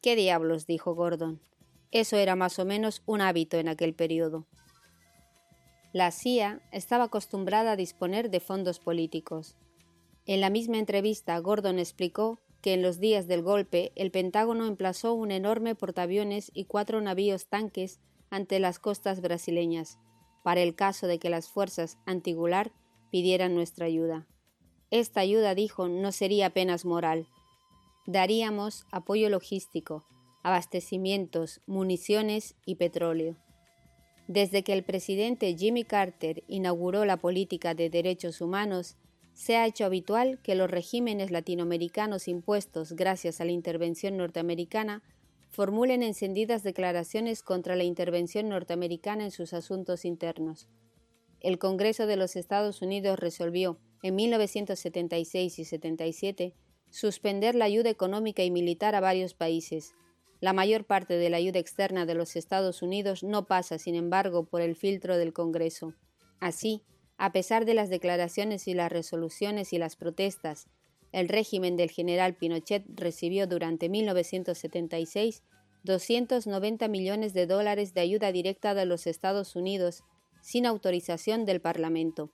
¿Qué 0.00 0.16
diablos? 0.16 0.66
dijo 0.66 0.94
Gordon. 0.94 1.40
Eso 1.92 2.16
era 2.16 2.36
más 2.36 2.58
o 2.58 2.64
menos 2.64 3.02
un 3.06 3.20
hábito 3.20 3.58
en 3.58 3.68
aquel 3.68 3.94
periodo. 3.94 4.46
La 5.92 6.10
CIA 6.10 6.62
estaba 6.72 7.04
acostumbrada 7.04 7.72
a 7.72 7.76
disponer 7.76 8.30
de 8.30 8.40
fondos 8.40 8.78
políticos. 8.78 9.56
En 10.24 10.40
la 10.40 10.48
misma 10.48 10.78
entrevista, 10.78 11.38
Gordon 11.38 11.78
explicó 11.78 12.40
que 12.62 12.72
en 12.72 12.80
los 12.80 12.98
días 12.98 13.26
del 13.26 13.42
golpe 13.42 13.92
el 13.94 14.10
Pentágono 14.10 14.66
emplazó 14.66 15.12
un 15.12 15.30
enorme 15.30 15.74
portaaviones 15.74 16.50
y 16.54 16.64
cuatro 16.64 17.00
navíos 17.02 17.46
tanques 17.46 18.00
ante 18.30 18.58
las 18.58 18.78
costas 18.78 19.20
brasileñas, 19.20 19.98
para 20.42 20.62
el 20.62 20.74
caso 20.74 21.06
de 21.06 21.18
que 21.18 21.28
las 21.28 21.48
fuerzas 21.48 21.98
antigular 22.06 22.72
pidieran 23.10 23.54
nuestra 23.54 23.84
ayuda. 23.84 24.26
Esta 24.90 25.20
ayuda, 25.20 25.54
dijo, 25.54 25.88
no 25.88 26.10
sería 26.12 26.46
apenas 26.46 26.86
moral. 26.86 27.26
Daríamos 28.06 28.86
apoyo 28.90 29.28
logístico, 29.28 30.06
abastecimientos, 30.42 31.60
municiones 31.66 32.54
y 32.66 32.76
petróleo. 32.76 33.36
Desde 34.28 34.62
que 34.62 34.72
el 34.72 34.82
presidente 34.82 35.54
Jimmy 35.56 35.84
Carter 35.84 36.42
inauguró 36.48 37.04
la 37.04 37.16
política 37.16 37.74
de 37.74 37.90
derechos 37.90 38.40
humanos, 38.40 38.96
se 39.34 39.56
ha 39.56 39.66
hecho 39.66 39.84
habitual 39.84 40.40
que 40.42 40.54
los 40.54 40.70
regímenes 40.70 41.30
latinoamericanos 41.30 42.28
impuestos 42.28 42.92
gracias 42.92 43.40
a 43.40 43.44
la 43.44 43.52
intervención 43.52 44.16
norteamericana 44.16 45.02
formulen 45.50 46.02
encendidas 46.02 46.62
declaraciones 46.62 47.42
contra 47.42 47.76
la 47.76 47.84
intervención 47.84 48.48
norteamericana 48.48 49.24
en 49.24 49.30
sus 49.30 49.52
asuntos 49.52 50.04
internos. 50.04 50.68
El 51.40 51.58
Congreso 51.58 52.06
de 52.06 52.16
los 52.16 52.36
Estados 52.36 52.82
Unidos 52.82 53.18
resolvió, 53.18 53.78
en 54.02 54.14
1976 54.14 55.58
y 55.58 55.64
77, 55.64 56.54
suspender 56.90 57.54
la 57.54 57.66
ayuda 57.66 57.90
económica 57.90 58.44
y 58.44 58.50
militar 58.50 58.94
a 58.94 59.00
varios 59.00 59.34
países. 59.34 59.92
La 60.42 60.52
mayor 60.52 60.84
parte 60.84 61.18
de 61.18 61.30
la 61.30 61.36
ayuda 61.36 61.60
externa 61.60 62.04
de 62.04 62.16
los 62.16 62.34
Estados 62.34 62.82
Unidos 62.82 63.22
no 63.22 63.46
pasa, 63.46 63.78
sin 63.78 63.94
embargo, 63.94 64.44
por 64.44 64.60
el 64.60 64.74
filtro 64.74 65.16
del 65.16 65.32
Congreso. 65.32 65.94
Así, 66.40 66.82
a 67.16 67.30
pesar 67.30 67.64
de 67.64 67.74
las 67.74 67.90
declaraciones 67.90 68.66
y 68.66 68.74
las 68.74 68.90
resoluciones 68.90 69.72
y 69.72 69.78
las 69.78 69.94
protestas, 69.94 70.66
el 71.12 71.28
régimen 71.28 71.76
del 71.76 71.92
general 71.92 72.34
Pinochet 72.34 72.84
recibió 72.88 73.46
durante 73.46 73.88
1976 73.88 75.44
290 75.84 76.88
millones 76.88 77.34
de 77.34 77.46
dólares 77.46 77.94
de 77.94 78.00
ayuda 78.00 78.32
directa 78.32 78.74
de 78.74 78.84
los 78.84 79.06
Estados 79.06 79.54
Unidos 79.54 80.02
sin 80.40 80.66
autorización 80.66 81.44
del 81.44 81.60
Parlamento. 81.60 82.32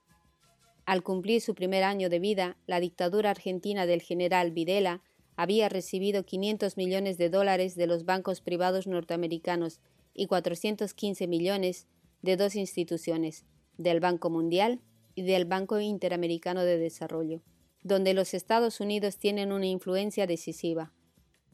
Al 0.87 1.03
cumplir 1.03 1.41
su 1.41 1.53
primer 1.53 1.83
año 1.83 2.09
de 2.09 2.17
vida, 2.17 2.57
la 2.65 2.79
dictadura 2.79 3.29
argentina 3.29 3.85
del 3.85 4.01
general 4.01 4.49
Videla 4.49 5.03
había 5.39 5.69
recibido 5.69 6.25
500 6.25 6.75
millones 6.75 7.17
de 7.17 7.29
dólares 7.29 7.75
de 7.75 7.87
los 7.87 8.03
bancos 8.03 8.41
privados 8.41 8.87
norteamericanos 8.87 9.79
y 10.13 10.27
415 10.27 11.27
millones 11.27 11.87
de 12.21 12.35
dos 12.35 12.57
instituciones, 12.57 13.45
del 13.77 14.01
Banco 14.01 14.29
Mundial 14.29 14.81
y 15.15 15.21
del 15.21 15.45
Banco 15.45 15.79
Interamericano 15.79 16.63
de 16.63 16.77
Desarrollo, 16.77 17.41
donde 17.83 18.13
los 18.13 18.33
Estados 18.33 18.81
Unidos 18.81 19.17
tienen 19.17 19.53
una 19.53 19.67
influencia 19.67 20.27
decisiva. 20.27 20.91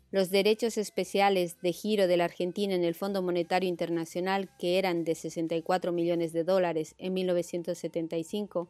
Los 0.10 0.32
derechos 0.32 0.80
especiales 0.80 1.62
de 1.62 1.72
giro 1.72 2.08
de 2.08 2.18
la 2.18 2.26
Argentina 2.26 2.74
en 2.74 2.84
el 2.84 2.96
Fondo 2.96 3.22
Monetario 3.22 3.70
Internacional, 3.70 4.50
que 4.58 4.80
eran 4.80 5.04
de 5.04 5.14
64 5.14 5.92
millones 5.92 6.34
de 6.34 6.44
dólares 6.44 6.96
en 6.98 7.14
1975, 7.14 8.68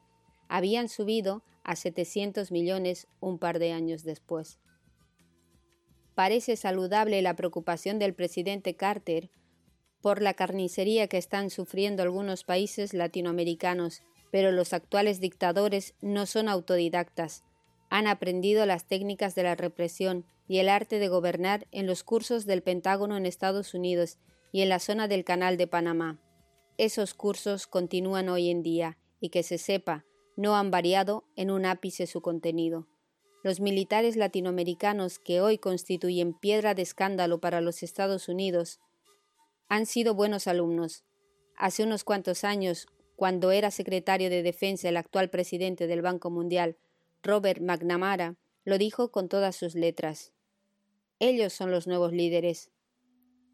habían 0.49 0.89
subido 0.89 1.41
a 1.63 1.77
700 1.77 2.51
millones 2.51 3.07
un 3.21 3.39
par 3.39 3.59
de 3.59 3.71
años 3.71 4.03
después. 4.03 4.59
Parece 6.15 6.55
saludable 6.55 7.21
la 7.21 7.35
preocupación 7.35 7.99
del 7.99 8.13
presidente 8.13 8.75
Carter 8.75 9.29
por 10.01 10.21
la 10.21 10.33
carnicería 10.33 11.07
que 11.07 11.17
están 11.17 11.49
sufriendo 11.49 12.03
algunos 12.03 12.43
países 12.43 12.93
latinoamericanos, 12.93 14.01
pero 14.31 14.51
los 14.51 14.73
actuales 14.73 15.19
dictadores 15.19 15.93
no 16.01 16.25
son 16.25 16.47
autodidactas. 16.47 17.43
Han 17.89 18.07
aprendido 18.07 18.65
las 18.65 18.87
técnicas 18.87 19.35
de 19.35 19.43
la 19.43 19.55
represión 19.55 20.25
y 20.47 20.59
el 20.59 20.69
arte 20.69 20.99
de 20.99 21.07
gobernar 21.07 21.67
en 21.71 21.87
los 21.87 22.03
cursos 22.03 22.45
del 22.45 22.61
Pentágono 22.61 23.17
en 23.17 23.25
Estados 23.25 23.73
Unidos 23.73 24.17
y 24.51 24.61
en 24.61 24.69
la 24.69 24.79
zona 24.79 25.07
del 25.07 25.25
Canal 25.25 25.57
de 25.57 25.67
Panamá. 25.67 26.19
Esos 26.77 27.13
cursos 27.13 27.67
continúan 27.67 28.29
hoy 28.29 28.49
en 28.49 28.61
día 28.61 28.97
y 29.19 29.29
que 29.29 29.43
se 29.43 29.57
sepa, 29.57 30.05
no 30.37 30.55
han 30.55 30.71
variado 30.71 31.25
en 31.35 31.51
un 31.51 31.65
ápice 31.65 32.05
su 32.05 32.21
contenido. 32.21 32.87
Los 33.45 33.59
militares 33.59 34.15
latinoamericanos 34.15 35.19
que 35.19 35.39
hoy 35.39 35.59
constituyen 35.59 36.33
piedra 36.33 36.73
de 36.73 36.81
escándalo 36.81 37.39
para 37.39 37.61
los 37.61 37.83
Estados 37.83 38.27
Unidos 38.27 38.79
han 39.69 39.85
sido 39.85 40.15
buenos 40.15 40.47
alumnos. 40.47 41.03
Hace 41.55 41.83
unos 41.83 42.03
cuantos 42.03 42.43
años, 42.43 42.87
cuando 43.15 43.51
era 43.51 43.69
secretario 43.69 44.31
de 44.31 44.41
Defensa 44.41 44.89
el 44.89 44.97
actual 44.97 45.29
presidente 45.29 45.85
del 45.85 46.01
Banco 46.01 46.31
Mundial, 46.31 46.79
Robert 47.21 47.61
McNamara, 47.61 48.35
lo 48.63 48.79
dijo 48.79 49.11
con 49.11 49.29
todas 49.29 49.55
sus 49.55 49.75
letras. 49.75 50.33
Ellos 51.19 51.53
son 51.53 51.69
los 51.69 51.85
nuevos 51.85 52.13
líderes. 52.13 52.71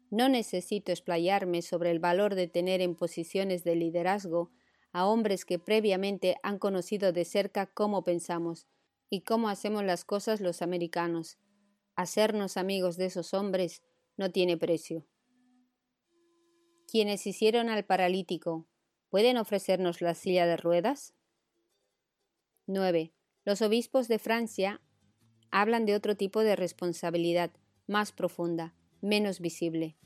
No 0.08 0.30
necesito 0.30 0.90
explayarme 0.90 1.60
sobre 1.60 1.90
el 1.90 1.98
valor 1.98 2.34
de 2.34 2.48
tener 2.48 2.80
en 2.80 2.94
posiciones 2.94 3.62
de 3.62 3.76
liderazgo 3.76 4.52
a 4.92 5.04
hombres 5.04 5.44
que 5.44 5.58
previamente 5.58 6.36
han 6.42 6.58
conocido 6.58 7.12
de 7.12 7.26
cerca 7.26 7.66
cómo 7.66 8.04
pensamos 8.04 8.66
y 9.12 9.20
cómo 9.20 9.48
hacemos 9.48 9.84
las 9.84 10.04
cosas 10.04 10.40
los 10.40 10.62
americanos. 10.62 11.38
Hacernos 11.94 12.56
amigos 12.56 12.96
de 12.96 13.06
esos 13.06 13.34
hombres 13.34 13.82
no 14.16 14.32
tiene 14.32 14.56
precio 14.56 15.06
quienes 16.92 17.26
hicieron 17.26 17.70
al 17.70 17.86
paralítico, 17.86 18.68
¿pueden 19.08 19.38
ofrecernos 19.38 20.02
la 20.02 20.14
silla 20.14 20.44
de 20.44 20.58
ruedas? 20.58 21.14
9. 22.66 23.14
Los 23.46 23.62
obispos 23.62 24.08
de 24.08 24.18
Francia 24.18 24.82
hablan 25.50 25.86
de 25.86 25.94
otro 25.94 26.18
tipo 26.18 26.40
de 26.40 26.54
responsabilidad, 26.54 27.50
más 27.86 28.12
profunda, 28.12 28.74
menos 29.00 29.40
visible. 29.40 29.96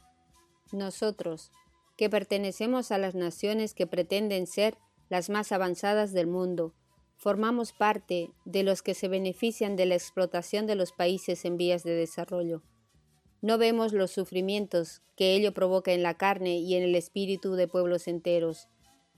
Nosotros, 0.71 1.51
que 1.97 2.09
pertenecemos 2.09 2.92
a 2.92 2.99
las 2.99 3.16
naciones 3.16 3.75
que 3.75 3.88
pretenden 3.88 4.47
ser 4.47 4.79
las 5.09 5.29
más 5.29 5.51
avanzadas 5.51 6.12
del 6.12 6.29
mundo, 6.29 6.73
formamos 7.16 7.72
parte 7.72 8.31
de 8.44 8.62
los 8.62 8.83
que 8.83 8.94
se 8.94 9.09
benefician 9.09 9.76
de 9.76 9.87
la 9.87 9.94
explotación 9.94 10.66
de 10.66 10.74
los 10.74 10.92
países 10.92 11.44
en 11.44 11.57
vías 11.57 11.83
de 11.83 11.94
desarrollo. 11.94 12.62
No 13.42 13.59
vemos 13.59 13.92
los 13.92 14.11
sufrimientos 14.11 15.02
que 15.16 15.35
ello 15.35 15.52
provoca 15.52 15.92
en 15.92 16.02
la 16.02 16.14
carne 16.14 16.59
y 16.59 16.74
en 16.74 16.83
el 16.83 16.94
espíritu 16.94 17.55
de 17.55 17.68
pueblos 17.68 18.09
enteros. 18.09 18.68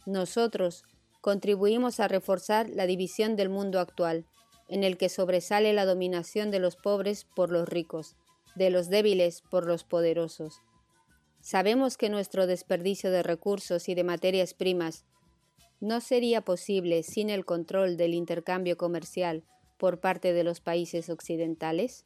Nosotros 0.07 0.85
contribuimos 1.21 2.01
a 2.01 2.09
reforzar 2.09 2.69
la 2.71 2.87
división 2.87 3.37
del 3.37 3.49
mundo 3.49 3.81
actual, 3.81 4.27
en 4.69 4.85
el 4.85 4.97
que 4.97 5.09
sobresale 5.09 5.73
la 5.73 5.87
dominación 5.87 6.51
de 6.51 6.59
los 6.59 6.77
pobres 6.77 7.25
por 7.25 7.51
los 7.51 7.69
ricos, 7.69 8.17
de 8.55 8.71
los 8.71 8.89
débiles 8.89 9.43
por 9.51 9.67
los 9.67 9.85
poderosos. 9.85 10.61
Sabemos 11.41 11.97
que 11.97 12.11
nuestro 12.11 12.47
desperdicio 12.47 13.11
de 13.11 13.23
recursos 13.23 13.89
y 13.89 13.95
de 13.95 14.05
materias 14.05 14.55
primas 14.55 15.05
no 15.81 16.01
sería 16.01 16.43
posible 16.43 17.03
sin 17.03 17.31
el 17.31 17.45
control 17.45 17.97
del 17.97 18.15
intercambio 18.15 18.77
comercial 18.77 19.45
por 19.77 20.01
parte 20.01 20.33
de 20.33 20.45
los 20.45 20.61
países 20.61 21.09
occidentales. 21.09 22.05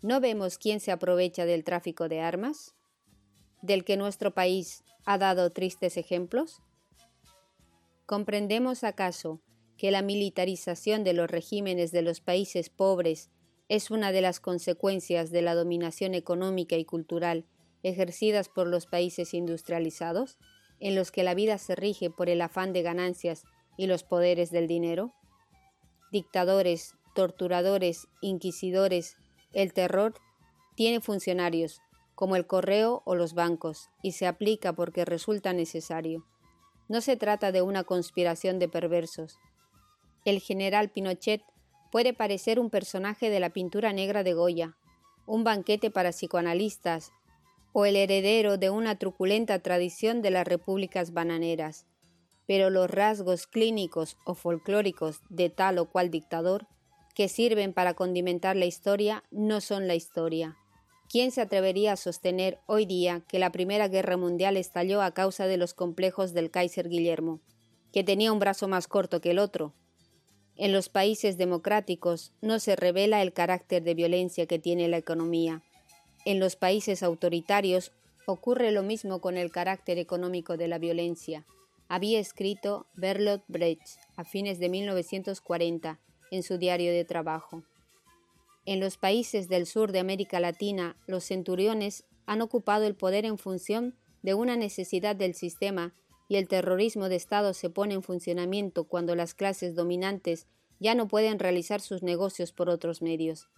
¿No 0.00 0.20
vemos 0.20 0.58
quién 0.58 0.80
se 0.80 0.92
aprovecha 0.92 1.44
del 1.44 1.64
tráfico 1.64 2.08
de 2.08 2.20
armas? 2.20 2.74
¿Del 3.62 3.84
que 3.84 3.96
nuestro 3.96 4.32
país 4.32 4.84
ha 5.04 5.18
dado 5.18 5.50
tristes 5.50 5.96
ejemplos? 5.96 6.60
¿Comprendemos 8.06 8.84
acaso 8.84 9.40
que 9.76 9.90
la 9.90 10.02
militarización 10.02 11.02
de 11.02 11.12
los 11.12 11.30
regímenes 11.30 11.90
de 11.90 12.02
los 12.02 12.20
países 12.20 12.68
pobres 12.68 13.30
es 13.68 13.90
una 13.90 14.12
de 14.12 14.20
las 14.20 14.38
consecuencias 14.38 15.30
de 15.30 15.42
la 15.42 15.54
dominación 15.54 16.14
económica 16.14 16.76
y 16.76 16.84
cultural 16.84 17.46
ejercidas 17.82 18.48
por 18.48 18.68
los 18.68 18.86
países 18.86 19.34
industrializados, 19.34 20.38
en 20.82 20.96
los 20.96 21.12
que 21.12 21.22
la 21.22 21.34
vida 21.34 21.56
se 21.58 21.76
rige 21.76 22.10
por 22.10 22.28
el 22.28 22.42
afán 22.42 22.72
de 22.72 22.82
ganancias 22.82 23.44
y 23.78 23.86
los 23.86 24.02
poderes 24.02 24.50
del 24.50 24.66
dinero? 24.66 25.14
Dictadores, 26.10 26.94
torturadores, 27.14 28.08
inquisidores 28.20 29.16
el 29.52 29.72
terror 29.72 30.14
tiene 30.74 31.00
funcionarios, 31.00 31.80
como 32.14 32.36
el 32.36 32.46
correo 32.46 33.02
o 33.04 33.14
los 33.14 33.34
bancos, 33.34 33.90
y 34.02 34.12
se 34.12 34.26
aplica 34.26 34.72
porque 34.72 35.04
resulta 35.04 35.52
necesario. 35.52 36.26
No 36.88 37.00
se 37.00 37.16
trata 37.16 37.52
de 37.52 37.62
una 37.62 37.84
conspiración 37.84 38.58
de 38.58 38.68
perversos. 38.68 39.38
El 40.24 40.40
general 40.40 40.90
Pinochet 40.90 41.42
puede 41.90 42.14
parecer 42.14 42.58
un 42.58 42.70
personaje 42.70 43.30
de 43.30 43.40
la 43.40 43.50
pintura 43.50 43.92
negra 43.92 44.22
de 44.22 44.34
Goya, 44.34 44.76
un 45.26 45.44
banquete 45.44 45.90
para 45.90 46.10
psicoanalistas, 46.10 47.12
o 47.72 47.86
el 47.86 47.96
heredero 47.96 48.58
de 48.58 48.70
una 48.70 48.98
truculenta 48.98 49.58
tradición 49.60 50.22
de 50.22 50.30
las 50.30 50.46
repúblicas 50.46 51.12
bananeras, 51.12 51.86
pero 52.46 52.70
los 52.70 52.90
rasgos 52.90 53.46
clínicos 53.46 54.16
o 54.24 54.34
folclóricos 54.34 55.20
de 55.30 55.50
tal 55.50 55.78
o 55.78 55.90
cual 55.90 56.10
dictador 56.10 56.66
que 57.14 57.28
sirven 57.28 57.72
para 57.72 57.94
condimentar 57.94 58.56
la 58.56 58.64
historia 58.64 59.24
no 59.30 59.60
son 59.60 59.86
la 59.86 59.94
historia. 59.94 60.56
¿Quién 61.08 61.30
se 61.30 61.42
atrevería 61.42 61.92
a 61.92 61.96
sostener 61.96 62.58
hoy 62.66 62.86
día 62.86 63.22
que 63.28 63.38
la 63.38 63.52
Primera 63.52 63.88
Guerra 63.88 64.16
Mundial 64.16 64.56
estalló 64.56 65.02
a 65.02 65.12
causa 65.12 65.46
de 65.46 65.58
los 65.58 65.74
complejos 65.74 66.32
del 66.32 66.50
Kaiser 66.50 66.88
Guillermo, 66.88 67.40
que 67.92 68.02
tenía 68.02 68.32
un 68.32 68.38
brazo 68.38 68.66
más 68.66 68.88
corto 68.88 69.20
que 69.20 69.32
el 69.32 69.38
otro? 69.38 69.74
En 70.56 70.72
los 70.72 70.88
países 70.88 71.36
democráticos 71.36 72.32
no 72.40 72.58
se 72.60 72.76
revela 72.76 73.20
el 73.20 73.32
carácter 73.32 73.82
de 73.82 73.94
violencia 73.94 74.46
que 74.46 74.58
tiene 74.58 74.88
la 74.88 74.96
economía. 74.96 75.62
En 76.24 76.38
los 76.38 76.56
países 76.56 77.02
autoritarios 77.02 77.92
ocurre 78.26 78.70
lo 78.70 78.82
mismo 78.82 79.20
con 79.20 79.36
el 79.36 79.50
carácter 79.50 79.98
económico 79.98 80.56
de 80.56 80.68
la 80.68 80.78
violencia. 80.78 81.44
Había 81.88 82.20
escrito 82.20 82.86
Bertolt 82.94 83.42
Brecht 83.48 83.98
a 84.16 84.24
fines 84.24 84.58
de 84.58 84.68
1940 84.68 85.98
en 86.30 86.42
su 86.42 86.58
diario 86.58 86.92
de 86.92 87.04
trabajo. 87.04 87.64
En 88.64 88.78
los 88.78 88.96
países 88.96 89.48
del 89.48 89.66
sur 89.66 89.90
de 89.90 89.98
América 89.98 90.38
Latina, 90.38 90.96
los 91.06 91.24
centuriones 91.24 92.04
han 92.26 92.40
ocupado 92.40 92.86
el 92.86 92.94
poder 92.94 93.24
en 93.24 93.36
función 93.36 93.96
de 94.22 94.34
una 94.34 94.56
necesidad 94.56 95.16
del 95.16 95.34
sistema 95.34 95.92
y 96.28 96.36
el 96.36 96.46
terrorismo 96.46 97.08
de 97.08 97.16
Estado 97.16 97.52
se 97.52 97.68
pone 97.68 97.94
en 97.94 98.02
funcionamiento 98.02 98.84
cuando 98.84 99.16
las 99.16 99.34
clases 99.34 99.74
dominantes 99.74 100.46
ya 100.78 100.94
no 100.94 101.08
pueden 101.08 101.40
realizar 101.40 101.80
sus 101.80 102.02
negocios 102.02 102.52
por 102.52 102.70
otros 102.70 103.02
medios. 103.02 103.48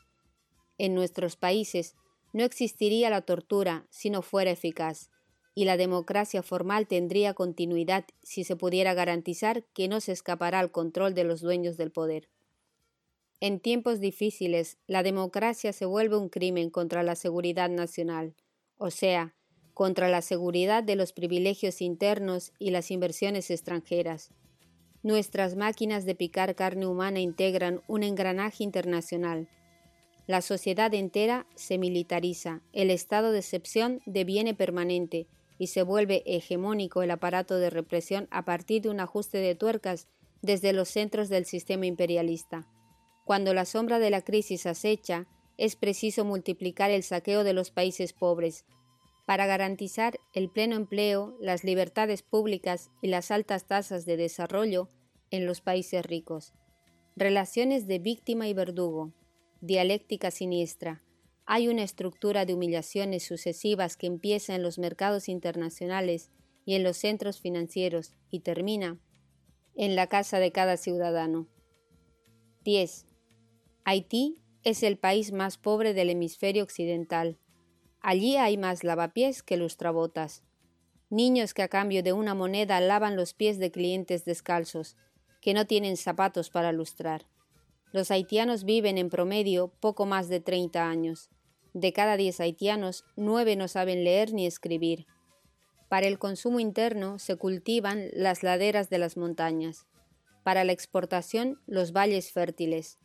En 0.78 0.94
nuestros 0.94 1.36
países, 1.36 1.94
no 2.34 2.44
existiría 2.44 3.10
la 3.10 3.22
tortura 3.22 3.86
si 3.90 4.10
no 4.10 4.20
fuera 4.20 4.50
eficaz, 4.50 5.08
y 5.54 5.64
la 5.66 5.76
democracia 5.76 6.42
formal 6.42 6.88
tendría 6.88 7.32
continuidad 7.32 8.04
si 8.24 8.42
se 8.42 8.56
pudiera 8.56 8.92
garantizar 8.92 9.64
que 9.72 9.86
no 9.86 10.00
se 10.00 10.10
escapará 10.10 10.58
al 10.58 10.72
control 10.72 11.14
de 11.14 11.22
los 11.22 11.40
dueños 11.40 11.76
del 11.76 11.92
poder. 11.92 12.28
En 13.38 13.60
tiempos 13.60 14.00
difíciles, 14.00 14.78
la 14.88 15.04
democracia 15.04 15.72
se 15.72 15.86
vuelve 15.86 16.16
un 16.16 16.28
crimen 16.28 16.70
contra 16.70 17.04
la 17.04 17.14
seguridad 17.14 17.70
nacional, 17.70 18.34
o 18.78 18.90
sea, 18.90 19.36
contra 19.72 20.08
la 20.08 20.20
seguridad 20.20 20.82
de 20.82 20.96
los 20.96 21.12
privilegios 21.12 21.80
internos 21.80 22.52
y 22.58 22.70
las 22.70 22.90
inversiones 22.90 23.48
extranjeras. 23.50 24.32
Nuestras 25.04 25.54
máquinas 25.54 26.04
de 26.04 26.16
picar 26.16 26.56
carne 26.56 26.86
humana 26.86 27.20
integran 27.20 27.80
un 27.86 28.02
engranaje 28.02 28.64
internacional, 28.64 29.48
la 30.26 30.40
sociedad 30.40 30.92
entera 30.94 31.46
se 31.54 31.76
militariza, 31.76 32.62
el 32.72 32.90
estado 32.90 33.30
de 33.32 33.40
excepción 33.40 34.00
deviene 34.06 34.54
permanente 34.54 35.26
y 35.58 35.66
se 35.66 35.82
vuelve 35.82 36.22
hegemónico 36.26 37.02
el 37.02 37.10
aparato 37.10 37.58
de 37.58 37.70
represión 37.70 38.26
a 38.30 38.44
partir 38.44 38.82
de 38.82 38.88
un 38.88 39.00
ajuste 39.00 39.38
de 39.38 39.54
tuercas 39.54 40.08
desde 40.40 40.72
los 40.72 40.88
centros 40.88 41.28
del 41.28 41.44
sistema 41.44 41.86
imperialista. 41.86 42.66
Cuando 43.24 43.54
la 43.54 43.64
sombra 43.64 43.98
de 43.98 44.10
la 44.10 44.22
crisis 44.22 44.66
acecha, 44.66 45.26
es 45.56 45.76
preciso 45.76 46.24
multiplicar 46.24 46.90
el 46.90 47.02
saqueo 47.02 47.44
de 47.44 47.52
los 47.52 47.70
países 47.70 48.12
pobres 48.12 48.64
para 49.26 49.46
garantizar 49.46 50.18
el 50.32 50.50
pleno 50.50 50.76
empleo, 50.76 51.36
las 51.40 51.64
libertades 51.64 52.22
públicas 52.22 52.90
y 53.00 53.08
las 53.08 53.30
altas 53.30 53.66
tasas 53.66 54.04
de 54.04 54.16
desarrollo 54.16 54.88
en 55.30 55.46
los 55.46 55.60
países 55.60 56.04
ricos. 56.04 56.52
Relaciones 57.16 57.86
de 57.86 57.98
víctima 57.98 58.48
y 58.48 58.54
verdugo, 58.54 59.12
dialéctica 59.66 60.30
siniestra. 60.30 61.02
Hay 61.46 61.68
una 61.68 61.82
estructura 61.82 62.44
de 62.44 62.52
humillaciones 62.52 63.24
sucesivas 63.24 63.96
que 63.96 64.06
empieza 64.06 64.54
en 64.54 64.62
los 64.62 64.78
mercados 64.78 65.28
internacionales 65.28 66.30
y 66.66 66.74
en 66.74 66.82
los 66.82 66.98
centros 66.98 67.40
financieros 67.40 68.14
y 68.30 68.40
termina 68.40 68.98
en 69.74 69.96
la 69.96 70.06
casa 70.06 70.38
de 70.38 70.52
cada 70.52 70.76
ciudadano. 70.76 71.48
10. 72.64 73.06
Haití 73.84 74.42
es 74.62 74.82
el 74.82 74.98
país 74.98 75.32
más 75.32 75.56
pobre 75.56 75.94
del 75.94 76.10
hemisferio 76.10 76.62
occidental. 76.62 77.38
Allí 78.00 78.36
hay 78.36 78.58
más 78.58 78.84
lavapiés 78.84 79.42
que 79.42 79.56
lustrabotas. 79.56 80.42
Niños 81.08 81.54
que 81.54 81.62
a 81.62 81.68
cambio 81.68 82.02
de 82.02 82.12
una 82.12 82.34
moneda 82.34 82.80
lavan 82.80 83.16
los 83.16 83.32
pies 83.32 83.58
de 83.58 83.70
clientes 83.70 84.24
descalzos, 84.26 84.96
que 85.40 85.54
no 85.54 85.66
tienen 85.66 85.96
zapatos 85.96 86.50
para 86.50 86.72
lustrar. 86.72 87.26
Los 87.94 88.10
haitianos 88.10 88.64
viven 88.64 88.98
en 88.98 89.08
promedio 89.08 89.68
poco 89.68 90.04
más 90.04 90.28
de 90.28 90.40
30 90.40 90.84
años. 90.84 91.30
De 91.74 91.92
cada 91.92 92.16
10 92.16 92.40
haitianos, 92.40 93.04
9 93.14 93.54
no 93.54 93.68
saben 93.68 94.02
leer 94.02 94.32
ni 94.32 94.48
escribir. 94.48 95.06
Para 95.88 96.08
el 96.08 96.18
consumo 96.18 96.58
interno 96.58 97.20
se 97.20 97.36
cultivan 97.36 98.08
las 98.12 98.42
laderas 98.42 98.90
de 98.90 98.98
las 98.98 99.16
montañas. 99.16 99.86
Para 100.42 100.64
la 100.64 100.72
exportación, 100.72 101.60
los 101.68 101.92
valles 101.92 102.32
fértiles. 102.32 102.98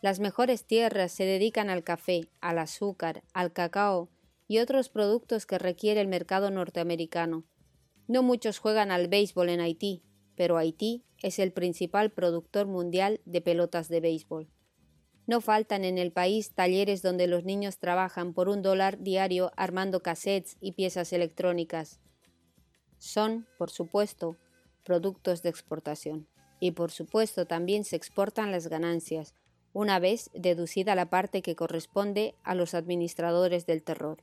Las 0.00 0.18
mejores 0.18 0.64
tierras 0.64 1.12
se 1.12 1.26
dedican 1.26 1.68
al 1.68 1.84
café, 1.84 2.30
al 2.40 2.58
azúcar, 2.58 3.24
al 3.34 3.52
cacao 3.52 4.08
y 4.48 4.60
otros 4.60 4.88
productos 4.88 5.44
que 5.44 5.58
requiere 5.58 6.00
el 6.00 6.08
mercado 6.08 6.50
norteamericano. 6.50 7.44
No 8.08 8.22
muchos 8.22 8.60
juegan 8.60 8.92
al 8.92 9.08
béisbol 9.08 9.50
en 9.50 9.60
Haití, 9.60 10.02
pero 10.36 10.56
Haití 10.56 11.04
es 11.22 11.38
el 11.38 11.52
principal 11.52 12.10
productor 12.10 12.66
mundial 12.66 13.20
de 13.24 13.40
pelotas 13.40 13.88
de 13.88 14.00
béisbol. 14.00 14.48
No 15.26 15.40
faltan 15.40 15.84
en 15.84 15.98
el 15.98 16.12
país 16.12 16.52
talleres 16.52 17.00
donde 17.02 17.26
los 17.26 17.44
niños 17.44 17.78
trabajan 17.78 18.34
por 18.34 18.48
un 18.48 18.62
dólar 18.62 18.98
diario 18.98 19.52
armando 19.56 20.02
cassettes 20.02 20.56
y 20.60 20.72
piezas 20.72 21.12
electrónicas. 21.12 22.00
Son, 22.98 23.46
por 23.56 23.70
supuesto, 23.70 24.36
productos 24.84 25.42
de 25.42 25.48
exportación. 25.48 26.26
Y 26.60 26.72
por 26.72 26.90
supuesto 26.90 27.46
también 27.46 27.84
se 27.84 27.96
exportan 27.96 28.52
las 28.52 28.68
ganancias, 28.68 29.34
una 29.72 29.98
vez 29.98 30.30
deducida 30.34 30.94
la 30.94 31.08
parte 31.08 31.42
que 31.42 31.56
corresponde 31.56 32.34
a 32.42 32.54
los 32.54 32.74
administradores 32.74 33.66
del 33.66 33.82
terror. 33.82 34.22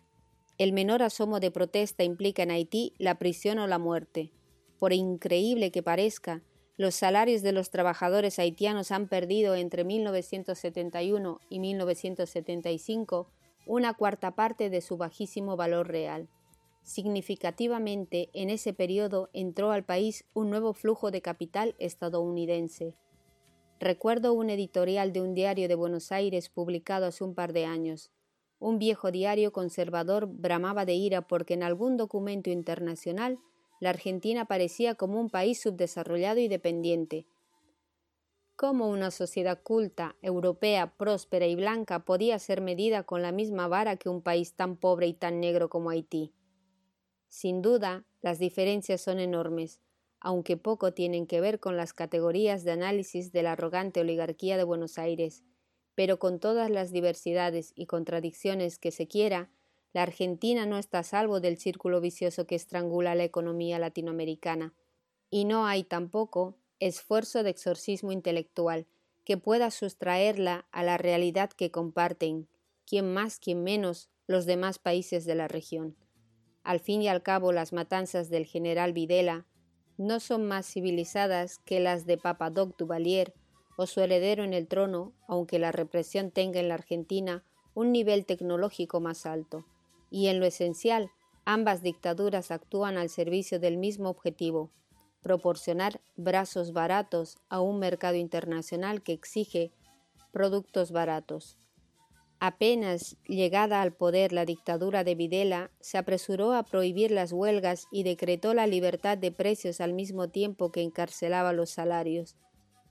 El 0.57 0.73
menor 0.73 1.01
asomo 1.01 1.39
de 1.39 1.51
protesta 1.51 2.03
implica 2.03 2.43
en 2.43 2.51
Haití 2.51 2.93
la 2.97 3.15
prisión 3.15 3.59
o 3.59 3.67
la 3.67 3.79
muerte. 3.79 4.31
Por 4.79 4.93
increíble 4.93 5.71
que 5.71 5.83
parezca, 5.83 6.41
los 6.77 6.95
salarios 6.95 7.41
de 7.41 7.51
los 7.51 7.69
trabajadores 7.69 8.39
haitianos 8.39 8.91
han 8.91 9.09
perdido 9.09 9.55
entre 9.55 9.83
1971 9.83 11.41
y 11.49 11.59
1975 11.59 13.27
una 13.65 13.93
cuarta 13.93 14.35
parte 14.35 14.69
de 14.69 14.79
su 14.79 14.95
bajísimo 14.95 15.57
valor 15.57 15.89
real. 15.89 16.29
Significativamente, 16.83 18.29
en 18.33 18.49
ese 18.49 18.73
periodo 18.73 19.29
entró 19.33 19.71
al 19.71 19.83
país 19.83 20.23
un 20.33 20.49
nuevo 20.49 20.73
flujo 20.73 21.11
de 21.11 21.21
capital 21.21 21.75
estadounidense. 21.77 22.95
Recuerdo 23.79 24.33
un 24.33 24.49
editorial 24.49 25.11
de 25.11 25.21
un 25.21 25.33
diario 25.33 25.67
de 25.67 25.75
Buenos 25.75 26.13
Aires 26.13 26.49
publicado 26.49 27.05
hace 27.07 27.25
un 27.25 27.35
par 27.35 27.51
de 27.51 27.65
años. 27.65 28.11
Un 28.57 28.79
viejo 28.79 29.11
diario 29.11 29.51
conservador 29.51 30.27
bramaba 30.27 30.85
de 30.85 30.93
ira 30.93 31.27
porque 31.27 31.53
en 31.53 31.63
algún 31.63 31.97
documento 31.97 32.49
internacional 32.49 33.39
la 33.79 33.91
Argentina 33.91 34.45
parecía 34.45 34.95
como 34.95 35.19
un 35.19 35.29
país 35.29 35.61
subdesarrollado 35.61 36.39
y 36.39 36.47
dependiente. 36.47 37.27
¿Cómo 38.55 38.89
una 38.89 39.09
sociedad 39.09 39.61
culta, 39.63 40.17
europea, 40.21 40.97
próspera 40.97 41.47
y 41.47 41.55
blanca 41.55 42.03
podía 42.03 42.37
ser 42.39 42.59
medida 42.59 43.03
con 43.03 43.21
la 43.21 43.31
misma 43.31 43.69
vara 43.69 43.95
que 43.95 44.09
un 44.09 44.21
país 44.21 44.53
tan 44.53 44.75
pobre 44.75 45.07
y 45.07 45.13
tan 45.13 45.39
negro 45.39 45.69
como 45.69 45.89
Haití? 45.89 46.33
Sin 47.29 47.61
duda, 47.61 48.05
las 48.21 48.37
diferencias 48.37 48.99
son 48.99 49.19
enormes, 49.19 49.79
aunque 50.19 50.57
poco 50.57 50.93
tienen 50.93 51.25
que 51.25 51.39
ver 51.39 51.61
con 51.61 51.77
las 51.77 51.93
categorías 51.93 52.65
de 52.65 52.71
análisis 52.71 53.31
de 53.31 53.43
la 53.43 53.53
arrogante 53.53 54.01
oligarquía 54.01 54.57
de 54.57 54.65
Buenos 54.65 54.97
Aires, 54.97 55.43
pero 55.95 56.19
con 56.19 56.39
todas 56.39 56.69
las 56.69 56.91
diversidades 56.91 57.71
y 57.75 57.85
contradicciones 57.85 58.77
que 58.77 58.91
se 58.91 59.07
quiera, 59.07 59.49
la 59.91 60.03
Argentina 60.03 60.65
no 60.65 60.77
está 60.77 60.99
a 60.99 61.03
salvo 61.03 61.39
del 61.39 61.57
círculo 61.57 61.99
vicioso 61.99 62.45
que 62.45 62.55
estrangula 62.55 63.15
la 63.15 63.23
economía 63.23 63.79
latinoamericana, 63.79 64.73
y 65.31 65.45
no 65.45 65.65
hay 65.65 65.83
tampoco 65.83 66.57
esfuerzo 66.79 67.43
de 67.43 67.49
exorcismo 67.49 68.11
intelectual 68.11 68.85
que 69.25 69.37
pueda 69.37 69.71
sustraerla 69.71 70.67
a 70.71 70.83
la 70.83 70.97
realidad 70.97 71.49
que 71.49 71.71
comparten, 71.71 72.47
quien 72.85 73.13
más, 73.13 73.39
quien 73.39 73.63
menos, 73.63 74.09
los 74.27 74.45
demás 74.45 74.77
países 74.77 75.25
de 75.25 75.35
la 75.35 75.47
región. 75.47 75.95
Al 76.63 76.79
fin 76.79 77.01
y 77.01 77.07
al 77.07 77.23
cabo, 77.23 77.51
las 77.51 77.73
matanzas 77.73 78.29
del 78.29 78.45
general 78.45 78.93
Videla 78.93 79.47
no 79.97 80.19
son 80.19 80.45
más 80.45 80.71
civilizadas 80.71 81.59
que 81.59 81.79
las 81.79 82.05
de 82.05 82.17
Papadoc 82.17 82.77
Duvalier 82.77 83.33
o 83.75 83.87
su 83.87 84.01
heredero 84.01 84.43
en 84.43 84.53
el 84.53 84.67
trono, 84.67 85.13
aunque 85.27 85.57
la 85.57 85.71
represión 85.71 86.31
tenga 86.31 86.59
en 86.59 86.69
la 86.69 86.75
Argentina 86.75 87.43
un 87.73 87.91
nivel 87.91 88.25
tecnológico 88.25 88.99
más 88.99 89.25
alto 89.25 89.65
y 90.09 90.27
en 90.27 90.39
lo 90.39 90.45
esencial, 90.45 91.09
ambas 91.45 91.81
dictaduras 91.81 92.51
actúan 92.51 92.97
al 92.97 93.09
servicio 93.09 93.59
del 93.59 93.77
mismo 93.77 94.09
objetivo, 94.09 94.71
proporcionar 95.21 96.01
brazos 96.15 96.73
baratos 96.73 97.37
a 97.49 97.61
un 97.61 97.79
mercado 97.79 98.15
internacional 98.15 99.01
que 99.01 99.13
exige 99.13 99.71
productos 100.31 100.91
baratos. 100.91 101.57
Apenas 102.41 103.17
llegada 103.27 103.81
al 103.81 103.91
poder 103.91 104.31
la 104.31 104.45
dictadura 104.45 105.03
de 105.03 105.15
Videla, 105.15 105.71
se 105.81 105.97
apresuró 105.97 106.53
a 106.53 106.63
prohibir 106.63 107.11
las 107.11 107.33
huelgas 107.33 107.87
y 107.91 108.03
decretó 108.03 108.53
la 108.53 108.65
libertad 108.65 109.17
de 109.17 109.31
precios 109.31 109.81
al 109.81 109.93
mismo 109.93 110.29
tiempo 110.29 110.71
que 110.71 110.81
encarcelaba 110.81 111.51
los 111.51 111.69
salarios. 111.69 112.37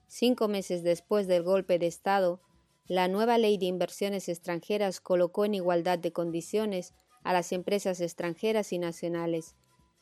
Cinco 0.07 0.49
meses 0.49 0.83
después 0.83 1.27
del 1.27 1.45
golpe 1.45 1.79
de 1.79 1.87
Estado, 1.87 2.43
la 2.87 3.09
nueva 3.09 3.39
ley 3.39 3.57
de 3.57 3.67
inversiones 3.67 4.29
extranjeras 4.29 5.01
colocó 5.01 5.47
en 5.47 5.55
igualdad 5.55 5.99
de 5.99 6.13
condiciones 6.13 6.95
a 7.29 7.35
las 7.35 7.53
empresas 7.53 8.01
extranjeras 8.01 8.73
y 8.73 8.79
nacionales. 8.79 9.55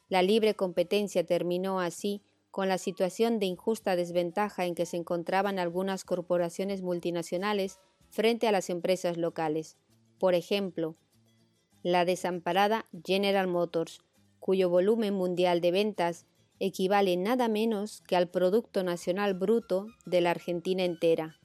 La 0.08 0.22
libre 0.22 0.54
competencia 0.54 1.26
terminó 1.26 1.80
así 1.80 2.22
con 2.52 2.68
la 2.68 2.78
situación 2.78 3.40
de 3.40 3.46
injusta 3.46 3.96
desventaja 3.96 4.64
en 4.64 4.76
que 4.76 4.86
se 4.86 4.96
encontraban 4.96 5.58
algunas 5.58 6.04
corporaciones 6.04 6.82
multinacionales 6.82 7.80
frente 8.10 8.46
a 8.46 8.52
las 8.52 8.70
empresas 8.70 9.16
locales. 9.16 9.76
Por 10.20 10.34
ejemplo, 10.34 10.94
la 11.82 12.04
desamparada 12.04 12.86
General 13.04 13.48
Motors, 13.48 14.02
cuyo 14.38 14.70
volumen 14.70 15.12
mundial 15.12 15.60
de 15.60 15.72
ventas 15.72 16.26
equivale 16.60 17.16
nada 17.16 17.48
menos 17.48 18.02
que 18.02 18.14
al 18.14 18.28
Producto 18.28 18.84
Nacional 18.84 19.34
Bruto 19.34 19.88
de 20.04 20.20
la 20.20 20.30
Argentina 20.30 20.84
entera. 20.84 21.40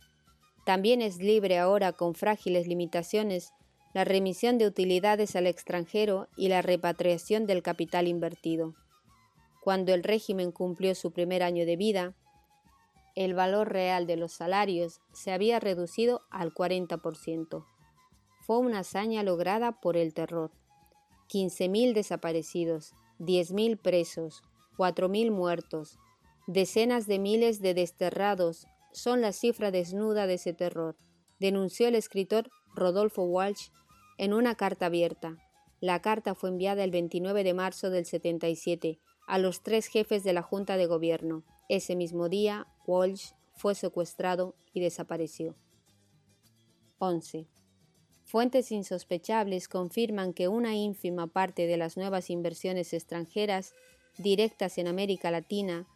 También 0.64 1.02
es 1.02 1.18
libre 1.18 1.58
ahora 1.58 1.92
con 1.94 2.14
frágiles 2.14 2.68
limitaciones 2.68 3.52
la 3.94 4.04
remisión 4.04 4.58
de 4.58 4.68
utilidades 4.68 5.36
al 5.36 5.48
extranjero 5.48 6.28
y 6.38 6.48
la 6.48 6.62
repatriación 6.62 7.46
del 7.46 7.62
capital 7.62 8.08
invertido. 8.08 8.74
Cuando 9.62 9.94
el 9.94 10.04
régimen 10.04 10.52
cumplió 10.52 10.96
su 10.96 11.12
primer 11.12 11.44
año 11.44 11.66
de 11.66 11.76
vida, 11.76 12.16
el 13.16 13.34
valor 13.34 13.72
real 13.72 14.08
de 14.08 14.16
los 14.16 14.32
salarios 14.32 15.02
se 15.12 15.32
había 15.32 15.60
reducido 15.60 16.22
al 16.30 16.54
40%. 16.54 17.66
fue 18.42 18.58
una 18.58 18.80
hazaña 18.80 19.22
lograda 19.24 19.80
por 19.80 19.98
el 19.98 20.14
terror. 20.14 20.52
15.000 21.30 21.94
desaparecidos, 21.94 22.96
10.000 23.20 23.80
presos, 23.80 24.42
4.000 24.78 25.32
muertos, 25.32 26.00
decenas 26.48 27.06
de 27.06 27.20
miles 27.20 27.62
de 27.62 27.74
desterrados 27.74 28.66
son 28.92 29.22
la 29.22 29.32
cifra 29.32 29.72
desnuda 29.72 30.26
de 30.28 30.34
ese 30.34 30.54
terror, 30.54 30.98
denunció 31.40 31.88
el 31.88 31.96
escritor 31.96 32.50
Rodolfo 32.74 33.24
Walsh 33.24 33.70
en 34.22 34.34
una 34.34 34.54
carta 34.54 34.86
abierta. 34.86 35.36
La 35.80 36.00
carta 36.00 36.36
fue 36.36 36.50
enviada 36.50 36.84
el 36.84 36.92
29 36.92 37.44
de 37.44 37.56
marzo 37.56 37.90
del 37.90 38.06
77 38.06 39.00
a 39.26 39.40
los 39.40 39.64
tres 39.64 39.88
jefes 39.88 40.24
de 40.24 40.32
la 40.32 40.44
Junta 40.44 40.78
de 40.78 40.86
Gobierno. 40.86 41.44
Ese 41.70 41.96
mismo 41.96 42.30
día, 42.30 42.68
Walsh 42.86 43.32
fue 43.56 43.74
secuestrado 43.74 44.54
y 44.74 44.80
desapareció. 44.80 45.56
11. 47.00 47.48
Fuentes 48.24 48.72
insospechables 48.72 49.68
confirman 49.68 50.34
que 50.34 50.48
una 50.48 50.76
ínfima 50.76 51.26
parte 51.26 51.66
de 51.66 51.78
las 51.78 51.98
nuevas 51.98 52.30
inversiones 52.30 52.94
extranjeras 52.94 53.74
directas 54.20 54.78
en 54.78 54.86
América 54.86 55.32
Latina 55.32 55.88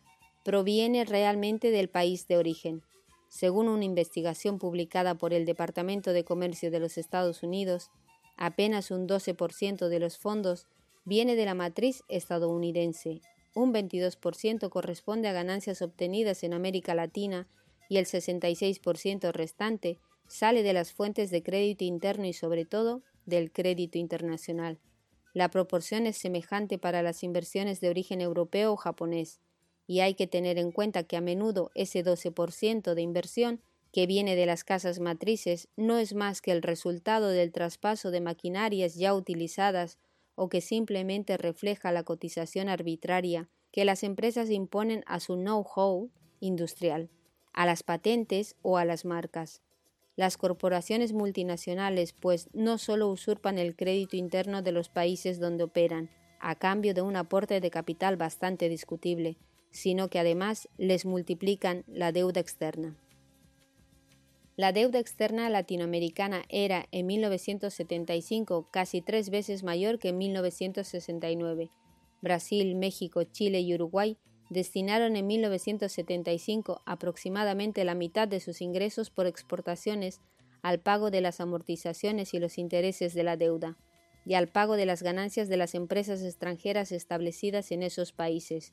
proviene 0.44 1.06
realmente 1.06 1.70
del 1.70 1.90
país 1.90 2.28
de 2.28 2.38
origen. 2.38 2.82
Según 3.30 3.68
una 3.68 3.86
investigación 3.86 4.58
publicada 4.58 5.14
por 5.14 5.32
el 5.32 5.46
Departamento 5.46 6.12
de 6.12 6.24
Comercio 6.24 6.72
de 6.72 6.80
los 6.80 6.98
Estados 6.98 7.44
Unidos, 7.44 7.92
apenas 8.38 8.92
un 8.92 9.08
12% 9.08 9.88
de 9.88 10.00
los 10.00 10.18
fondos 10.18 10.68
viene 11.06 11.36
de 11.36 11.46
la 11.46 11.54
matriz 11.54 12.04
estadounidense, 12.08 13.22
un 13.56 13.74
22% 13.74 14.70
corresponde 14.70 15.30
a 15.30 15.34
ganancias 15.34 15.82
obtenidas 15.82 16.44
en 16.44 16.54
América 16.54 16.94
Latina 16.94 17.48
y 17.88 17.98
el 17.98 18.06
66% 18.06 19.32
restante 19.32 20.00
sale 20.28 20.62
de 20.62 20.74
las 20.74 20.92
fuentes 20.92 21.32
de 21.32 21.42
crédito 21.42 21.84
interno 21.84 22.26
y 22.26 22.34
sobre 22.34 22.66
todo 22.66 23.02
del 23.26 23.52
crédito 23.52 23.98
internacional. 23.98 24.80
La 25.34 25.50
proporción 25.50 26.06
es 26.06 26.18
semejante 26.18 26.78
para 26.78 27.02
las 27.02 27.24
inversiones 27.24 27.80
de 27.82 27.90
origen 27.90 28.22
europeo 28.22 28.74
o 28.74 28.76
japonés, 28.76 29.40
y 29.88 30.00
hay 30.00 30.16
que 30.16 30.28
tener 30.28 30.58
en 30.58 30.72
cuenta 30.72 31.04
que 31.04 31.18
a 31.18 31.22
menudo 31.22 31.72
ese 31.76 32.04
12% 32.04 32.94
de 32.94 33.02
inversión 33.02 33.62
que 33.96 34.08
viene 34.08 34.36
de 34.36 34.46
las 34.46 34.66
casas 34.66 35.00
matrices 35.00 35.70
no 35.78 35.98
es 36.00 36.16
más 36.16 36.42
que 36.42 36.52
el 36.52 36.64
resultado 36.64 37.30
del 37.30 37.54
traspaso 37.54 38.12
de 38.12 38.20
maquinarias 38.20 38.96
ya 38.96 39.16
utilizadas 39.16 40.00
o 40.36 40.50
que 40.50 40.60
simplemente 40.60 41.38
refleja 41.38 41.94
la 41.94 42.04
cotización 42.04 42.68
arbitraria 42.68 43.48
que 43.72 43.86
las 43.86 44.04
empresas 44.04 44.50
imponen 44.50 45.06
a 45.08 45.22
su 45.22 45.36
know-how 45.36 46.12
industrial, 46.42 47.10
a 47.54 47.66
las 47.66 47.84
patentes 47.84 48.58
o 48.62 48.78
a 48.78 48.84
las 48.84 49.06
marcas. 49.06 49.62
Las 50.18 50.36
corporaciones 50.36 51.14
multinacionales, 51.14 52.12
pues, 52.12 52.50
no 52.52 52.78
solo 52.78 53.08
usurpan 53.08 53.58
el 53.58 53.78
crédito 53.78 54.18
interno 54.18 54.62
de 54.62 54.74
los 54.74 54.90
países 54.90 55.40
donde 55.40 55.64
operan, 55.64 56.10
a 56.42 56.56
cambio 56.56 56.94
de 56.94 57.02
un 57.02 57.16
aporte 57.16 57.62
de 57.62 57.72
capital 57.72 58.18
bastante 58.18 58.68
discutible, 58.68 59.38
sino 59.72 60.10
que 60.10 60.20
además 60.20 60.68
les 60.78 61.06
multiplican 61.06 61.86
la 61.88 62.12
deuda 62.12 62.42
externa. 62.42 62.98
La 64.58 64.72
deuda 64.72 65.00
externa 65.00 65.50
latinoamericana 65.50 66.44
era 66.48 66.88
en 66.94 67.08
1975 67.08 68.70
casi 68.72 69.02
tres 69.02 69.30
veces 69.30 69.64
mayor 69.64 70.00
que 70.00 70.10
en 70.10 70.18
1969. 70.18 71.72
Brasil, 72.22 72.76
México, 72.76 73.24
Chile 73.24 73.60
y 73.60 73.74
Uruguay 73.74 74.18
destinaron 74.50 75.18
en 75.18 75.28
1975 75.28 76.82
aproximadamente 76.86 77.84
la 77.84 77.96
mitad 77.96 78.30
de 78.30 78.40
sus 78.40 78.62
ingresos 78.62 79.10
por 79.10 79.28
exportaciones 79.28 80.22
al 80.62 80.80
pago 80.80 81.12
de 81.12 81.20
las 81.20 81.42
amortizaciones 81.42 82.34
y 82.34 82.40
los 82.40 82.58
intereses 82.58 83.14
de 83.14 83.24
la 83.24 83.36
deuda, 83.36 83.78
y 84.26 84.36
al 84.36 84.48
pago 84.48 84.78
de 84.78 84.86
las 84.86 85.04
ganancias 85.04 85.50
de 85.50 85.58
las 85.58 85.76
empresas 85.76 86.24
extranjeras 86.24 86.94
establecidas 86.94 87.72
en 87.72 87.84
esos 87.84 88.14
países. 88.14 88.72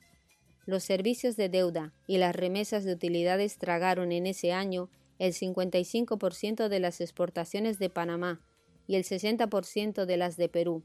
Los 0.65 0.83
servicios 0.83 1.35
de 1.35 1.49
deuda 1.49 1.93
y 2.07 2.19
las 2.19 2.35
remesas 2.35 2.85
de 2.85 2.93
utilidades 2.93 3.57
tragaron 3.57 4.13
en 4.13 4.27
ese 4.27 4.53
año 4.53 4.89
el 5.19 5.33
55% 5.33 6.67
de 6.67 6.79
las 6.79 7.01
exportaciones 7.01 7.79
de 7.79 7.89
Panamá 7.89 8.41
y 8.87 8.95
el 8.95 9.03
60% 9.03 10.05
de 10.05 10.17
las 10.17 10.37
de 10.37 10.49
Perú. 10.49 10.83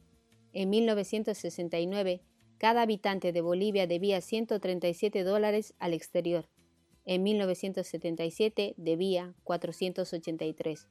En 0.52 0.70
1969, 0.70 2.22
cada 2.58 2.82
habitante 2.82 3.32
de 3.32 3.40
Bolivia 3.40 3.86
debía 3.86 4.20
137 4.20 5.22
dólares 5.22 5.74
al 5.78 5.94
exterior. 5.94 6.48
En 7.04 7.22
1977 7.22 8.74
debía 8.76 9.34
483. 9.44 10.88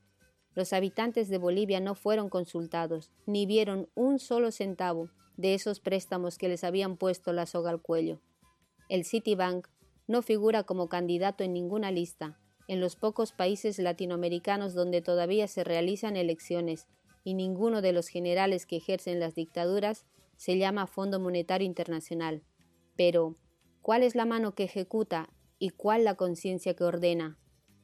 Los 0.56 0.74
habitantes 0.74 1.30
de 1.30 1.38
Bolivia 1.38 1.80
no 1.80 1.94
fueron 1.94 2.30
consultados, 2.30 3.12
ni 3.26 3.46
vieron 3.46 3.90
un 3.94 4.18
solo 4.18 4.52
centavo 4.52 5.12
de 5.36 5.54
esos 5.54 5.80
préstamos 5.80 6.38
que 6.38 6.50
les 6.50 6.64
habían 6.64 6.98
puesto 6.98 7.32
la 7.32 7.46
soga 7.46 7.70
al 7.70 7.82
cuello. 7.82 8.22
El 8.90 9.06
Citibank 9.06 9.68
no 10.08 10.22
figura 10.22 10.64
como 10.64 10.90
candidato 10.90 11.44
en 11.44 11.54
ninguna 11.54 11.92
lista, 11.92 12.40
en 12.68 12.80
los 12.82 12.95
pocos 12.95 13.32
países 13.32 13.80
latinoamericanos 13.80 14.74
donde 14.74 15.01
todavía 15.01 15.47
se 15.47 15.63
realizan 15.63 16.15
elecciones, 16.18 16.88
y 17.24 17.34
ninguno 17.34 17.82
de 17.82 17.91
los 17.91 18.07
generales 18.07 18.65
que 18.65 18.78
ejercen 18.78 19.20
las 19.20 19.36
dictaduras 19.36 20.05
se 20.38 20.57
llama 20.57 20.88
Fondo 20.88 21.20
Monetario 21.20 21.65
Internacional. 21.65 22.43
Pero, 22.95 23.36
¿cuál 23.82 24.03
es 24.03 24.15
la 24.15 24.26
mano 24.26 24.53
que 24.53 24.63
ejecuta 24.63 25.30
y 25.59 25.70
cuál 25.70 26.03
la 26.03 26.15
conciencia 26.15 26.76
que 26.76 26.84
ordena? 26.84 27.38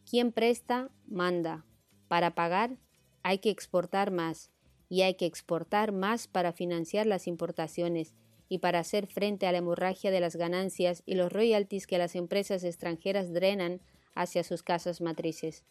¿Quién 0.10 0.32
presta? 0.32 0.92
Manda. 1.06 1.66
Para 2.08 2.36
pagar 2.36 2.78
hay 3.24 3.40
que 3.40 3.50
exportar 3.50 4.12
más, 4.12 4.52
y 4.94 5.02
hay 5.02 5.16
que 5.16 5.26
exportar 5.26 5.92
más 5.92 6.28
para 6.28 6.54
financiar 6.54 7.08
las 7.08 7.26
importaciones 7.26 8.14
y 8.48 8.60
para 8.60 8.78
hacer 8.78 9.08
frente 9.08 9.48
a 9.48 9.52
la 9.52 9.58
hemorragia 9.58 10.12
de 10.12 10.20
las 10.20 10.36
ganancias 10.36 11.02
y 11.08 11.16
los 11.16 11.34
royalties 11.34 11.88
que 11.88 11.98
las 11.98 12.16
empresas 12.16 12.64
extranjeras 12.64 13.34
drenan 13.34 13.82
hacia 14.16 14.44
sus 14.44 14.64
casas 14.64 15.02
matrices. 15.02 15.64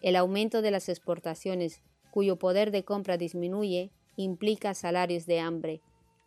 El 0.00 0.16
aumento 0.16 0.62
de 0.62 0.70
las 0.70 0.88
exportaciones, 0.88 1.82
cuyo 2.10 2.38
poder 2.38 2.70
de 2.70 2.84
compra 2.84 3.16
disminuye, 3.16 3.90
implica 4.16 4.74
salarios 4.74 5.26
de 5.26 5.40
hambre, 5.40 5.80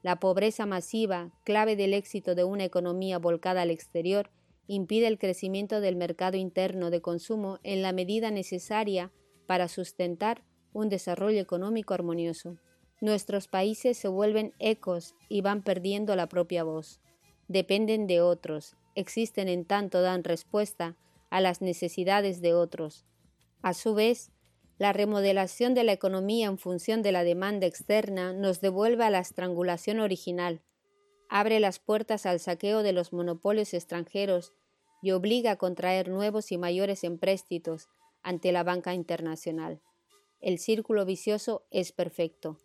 la 0.06 0.20
pobreza 0.20 0.68
masiva, 0.68 1.32
clave 1.44 1.76
del 1.76 1.96
éxito 1.96 2.36
de 2.36 2.44
una 2.44 2.64
economía 2.64 3.18
volcada 3.18 3.64
al 3.64 3.72
exterior, 3.72 4.30
impide 4.68 5.08
el 5.08 5.18
crecimiento 5.18 5.82
del 5.82 5.96
mercado 5.96 6.38
interno 6.38 6.92
de 6.92 7.02
consumo 7.02 7.58
en 7.64 7.82
la 7.82 7.92
medida 7.92 8.30
necesaria 8.30 9.12
para 9.48 9.68
sustentar 9.68 10.44
un 10.74 10.90
desarrollo 10.90 11.40
económico 11.40 11.96
armonioso. 11.96 12.60
Nuestros 13.02 13.48
países 13.48 13.98
se 13.98 14.08
vuelven 14.08 14.54
ecos 14.60 15.16
y 15.28 15.42
van 15.42 15.64
perdiendo 15.64 16.16
la 16.16 16.30
propia 16.30 16.64
voz. 16.64 17.02
Dependen 17.48 18.06
de 18.06 18.22
otros, 18.22 18.76
existen 18.94 19.50
en 19.50 19.66
tanto 19.66 20.02
dan 20.02 20.24
respuesta 20.24 20.96
a 21.30 21.42
las 21.42 21.62
necesidades 21.62 22.42
de 22.42 22.54
otros. 22.54 23.06
A 23.62 23.74
su 23.74 23.94
vez, 23.94 24.32
la 24.78 24.94
remodelación 24.94 25.74
de 25.74 25.84
la 25.84 25.94
economía 25.94 26.48
en 26.48 26.58
función 26.58 27.02
de 27.02 27.12
la 27.12 27.24
demanda 27.24 27.66
externa 27.66 28.34
nos 28.34 28.62
devuelve 28.62 29.04
a 29.04 29.10
la 29.10 29.20
estrangulación 29.20 30.00
original, 30.00 30.62
abre 31.30 31.60
las 31.60 31.80
puertas 31.80 32.26
al 32.26 32.40
saqueo 32.40 32.84
de 32.84 32.94
los 32.94 33.14
monopolios 33.14 33.74
extranjeros 33.74 34.54
y 35.02 35.12
obliga 35.12 35.52
a 35.52 35.56
contraer 35.58 36.10
nuevos 36.10 36.52
y 36.52 36.58
mayores 36.58 37.04
empréstitos 37.04 37.90
ante 38.24 38.52
la 38.52 38.64
banca 38.64 38.94
internacional. 38.94 39.82
El 40.42 40.60
círculo 40.60 41.06
vicioso 41.06 41.66
es 41.72 41.92
perfecto. 41.92 42.58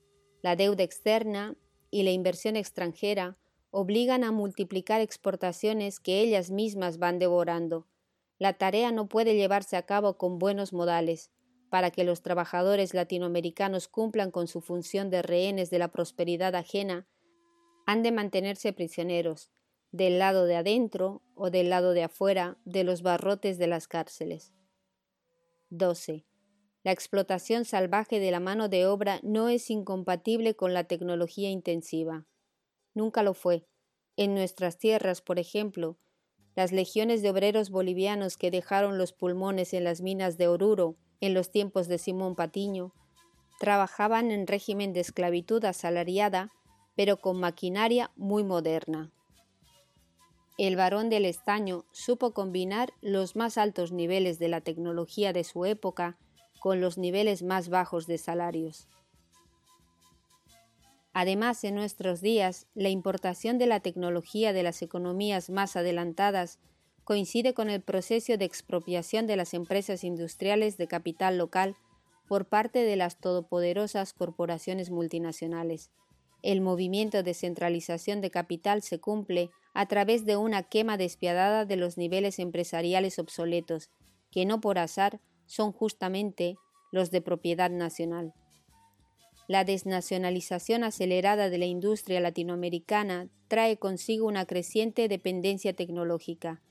La 0.43 0.57
deuda 0.57 0.83
externa 0.83 1.57
y 1.91 2.03
la 2.03 2.11
inversión 2.11 2.57
extranjera 2.57 3.37
obligan 3.71 4.25
a 4.25 4.33
multiplicar 4.33 5.01
exportaciones 5.01 6.01
que 6.01 6.21
ellas 6.21 6.51
mismas 6.51 6.99
van 6.99 7.19
devorando. 7.19 7.87
La 8.41 8.55
tarea 8.55 8.91
no 8.91 9.07
puede 9.07 9.37
llevarse 9.37 9.77
a 9.77 9.83
cabo 9.83 10.17
con 10.17 10.39
buenos 10.39 10.73
modales, 10.73 11.31
para 11.69 11.91
que 11.91 12.05
los 12.05 12.23
trabajadores 12.23 12.95
latinoamericanos 12.95 13.87
cumplan 13.87 14.31
con 14.31 14.49
su 14.49 14.63
función 14.63 15.11
de 15.11 15.21
rehenes 15.21 15.69
de 15.69 15.79
la 15.79 15.89
prosperidad 15.89 16.55
ajena, 16.55 17.07
han 17.87 18.03
de 18.03 18.13
mantenerse 18.13 18.73
prisioneros, 18.73 19.53
del 19.93 20.19
lado 20.19 20.47
de 20.47 20.57
adentro 20.57 21.23
o 21.35 21.51
del 21.51 21.69
lado 21.69 21.93
de 21.93 22.05
afuera 22.05 22.57
de 22.65 22.83
los 22.83 23.03
barrotes 23.03 23.59
de 23.59 23.67
las 23.67 23.87
cárceles. 23.87 24.55
12. 25.69 26.25
La 26.83 26.93
explotación 26.93 27.67
salvaje 27.67 28.21
de 28.21 28.31
la 28.31 28.41
mano 28.41 28.71
de 28.71 28.87
obra 28.87 29.21
no 29.23 29.51
es 29.51 29.69
incompatible 29.69 30.57
con 30.57 30.73
la 30.73 30.85
tecnología 30.85 31.51
intensiva. 31.51 32.25
Nunca 32.95 33.23
lo 33.23 33.35
fue. 33.35 33.67
En 34.17 34.33
nuestras 34.35 34.79
tierras, 34.79 35.21
por 35.21 35.39
ejemplo, 35.39 35.99
las 36.61 36.73
legiones 36.73 37.23
de 37.23 37.31
obreros 37.31 37.71
bolivianos 37.71 38.37
que 38.37 38.51
dejaron 38.51 38.99
los 38.99 39.15
pulmones 39.15 39.73
en 39.73 39.83
las 39.83 40.03
minas 40.03 40.37
de 40.37 40.47
Oruro 40.47 40.95
en 41.23 41.33
los 41.33 41.51
tiempos 41.51 41.89
de 41.89 41.97
Simón 41.97 42.37
Patiño, 42.37 42.93
trabajaban 43.59 44.31
en 44.31 44.47
régimen 44.47 44.93
de 44.93 45.01
esclavitud 45.01 45.65
asalariada, 45.65 46.51
pero 46.97 47.17
con 47.17 47.41
maquinaria 47.41 48.11
muy 48.15 48.45
moderna. 48.45 49.11
El 50.59 50.77
varón 50.77 51.09
del 51.09 51.25
estaño 51.25 51.87
supo 51.93 52.35
combinar 52.35 52.93
los 53.01 53.37
más 53.37 53.57
altos 53.57 53.91
niveles 53.91 54.39
de 54.39 54.49
la 54.49 54.61
tecnología 54.61 55.33
de 55.33 55.45
su 55.45 55.65
época 55.65 56.19
con 56.59 56.83
los 56.83 56.99
niveles 56.99 57.43
más 57.43 57.71
bajos 57.71 58.07
de 58.07 58.19
salarios. 58.19 58.87
Además, 61.13 61.65
en 61.65 61.75
nuestros 61.75 62.21
días, 62.21 62.67
la 62.75 62.89
importación 62.89 63.59
de 63.59 63.67
la 63.67 63.81
tecnología 63.81 64.53
de 64.53 64.63
las 64.63 64.81
economías 64.83 65.51
más 65.51 65.77
adelantadas 65.77 66.59
coincide 67.05 67.55
con 67.55 67.69
el 67.71 67.83
proceso 67.83 68.37
de 68.37 68.45
expropiación 68.45 69.27
de 69.27 69.37
las 69.37 69.53
empresas 69.55 70.05
industriales 70.05 70.77
de 70.77 70.87
capital 70.87 71.39
local 71.39 71.77
por 72.29 72.47
parte 72.47 72.85
de 72.85 72.95
las 72.95 73.19
todopoderosas 73.19 74.13
corporaciones 74.13 74.91
multinacionales. 74.91 75.91
El 76.43 76.61
movimiento 76.61 77.25
de 77.25 77.35
centralización 77.35 78.21
de 78.21 78.31
capital 78.31 78.83
se 78.83 79.01
cumple 79.01 79.51
a 79.75 79.87
través 79.87 80.25
de 80.25 80.37
una 80.37 80.63
quema 80.63 80.97
despiadada 80.97 81.65
de 81.65 81.77
los 81.77 81.99
niveles 81.99 82.39
empresariales 82.39 83.19
obsoletos, 83.19 83.91
que 84.31 84.47
no 84.47 84.61
por 84.61 84.79
azar 84.79 85.21
son 85.47 85.73
justamente 85.73 86.57
los 86.93 87.11
de 87.11 87.21
propiedad 87.21 87.71
nacional. 87.71 88.33
La 89.51 89.65
desnacionalización 89.65 90.85
acelerada 90.85 91.51
de 91.51 91.59
la 91.59 91.65
industria 91.65 92.21
latinoamericana 92.21 93.29
trae 93.49 93.79
consigo 93.79 94.29
una 94.29 94.47
creciente 94.47 95.09
dependencia 95.09 95.75
tecnológica. 95.75 96.63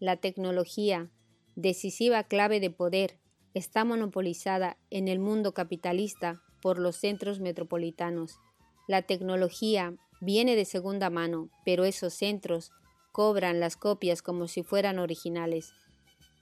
La 0.00 0.16
tecnología, 0.16 1.12
decisiva 1.54 2.24
clave 2.24 2.58
de 2.58 2.70
poder, 2.70 3.20
está 3.54 3.84
monopolizada 3.84 4.78
en 4.90 5.06
el 5.06 5.20
mundo 5.20 5.54
capitalista 5.54 6.42
por 6.60 6.80
los 6.80 6.96
centros 6.96 7.38
metropolitanos. 7.38 8.40
La 8.88 9.02
tecnología 9.02 9.94
viene 10.20 10.56
de 10.56 10.64
segunda 10.64 11.08
mano, 11.08 11.50
pero 11.64 11.84
esos 11.84 12.14
centros 12.14 12.72
cobran 13.12 13.60
las 13.60 13.76
copias 13.76 14.22
como 14.22 14.48
si 14.48 14.64
fueran 14.64 14.98
originales. 14.98 15.72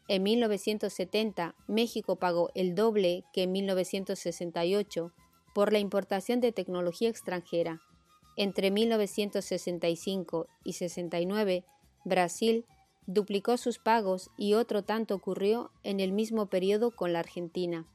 En 0.08 0.22
1970, 0.22 1.54
México 1.68 2.16
pagó 2.16 2.50
el 2.54 2.74
doble 2.74 3.24
que 3.34 3.42
en 3.42 3.52
1968 3.52 5.12
por 5.54 5.72
la 5.72 5.78
importación 5.78 6.40
de 6.40 6.52
tecnología 6.52 7.08
extranjera. 7.08 7.80
Entre 8.36 8.70
1965 8.70 10.48
y 10.64 10.72
69, 10.74 11.64
Brasil 12.04 12.66
duplicó 13.06 13.56
sus 13.56 13.78
pagos 13.78 14.30
y 14.36 14.54
otro 14.54 14.82
tanto 14.82 15.14
ocurrió 15.14 15.70
en 15.82 16.00
el 16.00 16.12
mismo 16.12 16.46
periodo 16.46 16.90
con 16.90 17.12
la 17.12 17.20
Argentina. 17.20 17.86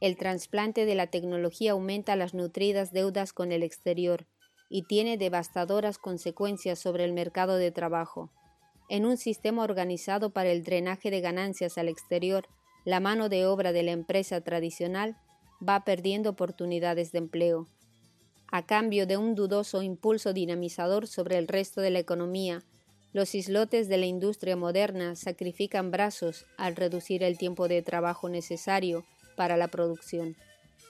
El 0.00 0.16
trasplante 0.16 0.86
de 0.86 0.94
la 0.94 1.06
tecnología 1.08 1.72
aumenta 1.72 2.16
las 2.16 2.34
nutridas 2.34 2.92
deudas 2.92 3.32
con 3.32 3.52
el 3.52 3.62
exterior 3.62 4.26
y 4.68 4.82
tiene 4.84 5.18
devastadoras 5.18 5.98
consecuencias 5.98 6.78
sobre 6.78 7.04
el 7.04 7.12
mercado 7.12 7.56
de 7.56 7.70
trabajo. 7.70 8.30
En 8.88 9.06
un 9.06 9.16
sistema 9.16 9.62
organizado 9.62 10.30
para 10.30 10.50
el 10.50 10.64
drenaje 10.64 11.10
de 11.10 11.20
ganancias 11.20 11.78
al 11.78 11.88
exterior, 11.88 12.48
la 12.84 12.98
mano 12.98 13.28
de 13.28 13.46
obra 13.46 13.72
de 13.72 13.82
la 13.82 13.92
empresa 13.92 14.40
tradicional 14.40 15.16
va 15.66 15.84
perdiendo 15.84 16.30
oportunidades 16.30 17.12
de 17.12 17.18
empleo. 17.18 17.66
A 18.50 18.66
cambio 18.66 19.06
de 19.06 19.16
un 19.16 19.34
dudoso 19.34 19.82
impulso 19.82 20.32
dinamizador 20.32 21.06
sobre 21.06 21.38
el 21.38 21.48
resto 21.48 21.80
de 21.80 21.90
la 21.90 21.98
economía, 21.98 22.62
los 23.12 23.34
islotes 23.34 23.88
de 23.88 23.98
la 23.98 24.06
industria 24.06 24.56
moderna 24.56 25.16
sacrifican 25.16 25.90
brazos 25.90 26.46
al 26.56 26.76
reducir 26.76 27.22
el 27.22 27.38
tiempo 27.38 27.68
de 27.68 27.82
trabajo 27.82 28.28
necesario 28.28 29.04
para 29.36 29.56
la 29.56 29.68
producción. 29.68 30.36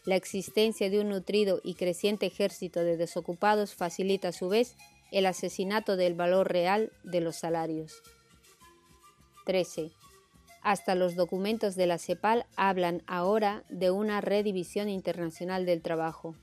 La 0.04 0.16
existencia 0.16 0.90
de 0.90 1.00
un 1.00 1.10
nutrido 1.10 1.60
y 1.62 1.74
creciente 1.74 2.26
ejército 2.26 2.80
de 2.80 2.96
desocupados 2.96 3.74
facilita 3.74 4.28
a 4.28 4.32
su 4.32 4.48
vez 4.48 4.76
el 5.12 5.26
asesinato 5.26 5.96
del 5.96 6.14
valor 6.14 6.50
real 6.50 6.90
de 7.04 7.20
los 7.20 7.36
salarios. 7.36 8.02
13. 9.46 9.90
Hasta 10.62 10.94
los 10.94 11.16
documentos 11.16 11.74
de 11.74 11.86
la 11.86 11.98
CEPAL 11.98 12.46
hablan 12.56 13.02
ahora 13.06 13.64
de 13.68 13.90
una 13.90 14.20
redivisión 14.20 14.88
internacional 14.88 15.66
del 15.66 15.82
trabajo. 15.82 16.36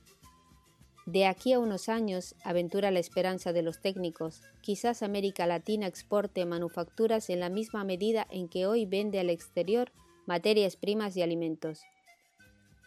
De 1.06 1.26
aquí 1.26 1.54
a 1.54 1.58
unos 1.58 1.88
años, 1.88 2.36
aventura 2.44 2.90
la 2.90 3.00
esperanza 3.00 3.52
de 3.52 3.62
los 3.62 3.80
técnicos, 3.80 4.42
quizás 4.60 5.02
América 5.02 5.46
Latina 5.46 5.86
exporte 5.86 6.44
manufacturas 6.44 7.30
en 7.30 7.40
la 7.40 7.48
misma 7.48 7.82
medida 7.82 8.26
en 8.30 8.48
que 8.48 8.66
hoy 8.66 8.84
vende 8.84 9.18
al 9.18 9.30
exterior 9.30 9.90
materias 10.26 10.76
primas 10.76 11.16
y 11.16 11.22
alimentos. 11.22 11.80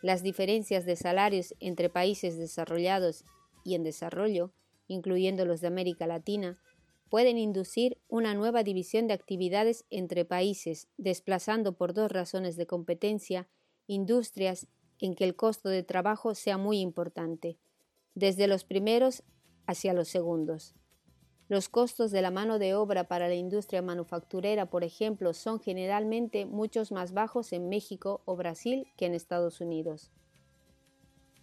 Las 0.03 0.21
diferencias 0.21 0.85
de 0.85 0.95
salarios 0.95 1.55
entre 1.59 1.89
países 1.89 2.37
desarrollados 2.37 3.25
y 3.65 3.73
en 3.73 3.83
desarrollo, 3.83 4.51
incluyendo 4.87 5.45
los 5.45 5.61
de 5.61 5.67
América 5.67 6.05
Latina, 6.05 6.59
pueden 7.13 7.37
inducir 7.37 8.01
una 8.07 8.33
nueva 8.33 8.63
división 8.63 9.05
de 9.05 9.13
actividades 9.13 9.85
entre 9.91 10.25
países, 10.25 10.87
desplazando 10.97 11.77
por 11.77 11.93
dos 11.93 12.11
razones 12.11 12.55
de 12.55 12.65
competencia 12.65 13.47
industrias 13.85 14.67
en 14.97 15.13
que 15.13 15.23
el 15.23 15.35
costo 15.35 15.69
de 15.69 15.83
trabajo 15.83 16.33
sea 16.33 16.57
muy 16.57 16.79
importante, 16.79 17.59
desde 18.15 18.47
los 18.47 18.63
primeros 18.63 19.21
hacia 19.67 19.93
los 19.93 20.07
segundos. 20.07 20.73
Los 21.49 21.69
costos 21.69 22.09
de 22.09 22.23
la 22.23 22.31
mano 22.31 22.57
de 22.57 22.73
obra 22.73 23.07
para 23.07 23.27
la 23.27 23.35
industria 23.35 23.83
manufacturera, 23.83 24.71
por 24.71 24.83
ejemplo, 24.83 25.35
son 25.35 25.59
generalmente 25.59 26.47
muchos 26.47 26.91
más 26.91 27.13
bajos 27.13 27.53
en 27.53 27.69
México 27.69 28.23
o 28.25 28.35
Brasil 28.35 28.87
que 28.97 29.05
en 29.05 29.13
Estados 29.13 29.61
Unidos. 29.61 30.09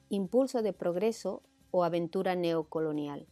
Impulso 0.08 0.62
de 0.62 0.72
progreso 0.72 1.44
o 1.70 1.84
aventura 1.84 2.34
neocolonial. 2.34 3.28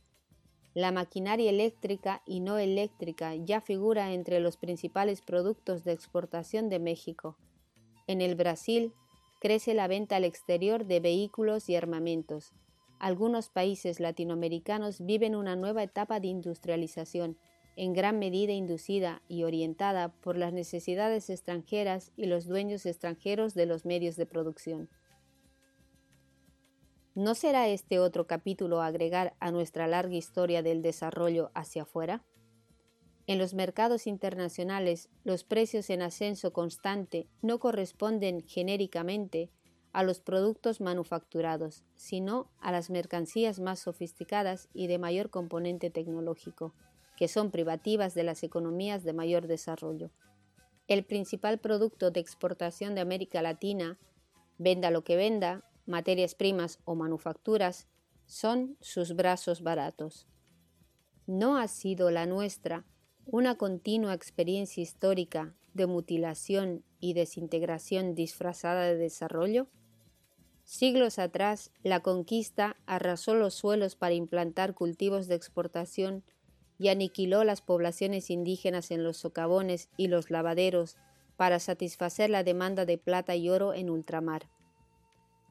La 0.79 0.93
maquinaria 0.93 1.51
eléctrica 1.51 2.23
y 2.25 2.39
no 2.39 2.57
eléctrica 2.57 3.35
ya 3.35 3.61
figura 3.61 4.13
entre 4.13 4.39
los 4.39 4.57
principales 4.57 5.23
productos 5.23 5.83
de 5.83 5.91
exportación 5.91 6.69
de 6.69 6.79
México. 6.79 7.37
En 8.07 8.21
el 8.21 8.37
Brasil 8.37 8.93
crece 9.41 9.75
la 9.75 9.89
venta 9.89 10.15
al 10.15 10.23
exterior 10.23 10.87
de 10.87 11.01
vehículos 11.01 11.69
y 11.69 11.75
armamentos. 11.75 12.53
Algunos 13.01 13.49
países 13.49 13.99
latinoamericanos 13.99 15.05
viven 15.05 15.35
una 15.35 15.57
nueva 15.57 15.83
etapa 15.83 16.21
de 16.21 16.29
industrialización, 16.29 17.39
en 17.75 17.93
gran 17.93 18.21
medida 18.21 18.53
inducida 18.53 19.21
y 19.27 19.43
orientada 19.43 20.13
por 20.21 20.37
las 20.37 20.53
necesidades 20.53 21.29
extranjeras 21.29 22.13
y 22.17 22.27
los 22.27 22.47
dueños 22.47 22.87
extranjeros 22.87 23.55
de 23.55 23.67
los 23.67 23.85
medios 23.85 24.15
de 24.15 24.27
producción. 24.27 24.89
¿No 27.19 27.35
será 27.35 27.67
este 27.67 27.99
otro 27.99 28.29
capítulo 28.29 28.81
agregar 28.81 29.35
a 29.41 29.51
nuestra 29.51 29.89
larga 29.89 30.15
historia 30.15 30.63
del 30.63 30.83
desarrollo 30.83 31.51
hacia 31.53 31.83
afuera? 31.83 32.25
En 33.27 33.39
los 33.39 33.55
mercados 33.55 34.07
internacionales, 34.07 35.09
los 35.25 35.43
precios 35.43 35.91
en 35.91 36.03
ascenso 36.03 36.53
constante 36.53 37.27
no 37.43 37.59
corresponden 37.59 38.47
genéricamente 38.47 39.51
a 39.93 40.05
los 40.05 40.21
productos 40.21 40.81
manufacturados, 40.81 41.83
sino 41.97 42.53
a 42.61 42.71
las 42.71 42.89
mercancías 42.89 43.59
más 43.59 43.81
sofisticadas 43.81 44.69
y 44.73 44.87
de 44.87 44.99
mayor 44.99 45.29
componente 45.29 45.91
tecnológico, 45.91 46.73
que 47.17 47.27
son 47.27 47.51
privativas 47.51 48.15
de 48.15 48.23
las 48.23 48.45
economías 48.45 49.03
de 49.03 49.13
mayor 49.13 49.49
desarrollo. 49.49 50.13
El 50.87 51.05
principal 51.05 51.59
producto 51.59 52.13
de 52.13 52.21
exportación 52.21 52.95
de 52.95 53.01
América 53.01 53.43
Latina, 53.43 53.99
venda 54.57 54.93
lo 54.93 55.03
que 55.03 55.17
venda, 55.17 55.68
materias 55.89 56.35
primas 56.35 56.79
o 56.85 56.95
manufacturas, 56.95 57.89
son 58.27 58.77
sus 58.81 59.17
brazos 59.17 59.63
baratos. 59.63 60.27
¿No 61.27 61.57
ha 61.57 61.67
sido 61.67 62.11
la 62.11 62.27
nuestra 62.27 62.85
una 63.27 63.57
continua 63.57 64.15
experiencia 64.15 64.83
histórica 64.83 65.55
de 65.75 65.87
mutilación 65.87 66.85
y 67.01 67.15
desintegración 67.15 68.15
disfrazada 68.15 68.85
de 68.85 68.97
desarrollo? 68.97 69.69
Siglos 70.65 71.19
atrás, 71.19 71.73
la 71.83 72.01
conquista 72.01 72.77
arrasó 72.87 73.35
los 73.35 73.55
suelos 73.55 73.97
para 73.97 74.15
implantar 74.15 74.75
cultivos 74.75 75.27
de 75.27 75.35
exportación 75.35 76.25
y 76.79 76.89
aniquiló 76.89 77.45
las 77.45 77.63
poblaciones 77.63 78.31
indígenas 78.31 78.91
en 78.91 79.03
los 79.03 79.17
socavones 79.17 79.89
y 79.97 80.09
los 80.09 80.31
lavaderos 80.31 80.97
para 81.37 81.59
satisfacer 81.59 82.31
la 82.31 82.45
demanda 82.45 82.85
de 82.85 82.99
plata 82.99 83.35
y 83.37 83.49
oro 83.49 83.73
en 83.73 83.91
ultramar. 83.91 84.49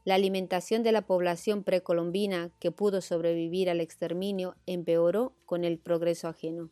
La 0.08 0.16
alimentación 0.16 0.84
de 0.84 0.94
la 0.94 1.02
población 1.02 1.66
precolombina 1.66 2.50
que 2.62 2.72
pudo 2.72 3.02
sobrevivir 3.02 3.70
al 3.70 3.82
exterminio 3.82 4.56
empeoró 4.66 5.34
con 5.46 5.66
el 5.66 5.80
progreso 5.80 6.30
ajeno. 6.30 6.70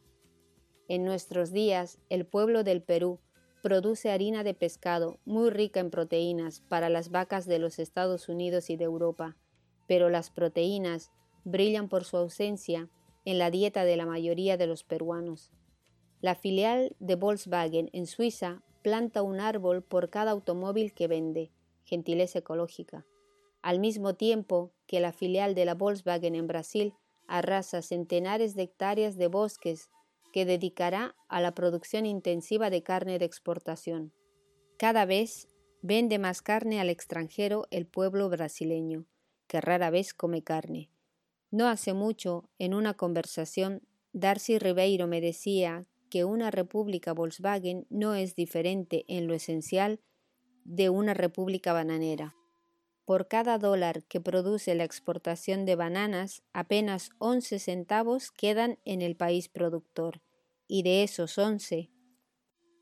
En 0.88 1.04
nuestros 1.04 1.52
días, 1.52 2.00
el 2.08 2.26
pueblo 2.26 2.64
del 2.64 2.82
Perú 2.82 3.20
produce 3.62 4.10
harina 4.10 4.46
de 4.46 4.54
pescado 4.54 5.20
muy 5.26 5.50
rica 5.50 5.82
en 5.82 5.90
proteínas 5.90 6.62
para 6.62 6.88
las 6.88 7.10
vacas 7.10 7.46
de 7.46 7.60
los 7.60 7.78
Estados 7.78 8.30
Unidos 8.30 8.70
y 8.70 8.78
de 8.78 8.86
Europa, 8.86 9.36
pero 9.86 10.10
las 10.10 10.30
proteínas 10.30 11.12
brillan 11.44 11.90
por 11.90 12.06
su 12.06 12.16
ausencia 12.16 12.88
en 13.26 13.38
la 13.38 13.52
dieta 13.52 13.84
de 13.84 13.98
la 13.98 14.06
mayoría 14.06 14.56
de 14.56 14.68
los 14.68 14.86
peruanos. 14.86 15.52
La 16.22 16.36
filial 16.36 16.96
de 17.00 17.16
Volkswagen 17.16 17.90
en 17.92 18.06
Suiza 18.06 18.64
planta 18.82 19.24
un 19.24 19.42
árbol 19.42 19.84
por 19.84 20.10
cada 20.10 20.32
automóvil 20.32 20.94
que 20.94 21.10
vende, 21.10 21.52
gentileza 21.84 22.40
ecológica 22.40 23.06
al 23.66 23.80
mismo 23.80 24.14
tiempo 24.14 24.76
que 24.86 25.00
la 25.00 25.12
filial 25.12 25.56
de 25.56 25.66
la 25.66 25.74
Volkswagen 25.74 26.36
en 26.36 26.46
Brasil 26.46 26.94
arrasa 27.28 27.82
centenares 27.82 28.54
de 28.54 28.62
hectáreas 28.62 29.18
de 29.18 29.26
bosques 29.26 29.90
que 30.32 30.46
dedicará 30.46 31.16
a 31.30 31.42
la 31.42 31.56
producción 31.56 32.06
intensiva 32.06 32.70
de 32.70 32.84
carne 32.84 33.18
de 33.18 33.26
exportación. 33.26 34.14
Cada 34.78 35.06
vez 35.06 35.48
vende 35.82 36.20
más 36.20 36.44
carne 36.44 36.80
al 36.80 36.92
extranjero 36.92 37.66
el 37.72 37.88
pueblo 37.88 38.30
brasileño, 38.30 39.08
que 39.48 39.62
rara 39.62 39.90
vez 39.90 40.14
come 40.14 40.44
carne, 40.44 40.92
No 41.50 41.68
hace 41.68 41.96
mucho, 41.96 42.48
en 42.60 42.76
una 42.76 42.94
conversación, 42.94 43.82
Darcy 44.14 44.60
Ribeiro 44.60 45.08
me 45.08 45.22
decía 45.22 45.88
que 46.12 46.24
una 46.24 46.52
república 46.52 47.14
Volkswagen 47.14 47.88
no 47.90 48.14
es 48.14 48.36
diferente 48.36 49.06
en 49.08 49.26
lo 49.26 49.34
esencial 49.34 50.02
de 50.66 50.92
una 50.92 51.16
república 51.16 51.74
bananera. 51.74 52.36
Por 53.06 53.28
cada 53.28 53.60
dólar 53.60 54.04
que 54.06 54.20
produce 54.20 54.74
la 54.74 54.84
exportación 54.84 55.66
de 55.66 55.76
bananas, 55.76 56.42
apenas 56.54 57.12
11 57.20 57.60
centavos 57.60 58.32
quedan 58.32 58.80
en 58.84 59.04
el 59.04 59.16
país 59.16 59.48
productor, 59.48 60.22
y 60.68 60.82
de 60.82 61.04
esos 61.04 61.38
11, 61.38 61.92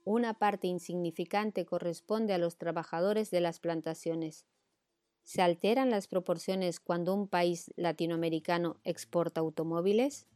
una 0.05 0.33
parte 0.33 0.67
insignificante 0.67 1.65
corresponde 1.65 2.33
a 2.33 2.37
los 2.37 2.57
trabajadores 2.57 3.31
de 3.31 3.41
las 3.41 3.59
plantaciones. 3.59 4.45
¿Se 5.23 5.41
alteran 5.41 5.89
las 5.89 6.07
proporciones 6.07 6.79
cuando 6.79 7.13
un 7.13 7.27
país 7.27 7.71
latinoamericano 7.77 8.77
exporta 8.83 9.39
automóviles? 9.41 10.27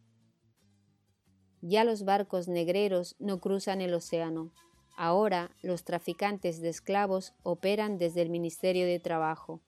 Ya 1.61 1.83
los 1.83 2.03
barcos 2.03 2.47
negreros 2.47 3.15
no 3.19 3.39
cruzan 3.39 3.81
el 3.81 3.93
océano. 3.93 4.53
Ahora 4.95 5.51
los 5.61 5.83
traficantes 5.83 6.61
de 6.61 6.69
esclavos 6.69 7.33
operan 7.43 7.97
desde 7.97 8.21
el 8.21 8.29
Ministerio 8.29 8.85
de 8.85 8.99
Trabajo. 8.99 9.61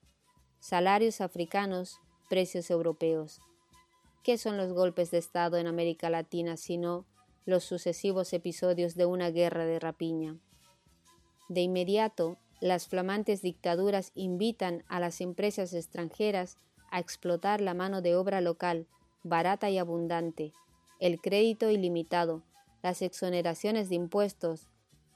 Salarios 0.60 1.22
africanos, 1.22 2.00
precios 2.28 2.70
europeos. 2.70 3.40
¿Qué 4.22 4.36
son 4.36 4.58
los 4.58 4.74
golpes 4.74 5.10
de 5.10 5.16
Estado 5.16 5.56
en 5.56 5.66
América 5.66 6.10
Latina 6.10 6.58
sino 6.58 7.06
los 7.46 7.64
sucesivos 7.64 8.34
episodios 8.34 8.94
de 8.94 9.06
una 9.06 9.30
guerra 9.30 9.64
de 9.64 9.78
rapiña? 9.78 10.36
De 11.48 11.62
inmediato, 11.62 12.36
las 12.60 12.88
flamantes 12.88 13.40
dictaduras 13.40 14.12
invitan 14.14 14.84
a 14.86 15.00
las 15.00 15.22
empresas 15.22 15.72
extranjeras 15.72 16.58
a 16.90 17.00
explotar 17.00 17.62
la 17.62 17.72
mano 17.72 18.02
de 18.02 18.14
obra 18.14 18.42
local, 18.42 18.86
barata 19.22 19.70
y 19.70 19.78
abundante, 19.78 20.52
el 20.98 21.22
crédito 21.22 21.70
ilimitado, 21.70 22.42
las 22.82 23.00
exoneraciones 23.00 23.88
de 23.88 23.94
impuestos 23.94 24.68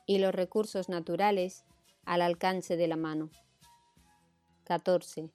y 0.06 0.18
los 0.18 0.34
recursos 0.34 0.88
naturales 0.88 1.66
al 2.06 2.22
alcance 2.22 2.78
de 2.78 2.88
la 2.88 2.96
mano. 2.96 3.28
14. 4.64 5.30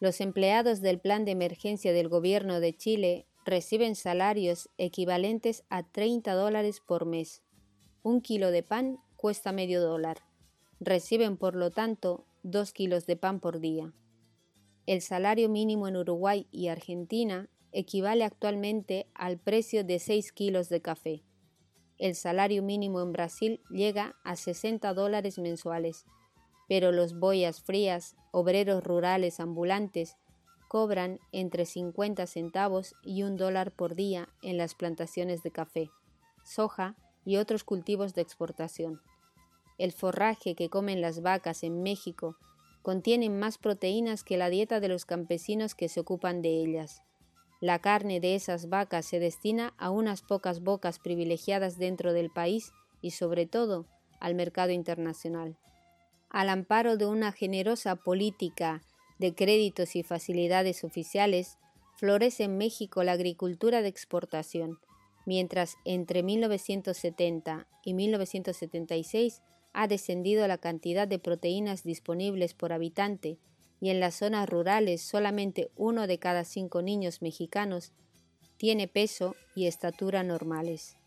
Los 0.00 0.20
empleados 0.20 0.80
del 0.80 1.00
plan 1.00 1.24
de 1.24 1.32
emergencia 1.32 1.92
del 1.92 2.08
gobierno 2.08 2.60
de 2.60 2.74
Chile 2.76 3.26
reciben 3.44 3.94
salarios 3.94 4.70
equivalentes 4.78 5.64
a 5.68 5.82
30 5.82 6.32
dólares 6.34 6.80
por 6.80 7.06
mes. 7.06 7.42
Un 8.02 8.20
kilo 8.20 8.50
de 8.50 8.62
pan 8.62 8.98
cuesta 9.16 9.52
medio 9.52 9.80
dólar. 9.82 10.18
Reciben, 10.78 11.36
por 11.36 11.54
lo 11.54 11.70
tanto, 11.70 12.24
dos 12.42 12.72
kilos 12.72 13.06
de 13.06 13.16
pan 13.16 13.40
por 13.40 13.60
día. 13.60 13.92
El 14.86 15.02
salario 15.02 15.48
mínimo 15.48 15.88
en 15.88 15.96
Uruguay 15.96 16.46
y 16.50 16.68
Argentina 16.68 17.50
equivale 17.72 18.24
actualmente 18.24 19.06
al 19.14 19.38
precio 19.38 19.84
de 19.84 19.98
6 19.98 20.32
kilos 20.32 20.68
de 20.68 20.80
café. 20.80 21.22
El 21.98 22.14
salario 22.14 22.62
mínimo 22.62 23.02
en 23.02 23.12
Brasil 23.12 23.60
llega 23.68 24.16
a 24.24 24.36
60 24.36 24.94
dólares 24.94 25.38
mensuales, 25.38 26.06
pero 26.70 26.92
los 26.92 27.18
boyas 27.18 27.60
frías, 27.60 28.14
obreros 28.30 28.84
rurales 28.84 29.40
ambulantes, 29.40 30.16
cobran 30.68 31.18
entre 31.32 31.66
50 31.66 32.28
centavos 32.28 32.94
y 33.02 33.24
un 33.24 33.36
dólar 33.36 33.72
por 33.72 33.96
día 33.96 34.28
en 34.40 34.56
las 34.56 34.76
plantaciones 34.76 35.42
de 35.42 35.50
café, 35.50 35.90
soja 36.44 36.94
y 37.24 37.38
otros 37.38 37.64
cultivos 37.64 38.14
de 38.14 38.22
exportación. 38.22 39.00
El 39.78 39.90
forraje 39.90 40.54
que 40.54 40.68
comen 40.68 41.00
las 41.00 41.22
vacas 41.22 41.64
en 41.64 41.82
México 41.82 42.36
contiene 42.82 43.30
más 43.30 43.58
proteínas 43.58 44.22
que 44.22 44.36
la 44.36 44.48
dieta 44.48 44.78
de 44.78 44.86
los 44.86 45.06
campesinos 45.06 45.74
que 45.74 45.88
se 45.88 45.98
ocupan 45.98 46.40
de 46.40 46.50
ellas. 46.50 47.02
La 47.60 47.80
carne 47.80 48.20
de 48.20 48.36
esas 48.36 48.68
vacas 48.68 49.06
se 49.06 49.18
destina 49.18 49.74
a 49.76 49.90
unas 49.90 50.22
pocas 50.22 50.60
bocas 50.62 51.00
privilegiadas 51.00 51.78
dentro 51.78 52.12
del 52.12 52.30
país 52.30 52.70
y 53.02 53.10
sobre 53.10 53.46
todo 53.46 53.86
al 54.20 54.36
mercado 54.36 54.70
internacional. 54.70 55.58
Al 56.30 56.48
amparo 56.48 56.96
de 56.96 57.06
una 57.06 57.32
generosa 57.32 57.96
política 57.96 58.82
de 59.18 59.34
créditos 59.34 59.96
y 59.96 60.04
facilidades 60.04 60.84
oficiales, 60.84 61.58
florece 61.96 62.44
en 62.44 62.56
México 62.56 63.02
la 63.02 63.12
agricultura 63.12 63.82
de 63.82 63.88
exportación, 63.88 64.78
mientras 65.26 65.76
entre 65.84 66.22
1970 66.22 67.66
y 67.84 67.94
1976 67.94 69.42
ha 69.72 69.88
descendido 69.88 70.46
la 70.46 70.58
cantidad 70.58 71.08
de 71.08 71.18
proteínas 71.18 71.82
disponibles 71.82 72.54
por 72.54 72.72
habitante 72.72 73.38
y 73.80 73.90
en 73.90 73.98
las 73.98 74.14
zonas 74.14 74.48
rurales 74.48 75.02
solamente 75.02 75.70
uno 75.76 76.06
de 76.06 76.18
cada 76.18 76.44
cinco 76.44 76.80
niños 76.80 77.22
mexicanos 77.22 77.92
tiene 78.56 78.88
peso 78.88 79.34
y 79.54 79.66
estatura 79.66 80.22
normales. 80.22 80.99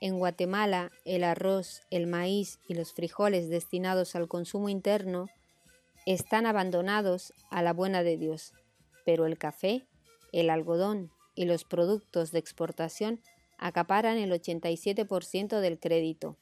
En 0.00 0.18
Guatemala, 0.18 0.92
el 1.04 1.24
arroz, 1.24 1.80
el 1.90 2.06
maíz 2.06 2.58
y 2.68 2.74
los 2.74 2.92
frijoles 2.92 3.48
destinados 3.48 4.14
al 4.14 4.28
consumo 4.28 4.68
interno 4.68 5.26
están 6.04 6.44
abandonados 6.44 7.32
a 7.50 7.62
la 7.62 7.72
buena 7.72 8.02
de 8.02 8.18
Dios, 8.18 8.52
pero 9.06 9.24
el 9.24 9.38
café, 9.38 9.86
el 10.32 10.50
algodón 10.50 11.10
y 11.34 11.46
los 11.46 11.64
productos 11.64 12.30
de 12.30 12.38
exportación 12.38 13.20
acaparan 13.58 14.18
el 14.18 14.30
87% 14.32 15.60
del 15.60 15.78
crédito. 15.78 16.36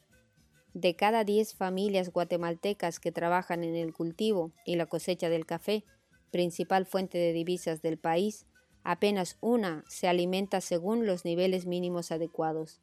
De 0.73 0.97
cada 0.97 1.23
10 1.23 1.55
familias 1.55 2.11
guatemaltecas 2.11 2.99
que 2.99 3.13
trabajan 3.13 3.63
en 3.63 3.77
el 3.77 3.93
cultivo 3.93 4.51
y 4.67 4.75
la 4.75 4.87
cosecha 4.87 5.29
del 5.29 5.47
café, 5.47 5.85
principal 6.33 6.87
fuente 6.87 7.19
de 7.19 7.33
divisas 7.33 7.81
del 7.81 7.99
país, 7.99 8.47
apenas 8.83 9.39
una 9.41 9.85
se 9.89 10.09
alimenta 10.09 10.61
según 10.61 11.07
los 11.07 11.25
niveles 11.25 11.67
mínimos 11.67 12.11
adecuados. 12.11 12.81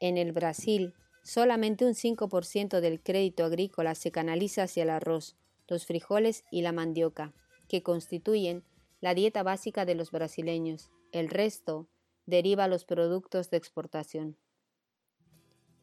En 0.00 0.18
el 0.18 0.32
Brasil, 0.32 0.94
solamente 1.22 1.84
un 1.84 1.94
5% 1.94 2.80
del 2.80 3.02
crédito 3.02 3.44
agrícola 3.44 3.94
se 3.94 4.10
canaliza 4.10 4.64
hacia 4.64 4.82
el 4.82 4.90
arroz, 4.90 5.36
los 5.68 5.86
frijoles 5.86 6.44
y 6.50 6.62
la 6.62 6.72
mandioca, 6.72 7.32
que 7.68 7.82
constituyen 7.82 8.62
la 9.00 9.14
dieta 9.14 9.42
básica 9.42 9.84
de 9.84 9.94
los 9.94 10.10
brasileños. 10.10 10.90
El 11.12 11.28
resto 11.28 11.88
deriva 12.26 12.64
a 12.64 12.68
los 12.68 12.84
productos 12.84 13.50
de 13.50 13.56
exportación. 13.56 14.36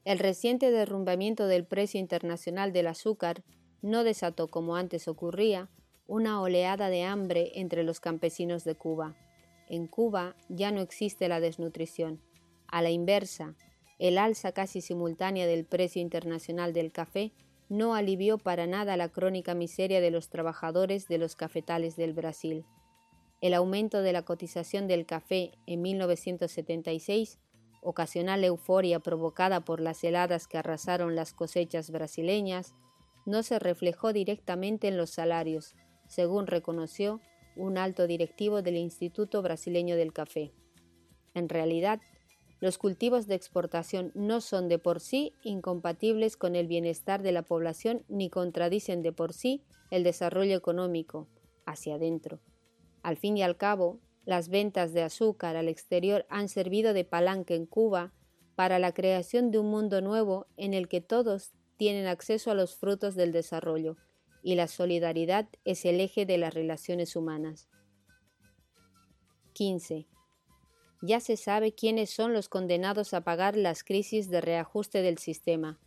El 0.06 0.20
reciente 0.20 0.70
derrumbamiento 0.72 1.48
del 1.48 1.66
precio 1.66 2.00
internacional 2.00 2.74
del 2.74 2.88
azúcar 2.88 3.44
no 3.82 4.04
desató, 4.04 4.50
como 4.50 4.76
antes 4.76 5.08
ocurría, 5.08 5.70
una 6.08 6.42
oleada 6.42 6.90
de 6.90 7.04
hambre 7.04 7.52
entre 7.56 7.84
los 7.84 8.00
campesinos 8.00 8.64
de 8.66 8.76
Cuba. 8.76 9.16
En 9.70 9.88
Cuba 9.88 10.36
ya 10.50 10.72
no 10.72 10.82
existe 10.82 11.30
la 11.30 11.40
desnutrición. 11.40 12.22
A 12.68 12.82
la 12.82 12.90
inversa, 12.90 13.56
el 14.04 14.18
alza 14.18 14.52
casi 14.52 14.82
simultánea 14.82 15.48
del 15.48 15.64
precio 15.64 16.02
internacional 16.02 16.74
del 16.74 16.92
café 16.92 17.32
no 17.70 17.96
alivió 17.96 18.38
para 18.38 18.68
nada 18.68 18.98
la 18.98 19.08
crónica 19.08 19.56
miseria 19.56 20.02
de 20.02 20.12
los 20.12 20.28
trabajadores 20.28 21.08
de 21.08 21.18
los 21.18 21.38
cafetales 21.38 21.96
del 21.96 22.12
Brasil. 22.12 22.66
El 23.40 23.54
aumento 23.54 24.02
de 24.02 24.12
la 24.12 24.24
cotización 24.24 24.90
del 24.90 25.06
café 25.06 25.52
en 25.68 25.82
1976 25.82 27.40
ocasional 27.82 28.44
euforia 28.44 29.00
provocada 29.00 29.62
por 29.62 29.80
las 29.80 30.04
heladas 30.04 30.50
que 30.50 30.58
arrasaron 30.58 31.16
las 31.16 31.32
cosechas 31.32 31.90
brasileñas, 31.90 32.76
no 33.26 33.42
se 33.42 33.58
reflejó 33.58 34.12
directamente 34.12 34.90
en 34.90 34.98
los 34.98 35.12
salarios, 35.12 35.76
según 36.10 36.48
reconoció 36.48 37.22
un 37.56 37.78
alto 37.78 38.06
directivo 38.06 38.62
del 38.62 38.76
Instituto 38.76 39.42
Brasileño 39.42 39.96
del 39.96 40.12
Café. 40.12 40.52
En 41.34 41.48
realidad, 41.48 42.02
los 42.64 42.78
cultivos 42.78 43.28
de 43.28 43.36
exportación 43.36 44.14
no 44.16 44.40
son 44.40 44.70
de 44.70 44.80
por 44.80 45.02
sí 45.02 45.34
incompatibles 45.44 46.38
con 46.38 46.56
el 46.56 46.68
bienestar 46.68 47.22
de 47.22 47.34
la 47.34 47.42
población 47.42 48.06
ni 48.08 48.30
contradicen 48.30 49.04
de 49.04 49.12
por 49.12 49.34
sí 49.34 49.66
el 49.92 50.06
desarrollo 50.06 50.56
económico 50.56 51.28
hacia 51.66 51.96
adentro. 51.96 52.40
Al 53.02 53.18
fin 53.18 53.36
y 53.36 53.44
al 53.44 53.58
cabo, 53.58 54.00
las 54.24 54.48
ventas 54.48 54.94
de 54.94 55.02
azúcar 55.02 55.58
al 55.58 55.68
exterior 55.68 56.26
han 56.30 56.48
servido 56.48 56.94
de 56.94 57.04
palanca 57.04 57.54
en 57.54 57.66
Cuba 57.66 58.14
para 58.56 58.80
la 58.80 58.94
creación 58.94 59.52
de 59.52 59.60
un 59.60 59.70
mundo 59.70 60.00
nuevo 60.00 60.48
en 60.56 60.74
el 60.74 60.88
que 60.88 61.02
todos 61.02 61.52
tienen 61.76 62.08
acceso 62.08 62.50
a 62.50 62.56
los 62.56 62.78
frutos 62.78 63.16
del 63.16 63.34
desarrollo 63.34 63.98
y 64.42 64.56
la 64.56 64.70
solidaridad 64.70 65.50
es 65.66 65.84
el 65.84 66.00
eje 66.00 66.26
de 66.26 66.38
las 66.38 66.54
relaciones 66.54 67.18
humanas. 67.18 67.68
15. 69.52 70.08
Ya 71.06 71.20
se 71.20 71.36
sabe 71.36 71.74
quiénes 71.74 72.12
son 72.12 72.32
los 72.32 72.48
condenados 72.48 73.14
a 73.14 73.26
pagar 73.26 73.58
las 73.58 73.84
crisis 73.84 74.30
de 74.30 74.40
reajuste 74.40 75.02
del 75.02 75.18
sistema. 75.18 75.78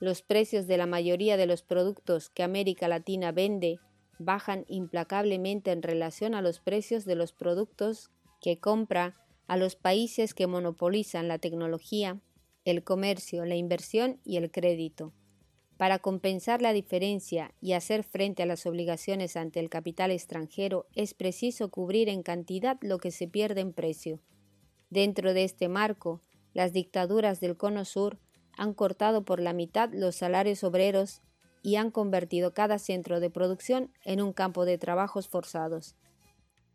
Los 0.00 0.22
precios 0.22 0.66
de 0.66 0.76
la 0.76 0.86
mayoría 0.86 1.36
de 1.36 1.46
los 1.46 1.62
productos 1.62 2.30
que 2.30 2.42
América 2.42 2.88
Latina 2.88 3.30
vende 3.30 3.78
bajan 4.18 4.64
implacablemente 4.66 5.70
en 5.70 5.82
relación 5.82 6.34
a 6.34 6.42
los 6.42 6.58
precios 6.58 7.04
de 7.04 7.14
los 7.14 7.32
productos 7.32 8.10
que 8.40 8.58
compra 8.58 9.14
a 9.46 9.56
los 9.56 9.76
países 9.76 10.34
que 10.34 10.48
monopolizan 10.48 11.28
la 11.28 11.38
tecnología, 11.38 12.18
el 12.64 12.82
comercio, 12.82 13.44
la 13.44 13.54
inversión 13.54 14.18
y 14.24 14.36
el 14.36 14.50
crédito. 14.50 15.12
Para 15.76 16.00
compensar 16.00 16.60
la 16.60 16.72
diferencia 16.72 17.54
y 17.60 17.74
hacer 17.74 18.02
frente 18.02 18.42
a 18.42 18.46
las 18.46 18.66
obligaciones 18.66 19.36
ante 19.36 19.60
el 19.60 19.70
capital 19.70 20.10
extranjero 20.10 20.88
es 20.96 21.14
preciso 21.14 21.70
cubrir 21.70 22.08
en 22.08 22.24
cantidad 22.24 22.78
lo 22.80 22.98
que 22.98 23.12
se 23.12 23.28
pierde 23.28 23.60
en 23.60 23.72
precio. 23.72 24.18
Dentro 24.90 25.34
de 25.34 25.44
este 25.44 25.68
marco, 25.68 26.20
las 26.54 26.72
dictaduras 26.72 27.40
del 27.40 27.56
Cono 27.56 27.84
Sur 27.84 28.18
han 28.56 28.72
cortado 28.72 29.24
por 29.24 29.40
la 29.40 29.52
mitad 29.52 29.90
los 29.92 30.16
salarios 30.16 30.64
obreros 30.64 31.22
y 31.62 31.76
han 31.76 31.90
convertido 31.90 32.54
cada 32.54 32.78
centro 32.78 33.20
de 33.20 33.28
producción 33.28 33.90
en 34.04 34.22
un 34.22 34.32
campo 34.32 34.64
de 34.64 34.78
trabajos 34.78 35.28
forzados. 35.28 35.96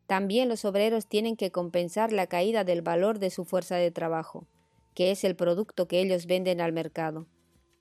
También 0.06 0.50
los 0.50 0.66
obreros 0.66 1.08
tienen 1.08 1.38
que 1.38 1.52
compensar 1.52 2.12
la 2.12 2.28
caída 2.28 2.66
del 2.66 2.82
valor 2.82 3.18
de 3.20 3.30
su 3.30 3.46
fuerza 3.46 3.78
de 3.78 3.92
trabajo, 3.92 4.46
que 4.94 5.12
es 5.12 5.24
el 5.24 5.38
producto 5.38 5.88
que 5.88 6.02
ellos 6.02 6.26
venden 6.26 6.60
al 6.60 6.74
mercado. 6.74 7.28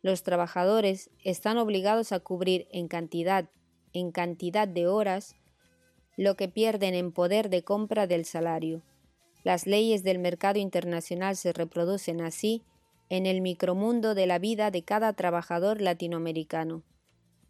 Los 0.03 0.23
trabajadores 0.23 1.11
están 1.25 1.59
obligados 1.59 2.13
a 2.13 2.21
cubrir 2.21 2.69
en 2.71 2.87
cantidad, 2.87 3.51
en 3.93 4.13
cantidad 4.13 4.69
de 4.69 4.87
horas, 4.87 5.35
lo 6.17 6.37
que 6.37 6.49
pierden 6.49 6.95
en 6.95 7.11
poder 7.11 7.51
de 7.51 7.65
compra 7.65 8.07
del 8.07 8.25
salario. 8.25 8.83
Las 9.43 9.67
leyes 9.67 10.03
del 10.03 10.19
mercado 10.19 10.59
internacional 10.59 11.37
se 11.37 11.53
reproducen 11.53 12.21
así 12.21 12.63
en 13.09 13.27
el 13.27 13.41
micromundo 13.41 14.15
de 14.15 14.27
la 14.27 14.39
vida 14.39 14.71
de 14.71 14.83
cada 14.83 15.13
trabajador 15.15 15.81
latinoamericano. 15.81 16.83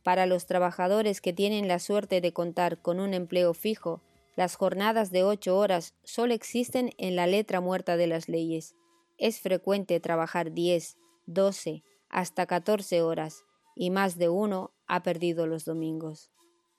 Para 0.02 0.26
los 0.26 0.46
trabajadores 0.46 1.20
que 1.20 1.32
tienen 1.32 1.68
la 1.68 1.78
suerte 1.78 2.20
de 2.20 2.32
contar 2.32 2.80
con 2.80 3.00
un 3.00 3.12
empleo 3.12 3.52
fijo, 3.52 4.00
las 4.36 4.56
jornadas 4.56 5.10
de 5.10 5.24
ocho 5.24 5.58
horas 5.58 5.94
solo 6.02 6.32
existen 6.32 6.92
en 6.96 7.16
la 7.16 7.26
letra 7.26 7.60
muerta 7.60 7.96
de 7.96 8.06
las 8.06 8.28
leyes. 8.28 8.74
Es 9.18 9.40
frecuente 9.40 10.00
trabajar 10.00 10.52
diez, 10.52 10.96
doce, 11.26 11.82
hasta 12.08 12.46
14 12.46 13.02
horas, 13.02 13.44
y 13.74 13.90
más 13.90 14.16
de 14.16 14.28
uno 14.30 14.72
ha 14.86 15.02
perdido 15.02 15.46
los 15.46 15.64
domingos. 15.64 16.30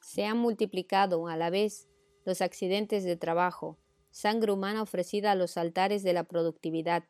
Se 0.02 0.26
han 0.26 0.38
multiplicado 0.38 1.28
a 1.28 1.38
la 1.38 1.52
vez 1.52 1.88
los 2.26 2.42
accidentes 2.42 3.04
de 3.04 3.16
trabajo, 3.16 3.78
sangre 4.12 4.52
humana 4.52 4.82
ofrecida 4.82 5.32
a 5.32 5.36
los 5.36 5.58
altares 5.58 6.04
de 6.04 6.14
la 6.14 6.26
productividad. 6.26 7.04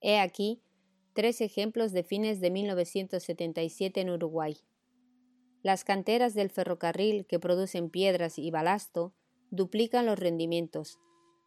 He 0.00 0.18
aquí 0.18 0.62
tres 1.12 1.40
ejemplos 1.40 1.92
de 1.92 2.02
fines 2.02 2.40
de 2.40 2.50
1977 2.50 4.00
en 4.00 4.10
Uruguay. 4.10 4.56
Las 5.62 5.84
canteras 5.84 6.34
del 6.34 6.50
ferrocarril 6.50 7.26
que 7.26 7.38
producen 7.38 7.90
piedras 7.90 8.38
y 8.38 8.50
balasto 8.50 9.14
duplican 9.50 10.06
los 10.06 10.18
rendimientos. 10.18 10.98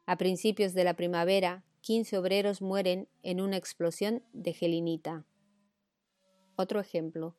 A 0.06 0.18
principios 0.18 0.74
de 0.74 0.84
la 0.84 0.96
primavera, 0.96 1.64
15 1.82 2.18
obreros 2.18 2.62
mueren 2.62 3.08
en 3.24 3.42
una 3.42 3.58
explosión 3.58 4.24
de 4.34 4.54
gelinita. 4.54 5.26
Otro 6.56 6.80
ejemplo. 6.80 7.36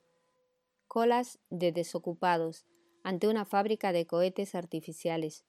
Colas 0.88 1.38
de 1.50 1.70
desocupados 1.72 2.66
ante 3.04 3.28
una 3.28 3.44
fábrica 3.44 3.92
de 3.92 4.06
cohetes 4.06 4.54
artificiales. 4.54 5.44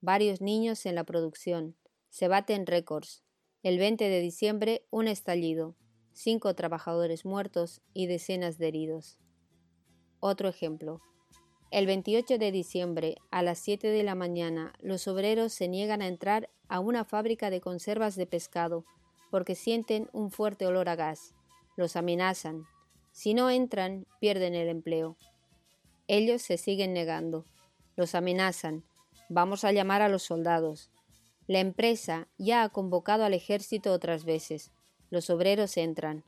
Varios 0.00 0.40
niños 0.40 0.86
en 0.86 0.94
la 0.94 1.04
producción. 1.04 1.76
Se 2.10 2.28
baten 2.28 2.66
récords. 2.66 3.22
El 3.62 3.78
20 3.78 4.08
de 4.08 4.20
diciembre, 4.20 4.86
un 4.90 5.08
estallido. 5.08 5.76
Cinco 6.12 6.54
trabajadores 6.54 7.24
muertos 7.24 7.80
y 7.92 8.06
decenas 8.06 8.58
de 8.58 8.68
heridos. 8.68 9.18
Otro 10.20 10.48
ejemplo. 10.48 11.00
El 11.70 11.86
28 11.86 12.38
de 12.38 12.52
diciembre, 12.52 13.16
a 13.30 13.42
las 13.42 13.58
7 13.58 13.88
de 13.88 14.02
la 14.02 14.14
mañana, 14.14 14.72
los 14.80 15.08
obreros 15.08 15.52
se 15.52 15.68
niegan 15.68 16.00
a 16.00 16.06
entrar 16.06 16.48
a 16.68 16.80
una 16.80 17.04
fábrica 17.04 17.50
de 17.50 17.60
conservas 17.60 18.16
de 18.16 18.26
pescado 18.26 18.84
porque 19.30 19.54
sienten 19.54 20.08
un 20.12 20.30
fuerte 20.30 20.66
olor 20.66 20.88
a 20.88 20.96
gas. 20.96 21.34
Los 21.76 21.96
amenazan, 21.96 22.66
si 23.16 23.32
no 23.32 23.48
entran, 23.48 24.06
pierden 24.20 24.54
el 24.54 24.68
empleo. 24.68 25.16
Ellos 26.06 26.42
se 26.42 26.58
siguen 26.58 26.92
negando. 26.92 27.46
Los 27.96 28.14
amenazan. 28.14 28.84
Vamos 29.28 29.64
a 29.64 29.72
llamar 29.72 30.02
a 30.02 30.08
los 30.08 30.22
soldados. 30.22 30.90
La 31.48 31.58
empresa 31.58 32.28
ya 32.38 32.62
ha 32.62 32.68
convocado 32.68 33.24
al 33.24 33.34
ejército 33.34 33.92
otras 33.92 34.24
veces. 34.24 34.72
Los 35.10 35.30
obreros 35.30 35.76
entran. 35.76 36.24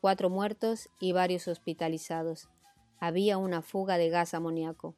Cuatro 0.00 0.28
muertos 0.28 0.88
y 0.98 1.12
varios 1.12 1.46
hospitalizados. 1.46 2.48
Había 2.98 3.38
una 3.38 3.62
fuga 3.62 3.96
de 3.96 4.08
gas 4.08 4.34
amoníaco. 4.34 4.96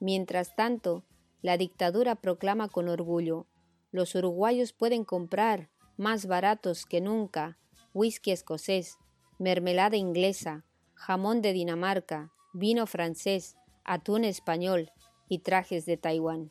Mientras 0.00 0.56
tanto, 0.56 1.04
la 1.42 1.58
dictadura 1.58 2.14
proclama 2.14 2.68
con 2.68 2.88
orgullo, 2.88 3.46
los 3.90 4.14
uruguayos 4.14 4.72
pueden 4.72 5.04
comprar, 5.04 5.70
más 5.96 6.26
baratos 6.26 6.86
que 6.86 7.00
nunca, 7.00 7.58
whisky 7.92 8.32
escocés, 8.32 8.98
mermelada 9.38 9.96
inglesa, 9.96 10.64
jamón 10.94 11.42
de 11.42 11.52
Dinamarca, 11.52 12.32
vino 12.54 12.86
francés, 12.86 13.56
atún 13.84 14.24
español 14.24 14.90
y 15.28 15.40
trajes 15.40 15.86
de 15.86 15.96
Taiwán. 15.96 16.50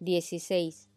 16. 0.00 0.90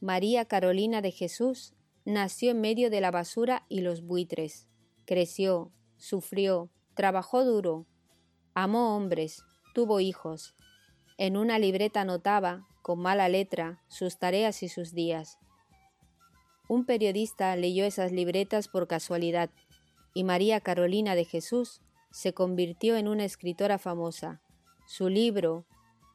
María 0.00 0.44
Carolina 0.44 1.00
de 1.00 1.10
Jesús 1.10 1.74
nació 2.04 2.50
en 2.50 2.60
medio 2.60 2.90
de 2.90 3.00
la 3.00 3.10
basura 3.10 3.64
y 3.68 3.80
los 3.80 4.02
buitres. 4.02 4.68
Creció, 5.06 5.72
sufrió, 5.96 6.70
trabajó 6.94 7.44
duro, 7.44 7.86
amó 8.54 8.96
hombres, 8.96 9.42
tuvo 9.74 10.00
hijos. 10.00 10.54
En 11.18 11.36
una 11.36 11.58
libreta 11.58 12.02
anotaba, 12.02 12.66
con 12.82 13.00
mala 13.00 13.28
letra, 13.28 13.82
sus 13.88 14.18
tareas 14.18 14.62
y 14.62 14.68
sus 14.68 14.92
días. 14.92 15.38
Un 16.68 16.84
periodista 16.84 17.54
leyó 17.56 17.84
esas 17.84 18.12
libretas 18.12 18.68
por 18.68 18.86
casualidad 18.86 19.50
y 20.14 20.24
María 20.24 20.60
Carolina 20.60 21.14
de 21.14 21.24
Jesús 21.24 21.82
se 22.10 22.32
convirtió 22.32 22.96
en 22.96 23.06
una 23.08 23.24
escritora 23.24 23.78
famosa. 23.78 24.40
Su 24.88 25.08
libro, 25.08 25.66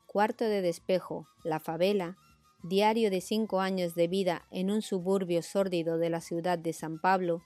Cuarto 0.07 0.45
de 0.45 0.61
Despejo, 0.61 1.27
La 1.43 1.59
Favela, 1.59 2.17
diario 2.63 3.09
de 3.11 3.19
cinco 3.19 3.59
años 3.59 3.95
de 3.95 4.07
vida 4.07 4.47
en 4.49 4.71
un 4.71 4.81
suburbio 4.81 5.43
sórdido 5.43 5.97
de 5.97 6.09
la 6.09 6.21
ciudad 6.21 6.57
de 6.57 6.71
San 6.71 6.97
Pablo, 6.97 7.41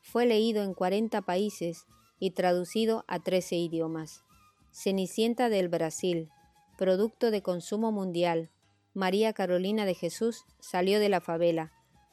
fue 0.00 0.24
leído 0.24 0.62
en 0.62 0.72
40 0.72 1.20
países 1.20 1.84
y 2.18 2.30
traducido 2.30 3.04
a 3.08 3.18
13 3.18 3.56
idiomas. 3.56 4.24
Cenicienta 4.72 5.50
del 5.50 5.68
Brasil, 5.68 6.30
producto 6.78 7.30
de 7.30 7.42
consumo 7.42 7.92
mundial, 7.92 8.48
María 8.94 9.34
Carolina 9.34 9.84
de 9.84 9.94
Jesús 9.94 10.46
salió 10.60 10.98
de 10.98 11.10
la 11.10 11.20
favela, 11.20 11.72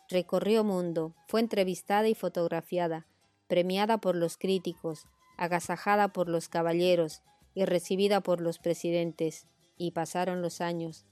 Recorrió 0.09 0.65
mundo, 0.65 1.15
fue 1.29 1.39
entrevistada 1.39 2.09
y 2.09 2.15
fotografiada, 2.15 3.07
premiada 3.47 3.97
por 3.99 4.17
los 4.17 4.35
críticos, 4.37 5.07
agasajada 5.37 6.09
por 6.09 6.27
los 6.27 6.49
caballeros 6.49 7.23
y 7.57 7.65
recibida 7.65 8.21
por 8.21 8.39
los 8.39 8.59
presidentes, 8.59 9.47
y 9.79 9.89
pasaron 9.89 10.43
los 10.43 10.61
años. 10.61 11.07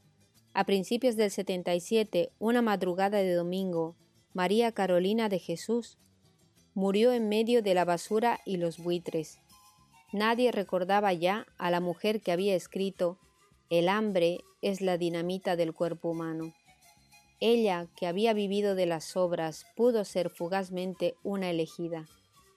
A 0.53 0.63
principios 0.63 1.15
del 1.15 1.31
77, 1.31 2.33
una 2.37 2.61
madrugada 2.61 3.17
de 3.17 3.33
domingo, 3.33 3.95
María 4.31 4.71
Carolina 4.71 5.27
de 5.27 5.39
Jesús 5.39 5.97
murió 6.75 7.13
en 7.13 7.29
medio 7.29 7.63
de 7.63 7.73
la 7.73 7.83
basura 7.83 8.41
y 8.45 8.57
los 8.57 8.77
buitres. 8.77 9.39
Nadie 10.13 10.51
recordaba 10.51 11.13
ya 11.13 11.47
a 11.57 11.71
la 11.71 11.79
mujer 11.79 12.21
que 12.21 12.31
había 12.31 12.53
escrito 12.53 13.17
El 13.71 13.89
hambre 13.89 14.41
es 14.61 14.81
la 14.81 14.99
dinamita 14.99 15.55
del 15.55 15.73
cuerpo 15.73 16.11
humano. 16.11 16.53
Ella, 17.39 17.87
que 17.95 18.05
había 18.05 18.33
vivido 18.33 18.75
de 18.75 18.85
las 18.85 19.17
obras, 19.17 19.65
pudo 19.75 20.05
ser 20.05 20.29
fugazmente 20.29 21.15
una 21.23 21.49
elegida. 21.49 22.05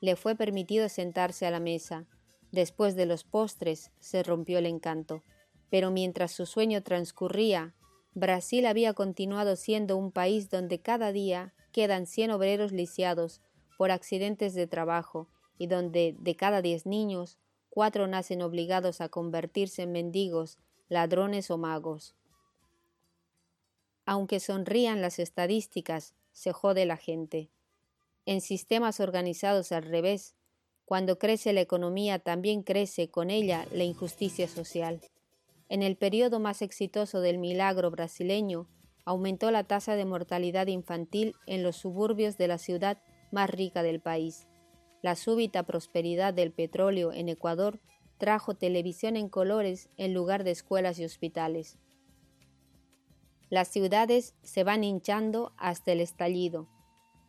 Le 0.03 0.15
fue 0.15 0.37
permitido 0.37 0.91
sentarse 0.91 1.47
a 1.47 1.51
la 1.51 1.59
mesa. 1.59 2.05
Después 2.53 2.97
de 2.97 3.07
los 3.07 3.25
postres 3.25 3.91
se 4.01 4.23
rompió 4.23 4.59
el 4.59 4.67
encanto. 4.67 5.23
Pero 5.71 5.91
mientras 5.91 6.33
su 6.33 6.47
sueño 6.47 6.83
transcurría, 6.83 7.75
Brasil 8.15 8.67
había 8.67 8.95
continuado 8.95 9.55
siendo 9.57 9.97
un 9.97 10.13
país 10.13 10.49
donde 10.49 10.81
cada 10.81 11.13
día 11.13 11.55
quedan 11.73 12.07
cien 12.07 12.31
obreros 12.31 12.73
lisiados 12.73 13.43
por 13.77 13.91
accidentes 13.91 14.55
de 14.55 14.67
trabajo 14.67 15.29
y 15.59 15.67
donde 15.67 16.17
de 16.19 16.37
cada 16.37 16.63
diez 16.63 16.87
niños, 16.87 17.39
cuatro 17.69 18.07
nacen 18.07 18.43
obligados 18.43 19.01
a 19.01 19.09
convertirse 19.09 19.83
en 19.83 19.93
mendigos, 19.93 20.59
ladrones 20.89 21.51
o 21.51 21.59
magos. 21.59 22.17
Aunque 24.07 24.41
sonrían 24.41 25.03
las 25.03 25.19
estadísticas, 25.19 26.15
se 26.33 26.53
jode 26.53 26.87
la 26.87 26.97
gente. 26.97 27.51
En 28.25 28.41
sistemas 28.41 29.01
organizados 29.01 29.71
al 29.71 29.83
revés, 29.83 30.35
cuando 30.89 31.19
crece 31.19 31.53
la 31.53 31.61
economía 31.61 32.19
también 32.19 32.63
crece 32.63 33.11
con 33.11 33.29
ella 33.29 33.67
la 33.73 33.85
injusticia 33.85 34.49
social. 34.49 35.03
En 35.69 35.83
el 35.83 35.99
periodo 35.99 36.41
más 36.41 36.63
exitoso 36.63 37.21
del 37.21 37.37
milagro 37.37 37.91
brasileño, 37.91 38.71
aumentó 39.05 39.51
la 39.51 39.65
tasa 39.65 39.97
de 39.97 40.07
mortalidad 40.07 40.67
infantil 40.69 41.35
en 41.47 41.63
los 41.63 41.77
suburbios 41.77 42.39
de 42.39 42.49
la 42.49 42.57
ciudad 42.57 43.03
más 43.31 43.51
rica 43.51 43.83
del 43.83 44.01
país. 44.01 44.47
La 45.03 45.15
súbita 45.15 45.65
prosperidad 45.65 46.33
del 46.33 46.53
petróleo 46.53 47.13
en 47.13 47.29
Ecuador 47.29 47.81
trajo 48.17 48.55
televisión 48.55 49.17
en 49.17 49.29
colores 49.29 49.91
en 49.99 50.15
lugar 50.15 50.43
de 50.43 50.53
escuelas 50.53 50.99
y 50.99 51.05
hospitales. 51.05 51.77
Las 53.51 53.69
ciudades 53.69 54.35
se 54.43 54.65
van 54.65 54.85
hinchando 54.85 55.53
hasta 55.59 55.93
el 55.93 56.01
estallido. 56.01 56.67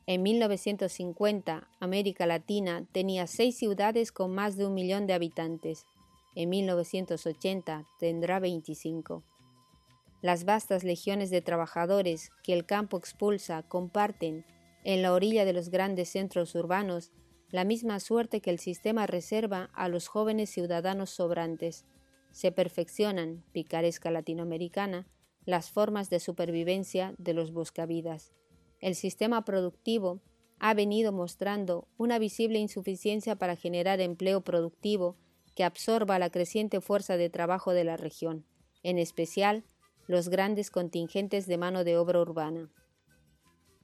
En 0.10 0.24
1950, 0.24 1.70
América 1.80 2.26
Latina 2.26 2.84
tenía 2.92 3.28
seis 3.28 3.60
ciudades 3.60 4.12
con 4.12 4.34
más 4.34 4.58
de 4.58 4.66
un 4.66 4.74
millón 4.74 5.06
de 5.06 5.14
habitantes. 5.14 5.86
En 6.34 6.50
1980 6.50 7.86
tendrá 8.00 8.40
25. 8.40 9.24
Las 10.24 10.46
vastas 10.46 10.84
legiones 10.84 11.30
de 11.30 11.44
trabajadores 11.44 12.32
que 12.44 12.54
el 12.54 12.66
campo 12.66 12.98
expulsa 12.98 13.62
comparten, 13.62 14.48
en 14.84 15.04
la 15.04 15.14
orilla 15.14 15.46
de 15.46 15.54
los 15.54 15.70
grandes 15.70 16.10
centros 16.10 16.56
urbanos, 16.56 17.12
la 17.52 17.64
misma 17.64 18.00
suerte 18.00 18.42
que 18.42 18.50
el 18.50 18.58
sistema 18.58 19.06
reserva 19.06 19.70
a 19.76 19.90
los 19.90 20.08
jóvenes 20.08 20.50
ciudadanos 20.50 21.12
sobrantes. 21.12 21.86
Se 22.32 22.52
perfeccionan, 22.52 23.44
picaresca 23.52 24.10
latinoamericana, 24.10 25.06
las 25.46 25.70
formas 25.70 26.10
de 26.10 26.20
supervivencia 26.20 27.14
de 27.20 27.36
los 27.36 27.54
buscavidas. 27.54 28.34
El 28.80 28.96
sistema 28.96 29.44
productivo 29.44 30.22
ha 30.60 30.74
venido 30.74 31.12
mostrando 31.12 31.88
una 31.98 32.20
visible 32.20 32.60
insuficiencia 32.60 33.36
para 33.36 33.56
generar 33.56 34.00
empleo 34.02 34.42
productivo 34.42 35.16
que 35.56 35.64
absorba 35.64 36.20
la 36.20 36.30
creciente 36.30 36.82
fuerza 36.82 37.18
de 37.18 37.30
trabajo 37.30 37.74
de 37.74 37.84
la 37.84 37.98
región, 37.98 38.46
en 38.84 38.98
especial 38.98 39.64
los 40.08 40.30
grandes 40.30 40.72
contingentes 40.72 41.46
de 41.46 41.58
mano 41.58 41.84
de 41.84 41.98
obra 41.98 42.20
urbana. 42.22 42.70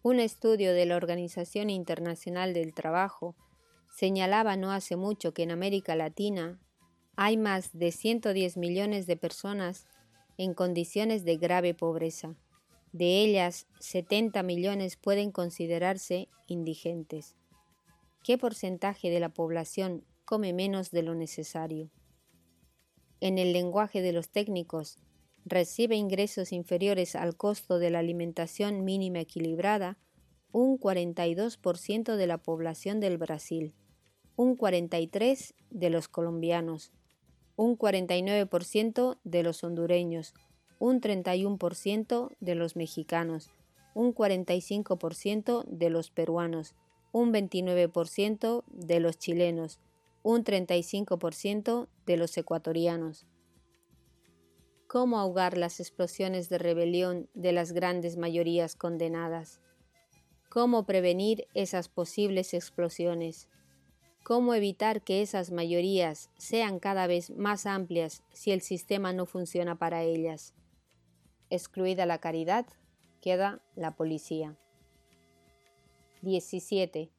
Un 0.02 0.20
estudio 0.20 0.74
de 0.74 0.86
la 0.86 0.96
Organización 0.96 1.70
Internacional 1.70 2.54
del 2.54 2.74
Trabajo 2.74 3.36
señalaba 3.96 4.56
no 4.56 4.72
hace 4.72 4.96
mucho 4.96 5.34
que 5.34 5.44
en 5.44 5.52
América 5.52 5.96
Latina 5.96 6.60
hay 7.16 7.38
más 7.38 7.78
de 7.78 7.92
110 7.92 8.58
millones 8.58 9.08
de 9.08 9.18
personas 9.18 9.88
en 10.38 10.54
condiciones 10.54 11.24
de 11.24 11.38
grave 11.38 11.74
pobreza. 11.74 12.36
De 12.96 13.22
ellas, 13.22 13.68
70 13.82 14.42
millones 14.44 14.96
pueden 14.96 15.32
considerarse 15.32 16.30
indigentes. 16.48 17.36
¿Qué 18.24 18.38
porcentaje 18.38 19.10
de 19.10 19.20
la 19.20 19.28
población 19.28 20.06
come 20.24 20.54
menos 20.54 20.92
de 20.92 21.04
lo 21.04 21.14
necesario? 21.14 21.92
En 23.20 23.38
el 23.38 23.52
lenguaje 23.52 24.02
de 24.02 24.14
los 24.14 24.30
técnicos, 24.30 24.98
recibe 25.44 25.98
ingresos 25.98 26.54
inferiores 26.54 27.18
al 27.18 27.36
costo 27.36 27.80
de 27.80 27.90
la 27.90 28.00
alimentación 28.00 28.86
mínima 28.86 29.20
equilibrada 29.20 29.98
un 30.54 30.80
42% 30.80 32.16
de 32.16 32.28
la 32.28 32.38
población 32.38 33.02
del 33.02 33.18
Brasil 33.18 33.74
un 34.36 34.58
43% 34.58 35.54
de 35.70 35.90
los 35.90 36.08
colombianos, 36.08 36.92
un 37.56 37.78
49% 37.78 39.18
de 39.24 39.44
los 39.44 39.64
hondureños, 39.64 40.34
un 40.80 41.02
31% 41.02 42.32
de 42.40 42.56
los 42.56 42.76
mexicanos, 42.76 43.50
un 43.94 44.14
45% 44.14 45.64
de 45.66 45.90
los 45.90 46.12
peruanos, 46.12 46.76
un 47.12 47.32
29% 47.32 48.64
de 48.68 49.00
los 49.00 49.18
chilenos, 49.18 49.80
un 50.22 50.44
35% 50.44 51.88
de 52.06 52.18
los 52.18 52.38
ecuatorianos. 52.38 53.26
¿Cómo 54.88 55.20
ahogar 55.20 55.58
las 55.58 55.80
explosiones 55.80 56.50
de 56.50 56.58
rebelión 56.58 57.30
de 57.34 57.52
las 57.52 57.72
grandes 57.72 58.18
mayorías 58.18 58.76
condenadas? 58.76 59.62
¿Cómo 60.50 60.86
prevenir 60.86 61.48
esas 61.54 61.90
posibles 61.90 62.54
explosiones? 62.54 63.50
¿Cómo 64.24 64.54
evitar 64.54 65.04
que 65.04 65.22
esas 65.22 65.52
mayorías 65.52 66.32
sean 66.38 66.80
cada 66.80 67.08
vez 67.08 67.30
más 67.30 67.66
amplias 67.66 68.24
si 68.34 68.52
el 68.52 68.62
sistema 68.62 69.14
no 69.14 69.26
funciona 69.26 69.78
para 69.78 70.04
ellas? 70.04 70.54
Excluida 71.52 72.08
la 72.08 72.18
caridad, 72.18 72.66
queda 73.22 73.62
la 73.76 73.96
policía. 73.96 74.58
17. 76.24 77.12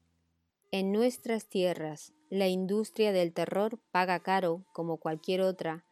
En 0.71 0.91
nuestras 0.91 1.45
tierras, 1.45 2.11
la 2.29 2.49
industria 2.49 3.13
del 3.13 3.31
terror 3.31 3.79
paga 3.91 4.19
caro, 4.19 4.65
como 4.73 4.97
cualquier 4.97 5.39
otra, 5.41 5.85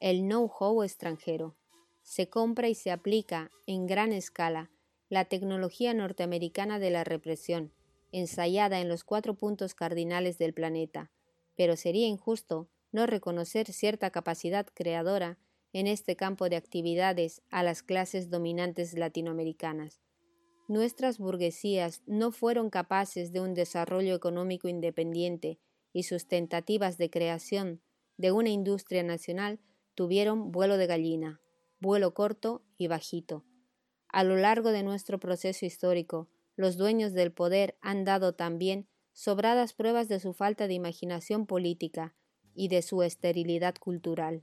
el 0.00 0.20
know-how 0.20 0.82
extranjero. 0.82 1.56
Se 2.02 2.28
compra 2.28 2.68
y 2.68 2.74
se 2.74 2.90
aplica 2.90 3.50
en 3.66 3.86
gran 3.86 4.12
escala 4.12 4.70
la 5.08 5.24
tecnología 5.24 5.94
norteamericana 5.94 6.78
de 6.78 6.90
la 6.90 7.04
represión, 7.04 7.72
ensayada 8.12 8.80
en 8.80 8.90
los 8.90 9.02
cuatro 9.02 9.32
puntos 9.32 9.74
cardinales 9.74 10.36
del 10.36 10.52
planeta, 10.52 11.10
pero 11.56 11.74
sería 11.74 12.06
injusto 12.06 12.68
no 12.92 13.06
reconocer 13.06 13.72
cierta 13.72 14.10
capacidad 14.10 14.66
creadora 14.74 15.38
en 15.72 15.86
este 15.86 16.16
campo 16.16 16.48
de 16.48 16.56
actividades 16.56 17.42
a 17.50 17.62
las 17.62 17.82
clases 17.82 18.30
dominantes 18.30 18.94
latinoamericanas. 18.94 20.00
Nuestras 20.68 21.18
burguesías 21.18 22.02
no 22.06 22.30
fueron 22.30 22.70
capaces 22.70 23.32
de 23.32 23.40
un 23.40 23.54
desarrollo 23.54 24.14
económico 24.14 24.68
independiente 24.68 25.58
y 25.92 26.02
sus 26.02 26.28
tentativas 26.28 26.98
de 26.98 27.10
creación 27.10 27.80
de 28.18 28.32
una 28.32 28.50
industria 28.50 29.02
nacional 29.02 29.60
tuvieron 29.94 30.52
vuelo 30.52 30.76
de 30.76 30.86
gallina, 30.86 31.40
vuelo 31.80 32.12
corto 32.12 32.62
y 32.76 32.88
bajito. 32.88 33.44
A 34.08 34.24
lo 34.24 34.36
largo 34.36 34.70
de 34.70 34.82
nuestro 34.82 35.18
proceso 35.18 35.64
histórico, 35.64 36.28
los 36.56 36.76
dueños 36.76 37.12
del 37.12 37.32
poder 37.32 37.76
han 37.80 38.04
dado 38.04 38.34
también 38.34 38.88
sobradas 39.12 39.72
pruebas 39.72 40.08
de 40.08 40.20
su 40.20 40.32
falta 40.32 40.66
de 40.66 40.74
imaginación 40.74 41.46
política 41.46 42.14
y 42.54 42.68
de 42.68 42.82
su 42.82 43.02
esterilidad 43.02 43.74
cultural. 43.76 44.42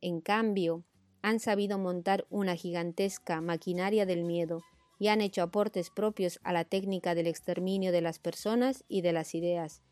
En 0.00 0.20
cambio, 0.20 0.84
han 1.22 1.40
sabido 1.40 1.78
montar 1.78 2.26
una 2.30 2.56
gigantesca 2.56 3.40
maquinaria 3.40 4.06
del 4.06 4.24
miedo 4.24 4.62
y 4.98 5.08
han 5.08 5.20
hecho 5.20 5.42
aportes 5.42 5.90
propios 5.90 6.40
a 6.42 6.52
la 6.52 6.64
técnica 6.64 7.14
del 7.14 7.26
exterminio 7.26 7.92
de 7.92 8.00
las 8.00 8.18
personas 8.18 8.84
y 8.88 9.02
de 9.02 9.12
las 9.12 9.34
ideas. 9.34 9.82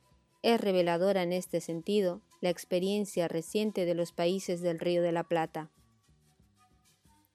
Es 0.43 0.61
reveladora 0.61 1.23
en 1.23 1.33
este 1.33 1.61
sentido 1.61 2.23
la 2.41 2.51
experiencia 2.51 3.27
reciente 3.27 3.85
de 3.85 3.95
los 3.95 4.13
países 4.13 4.61
del 4.61 4.79
Río 4.79 5.03
de 5.03 5.13
la 5.13 5.25
Plata. 5.25 5.71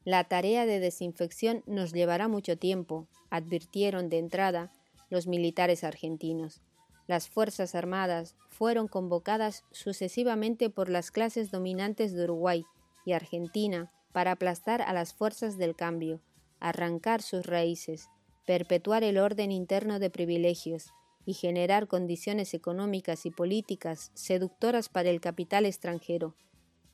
La 0.05 0.24
tarea 0.26 0.65
de 0.65 0.80
desinfección 0.80 1.63
nos 1.65 1.93
llevará 1.93 2.28
mucho 2.28 2.57
tiempo, 2.57 3.07
advirtieron 3.30 4.09
de 4.09 4.19
entrada 4.19 4.71
los 5.09 5.28
militares 5.28 5.84
argentinos. 5.84 6.61
Las 7.08 7.28
Fuerzas 7.28 7.76
Armadas 7.76 8.36
fueron 8.49 8.88
convocadas 8.88 9.64
sucesivamente 9.72 10.70
por 10.70 10.89
las 10.89 11.12
clases 11.12 11.51
dominantes 11.51 12.14
de 12.14 12.24
Uruguay 12.24 12.66
y 13.06 13.12
Argentina 13.12 13.91
para 14.14 14.32
aplastar 14.32 14.82
a 14.82 14.93
las 14.93 15.14
fuerzas 15.14 15.58
del 15.58 15.76
cambio, 15.76 16.22
arrancar 16.60 17.22
sus 17.22 17.45
raíces, 17.45 18.10
perpetuar 18.45 19.04
el 19.04 19.18
orden 19.18 19.51
interno 19.51 19.99
de 19.99 20.10
privilegios 20.10 20.93
y 21.26 21.34
generar 21.34 21.88
condiciones 21.88 22.54
económicas 22.54 23.26
y 23.26 23.32
políticas 23.32 24.12
seductoras 24.14 24.88
para 24.89 25.10
el 25.10 25.20
capital 25.20 25.66
extranjero. 25.66 26.36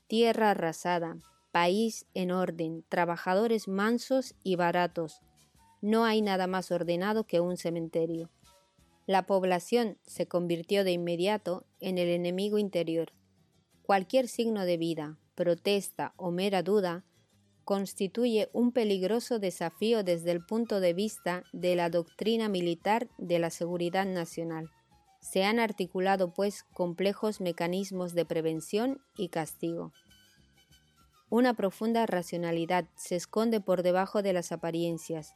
Tierra 0.07 0.51
arrasada, 0.51 1.18
país 1.51 2.05
en 2.14 2.32
orden, 2.32 2.84
trabajadores 2.89 3.68
mansos 3.68 4.36
y 4.43 4.55
baratos. 4.55 5.22
No 5.82 6.05
hay 6.05 6.22
nada 6.22 6.47
más 6.47 6.72
ordenado 6.72 7.26
que 7.26 7.39
un 7.39 7.57
cementerio. 7.57 8.30
La 9.10 9.26
población 9.26 9.97
se 10.05 10.28
convirtió 10.28 10.84
de 10.84 10.91
inmediato 10.91 11.66
en 11.80 11.97
el 11.97 12.10
enemigo 12.10 12.60
interior. 12.60 13.12
Cualquier 13.82 14.28
signo 14.28 14.66
de 14.66 14.78
vida, 14.78 15.18
protesta 15.34 16.14
o 16.16 16.30
mera 16.30 16.62
duda 16.62 17.03
constituye 17.64 18.51
un 18.53 18.72
peligroso 18.72 19.39
desafío 19.39 20.03
desde 20.03 20.30
el 20.30 20.45
punto 20.45 20.80
de 20.80 20.93
vista 20.93 21.43
de 21.53 21.76
la 21.76 21.89
doctrina 21.89 22.49
militar 22.49 23.10
de 23.18 23.39
la 23.39 23.49
seguridad 23.49 24.05
nacional. 24.05 24.70
Se 25.22 25.43
han 25.43 25.57
articulado, 25.57 26.32
pues, 26.32 26.64
complejos 26.76 27.41
mecanismos 27.41 28.14
de 28.14 28.26
prevención 28.26 29.01
y 29.18 29.30
castigo. 29.30 29.91
Una 31.32 31.55
profunda 31.55 32.05
racionalidad 32.05 32.86
se 32.95 33.16
esconde 33.16 33.60
por 33.60 33.82
debajo 33.82 34.22
de 34.22 34.34
las 34.34 34.51
apariencias. 34.51 35.34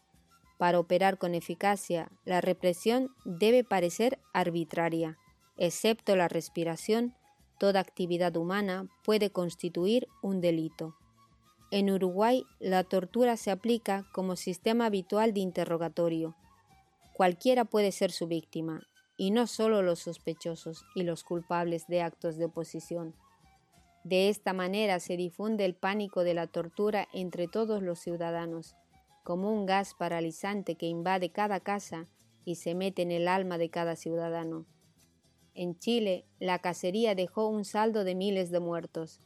Para 0.57 0.79
operar 0.79 1.17
con 1.17 1.35
eficacia, 1.35 2.11
la 2.25 2.41
represión 2.41 3.13
debe 3.25 3.63
parecer 3.63 4.19
arbitraria. 4.33 5.17
Excepto 5.57 6.15
la 6.15 6.27
respiración, 6.27 7.15
toda 7.59 7.79
actividad 7.79 8.35
humana 8.35 8.87
puede 9.03 9.31
constituir 9.31 10.07
un 10.21 10.41
delito. 10.41 10.95
En 11.71 11.89
Uruguay, 11.89 12.45
la 12.59 12.83
tortura 12.83 13.35
se 13.35 13.49
aplica 13.49 14.05
como 14.13 14.35
sistema 14.35 14.85
habitual 14.85 15.33
de 15.33 15.39
interrogatorio. 15.39 16.35
Cualquiera 17.13 17.65
puede 17.65 17.91
ser 17.91 18.11
su 18.11 18.27
víctima, 18.27 18.81
y 19.17 19.31
no 19.31 19.47
solo 19.47 19.81
los 19.81 19.99
sospechosos 19.99 20.85
y 20.95 21.03
los 21.03 21.23
culpables 21.23 21.87
de 21.87 22.01
actos 22.01 22.37
de 22.37 22.45
oposición. 22.45 23.15
De 24.03 24.29
esta 24.29 24.53
manera 24.53 24.99
se 24.99 25.15
difunde 25.15 25.65
el 25.65 25.75
pánico 25.75 26.23
de 26.23 26.33
la 26.33 26.47
tortura 26.47 27.07
entre 27.13 27.47
todos 27.47 27.81
los 27.81 27.99
ciudadanos, 27.99 28.75
como 29.23 29.51
un 29.51 29.65
gas 29.65 29.93
paralizante 29.93 30.75
que 30.75 30.85
invade 30.85 31.31
cada 31.31 31.59
casa 31.59 32.07
y 32.45 32.55
se 32.55 32.75
mete 32.75 33.01
en 33.01 33.11
el 33.11 33.27
alma 33.27 33.57
de 33.57 33.69
cada 33.69 33.95
ciudadano. 33.95 34.65
En 35.55 35.77
Chile, 35.77 36.25
la 36.39 36.59
cacería 36.59 37.15
dejó 37.15 37.47
un 37.47 37.63
saldo 37.63 38.03
de 38.03 38.15
miles 38.15 38.51
de 38.51 38.59
muertos, 38.59 39.19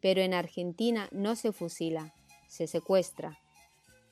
pero 0.00 0.20
en 0.20 0.34
Argentina 0.34 1.08
no 1.10 1.36
se 1.36 1.52
fusila, 1.52 2.14
se 2.48 2.66
secuestra. 2.66 3.38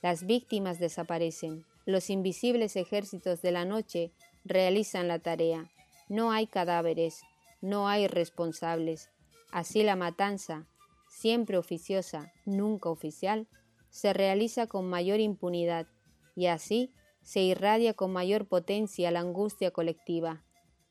Las 0.03 0.25
víctimas 0.25 0.79
desaparecen, 0.79 1.65
los 1.85 2.11
invisibles 2.11 2.77
ejércitos 2.77 3.43
de 3.43 3.53
la 3.53 3.65
noche 3.65 4.13
realizan 4.45 5.09
la 5.09 5.19
tarea. 5.19 5.71
No 6.09 6.33
hay 6.33 6.47
cadáveres, 6.47 7.23
no 7.61 7.89
hay 7.89 8.07
responsables. 8.07 9.11
Así 9.51 9.83
la 9.83 9.97
matanza, 9.97 10.67
siempre 11.09 11.59
oficiosa, 11.59 12.33
nunca 12.45 12.91
oficial, 12.91 13.47
se 13.91 14.13
realiza 14.13 14.67
con 14.67 14.89
mayor 14.89 15.21
impunidad 15.21 15.87
y 16.35 16.47
así 16.47 16.93
se 17.23 17.41
irradia 17.41 17.95
con 17.95 18.13
mayor 18.13 18.47
potencia 18.47 19.11
la 19.11 19.21
angustia 19.21 19.71
colectiva. 19.71 20.45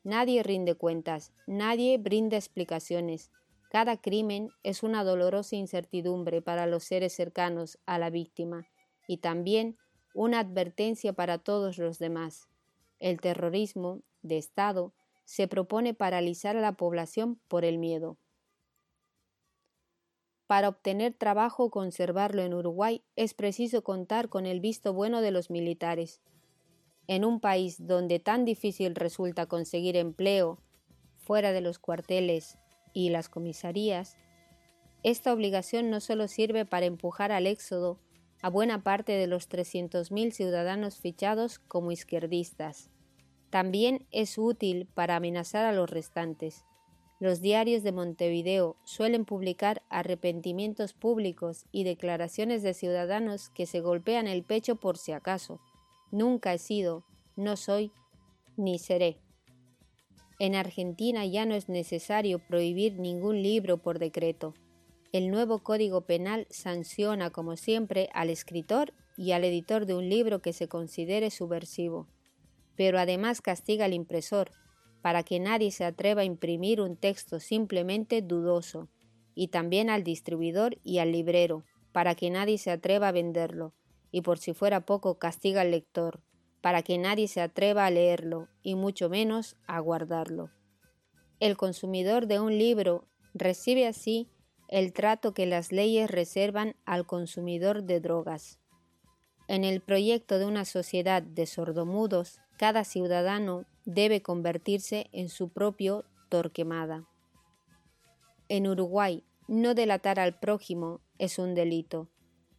Nadie 0.04 0.42
rinde 0.42 0.74
cuentas, 0.74 1.32
nadie 1.46 1.98
brinda 1.98 2.36
explicaciones. 2.36 3.30
Cada 3.70 4.00
crimen 4.00 4.48
es 4.62 4.82
una 4.82 5.04
dolorosa 5.04 5.56
incertidumbre 5.56 6.40
para 6.40 6.66
los 6.66 6.84
seres 6.84 7.12
cercanos 7.12 7.78
a 7.86 7.98
la 7.98 8.08
víctima 8.08 8.66
y 9.06 9.18
también 9.18 9.76
una 10.14 10.40
advertencia 10.40 11.12
para 11.12 11.38
todos 11.38 11.78
los 11.78 11.98
demás. 11.98 12.48
El 12.98 13.20
terrorismo 13.20 14.02
de 14.22 14.38
Estado 14.38 14.94
se 15.24 15.48
propone 15.48 15.92
paralizar 15.92 16.56
a 16.56 16.60
la 16.60 16.72
población 16.72 17.40
por 17.48 17.64
el 17.64 17.78
miedo. 17.78 18.16
Para 20.48 20.70
obtener 20.70 21.12
trabajo 21.12 21.64
o 21.64 21.70
conservarlo 21.70 22.40
en 22.42 22.54
Uruguay 22.54 23.02
es 23.16 23.34
preciso 23.34 23.84
contar 23.84 24.30
con 24.30 24.46
el 24.46 24.60
visto 24.60 24.94
bueno 24.94 25.20
de 25.20 25.30
los 25.30 25.50
militares. 25.50 26.22
En 27.06 27.26
un 27.26 27.38
país 27.38 27.86
donde 27.86 28.18
tan 28.18 28.46
difícil 28.46 28.94
resulta 28.94 29.44
conseguir 29.44 29.94
empleo 29.96 30.58
fuera 31.18 31.52
de 31.52 31.60
los 31.60 31.78
cuarteles 31.78 32.58
y 32.94 33.10
las 33.10 33.28
comisarías, 33.28 34.16
esta 35.02 35.34
obligación 35.34 35.90
no 35.90 36.00
solo 36.00 36.26
sirve 36.28 36.64
para 36.64 36.86
empujar 36.86 37.30
al 37.30 37.46
éxodo 37.46 38.00
a 38.40 38.48
buena 38.48 38.82
parte 38.82 39.12
de 39.12 39.26
los 39.26 39.50
300.000 39.50 40.32
ciudadanos 40.32 40.98
fichados 40.98 41.58
como 41.58 41.92
izquierdistas, 41.92 42.90
también 43.50 44.06
es 44.10 44.38
útil 44.38 44.88
para 44.94 45.16
amenazar 45.16 45.64
a 45.64 45.72
los 45.72 45.88
restantes. 45.90 46.64
Los 47.20 47.40
diarios 47.40 47.82
de 47.82 47.90
Montevideo 47.90 48.76
suelen 48.84 49.24
publicar 49.24 49.82
arrepentimientos 49.88 50.92
públicos 50.92 51.66
y 51.72 51.82
declaraciones 51.82 52.62
de 52.62 52.74
ciudadanos 52.74 53.48
que 53.48 53.66
se 53.66 53.80
golpean 53.80 54.28
el 54.28 54.44
pecho 54.44 54.76
por 54.76 54.98
si 54.98 55.10
acaso. 55.10 55.60
Nunca 56.12 56.54
he 56.54 56.58
sido, 56.58 57.04
no 57.34 57.56
soy, 57.56 57.90
ni 58.56 58.78
seré. 58.78 59.18
En 60.38 60.54
Argentina 60.54 61.26
ya 61.26 61.44
no 61.44 61.56
es 61.56 61.68
necesario 61.68 62.38
prohibir 62.38 63.00
ningún 63.00 63.42
libro 63.42 63.78
por 63.78 63.98
decreto. 63.98 64.54
El 65.10 65.30
nuevo 65.30 65.58
Código 65.58 66.02
Penal 66.02 66.46
sanciona, 66.50 67.30
como 67.30 67.56
siempre, 67.56 68.08
al 68.12 68.30
escritor 68.30 68.92
y 69.16 69.32
al 69.32 69.42
editor 69.42 69.86
de 69.86 69.94
un 69.94 70.08
libro 70.08 70.40
que 70.40 70.52
se 70.52 70.68
considere 70.68 71.30
subversivo, 71.30 72.06
pero 72.76 73.00
además 73.00 73.40
castiga 73.40 73.86
al 73.86 73.94
impresor, 73.94 74.52
para 75.02 75.22
que 75.22 75.40
nadie 75.40 75.70
se 75.70 75.84
atreva 75.84 76.22
a 76.22 76.24
imprimir 76.24 76.80
un 76.80 76.96
texto 76.96 77.40
simplemente 77.40 78.22
dudoso, 78.22 78.88
y 79.34 79.48
también 79.48 79.90
al 79.90 80.02
distribuidor 80.02 80.78
y 80.82 80.98
al 80.98 81.12
librero, 81.12 81.64
para 81.92 82.14
que 82.14 82.30
nadie 82.30 82.58
se 82.58 82.70
atreva 82.70 83.08
a 83.08 83.12
venderlo, 83.12 83.74
y 84.10 84.22
por 84.22 84.38
si 84.38 84.52
fuera 84.52 84.84
poco 84.84 85.18
castiga 85.18 85.60
al 85.60 85.70
lector, 85.70 86.20
para 86.60 86.82
que 86.82 86.98
nadie 86.98 87.28
se 87.28 87.40
atreva 87.40 87.86
a 87.86 87.90
leerlo, 87.90 88.48
y 88.62 88.74
mucho 88.74 89.08
menos 89.08 89.56
a 89.66 89.78
guardarlo. 89.78 90.50
El 91.40 91.56
consumidor 91.56 92.26
de 92.26 92.40
un 92.40 92.58
libro 92.58 93.06
recibe 93.32 93.86
así 93.86 94.28
el 94.68 94.92
trato 94.92 95.32
que 95.32 95.46
las 95.46 95.72
leyes 95.72 96.10
reservan 96.10 96.74
al 96.84 97.06
consumidor 97.06 97.84
de 97.84 98.00
drogas. 98.00 98.58
En 99.46 99.64
el 99.64 99.80
proyecto 99.80 100.38
de 100.38 100.44
una 100.44 100.64
sociedad 100.64 101.22
de 101.22 101.46
sordomudos, 101.46 102.40
cada 102.58 102.84
ciudadano 102.84 103.64
debe 103.88 104.20
convertirse 104.20 105.08
en 105.12 105.30
su 105.30 105.48
propio 105.48 106.04
Torquemada. 106.28 107.08
En 108.50 108.66
Uruguay, 108.66 109.24
no 109.46 109.72
delatar 109.72 110.20
al 110.20 110.38
prójimo 110.38 111.00
es 111.16 111.38
un 111.38 111.54
delito. 111.54 112.10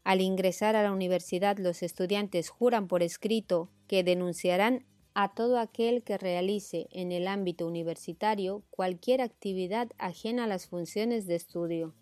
Al 0.03 0.21
ingresar 0.21 0.75
a 0.75 0.81
la 0.81 0.91
universidad 0.91 1.59
los 1.59 1.83
estudiantes 1.83 2.49
juran 2.49 2.87
por 2.87 3.03
escrito 3.03 3.69
que 3.87 4.03
denunciarán 4.03 4.87
a 5.13 5.35
todo 5.35 5.59
aquel 5.59 6.01
que 6.01 6.17
realice 6.17 6.87
en 6.91 7.11
el 7.11 7.27
ámbito 7.27 7.67
universitario 7.67 8.63
cualquier 8.71 9.21
actividad 9.21 9.91
ajena 9.99 10.45
a 10.45 10.47
las 10.47 10.65
funciones 10.65 11.27
de 11.27 11.35
estudio. 11.35 11.93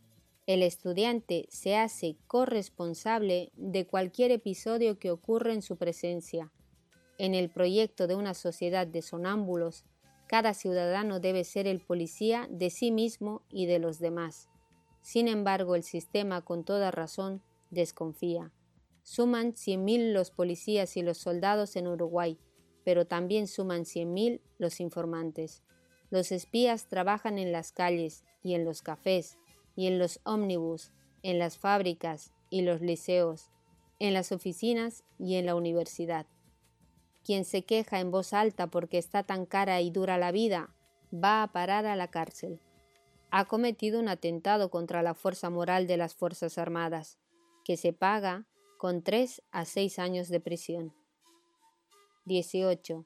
El 0.45 0.63
estudiante 0.63 1.47
se 1.49 1.75
hace 1.75 2.15
corresponsable 2.27 3.51
de 3.57 3.87
cualquier 3.87 4.31
episodio 4.31 4.99
que 4.99 5.11
ocurra 5.11 5.51
en 5.51 5.61
su 5.61 5.75
presencia, 5.75 6.49
en 7.17 7.33
el 7.33 7.49
proyecto 7.49 8.07
de 8.07 8.15
una 8.15 8.33
sociedad 8.33 8.87
de 8.87 9.01
sonámbulos, 9.01 9.85
cada 10.27 10.53
ciudadano 10.53 11.19
debe 11.19 11.43
ser 11.43 11.67
el 11.67 11.79
policía 11.79 12.47
de 12.51 12.69
sí 12.69 12.91
mismo 12.91 13.41
y 13.49 13.65
de 13.65 13.79
los 13.79 13.99
demás. 13.99 14.49
Sin 15.01 15.27
embargo, 15.27 15.75
el 15.75 15.83
sistema, 15.83 16.41
con 16.41 16.65
toda 16.65 16.91
razón, 16.91 17.41
desconfía. 17.69 18.51
Suman 19.03 19.53
100.000 19.53 20.11
los 20.11 20.31
policías 20.31 20.97
y 20.97 21.01
los 21.01 21.17
soldados 21.17 21.77
en 21.77 21.87
Uruguay, 21.87 22.37
pero 22.83 23.07
también 23.07 23.47
suman 23.47 23.83
100.000 23.83 24.41
los 24.57 24.81
informantes. 24.81 25.63
Los 26.09 26.31
espías 26.31 26.87
trabajan 26.87 27.39
en 27.39 27.51
las 27.51 27.71
calles 27.71 28.25
y 28.43 28.53
en 28.53 28.65
los 28.65 28.81
cafés 28.81 29.37
y 29.75 29.87
en 29.87 29.97
los 29.97 30.19
ómnibus, 30.23 30.91
en 31.23 31.39
las 31.39 31.57
fábricas 31.57 32.33
y 32.49 32.61
los 32.61 32.81
liceos, 32.81 33.49
en 33.99 34.13
las 34.13 34.31
oficinas 34.31 35.03
y 35.17 35.35
en 35.35 35.45
la 35.45 35.55
universidad. 35.55 36.25
Quien 37.27 37.43
se 37.43 37.65
queja 37.65 37.99
en 37.99 38.09
voz 38.09 38.31
alta 38.31 38.67
porque 38.67 38.97
está 38.97 39.21
tan 39.21 39.45
cara 39.45 39.81
y 39.81 39.91
dura 39.91 40.17
la 40.17 40.31
vida, 40.31 40.73
va 41.13 41.43
a 41.43 41.51
parar 41.51 41.85
a 41.85 41.97
la 41.97 42.07
cárcel. 42.07 42.61
Ha 43.31 43.43
cometido 43.43 43.99
un 43.99 44.07
atentado 44.07 44.69
contra 44.69 45.03
la 45.03 45.13
fuerza 45.13 45.49
moral 45.49 45.87
de 45.87 45.97
las 45.97 46.15
Fuerzas 46.15 46.57
Armadas, 46.57 47.19
que 47.65 47.75
se 47.75 47.91
paga 47.91 48.47
con 48.77 49.01
tres 49.01 49.41
a 49.51 49.65
seis 49.65 49.99
años 49.99 50.29
de 50.29 50.39
prisión. 50.39 50.93
18. 52.23 53.05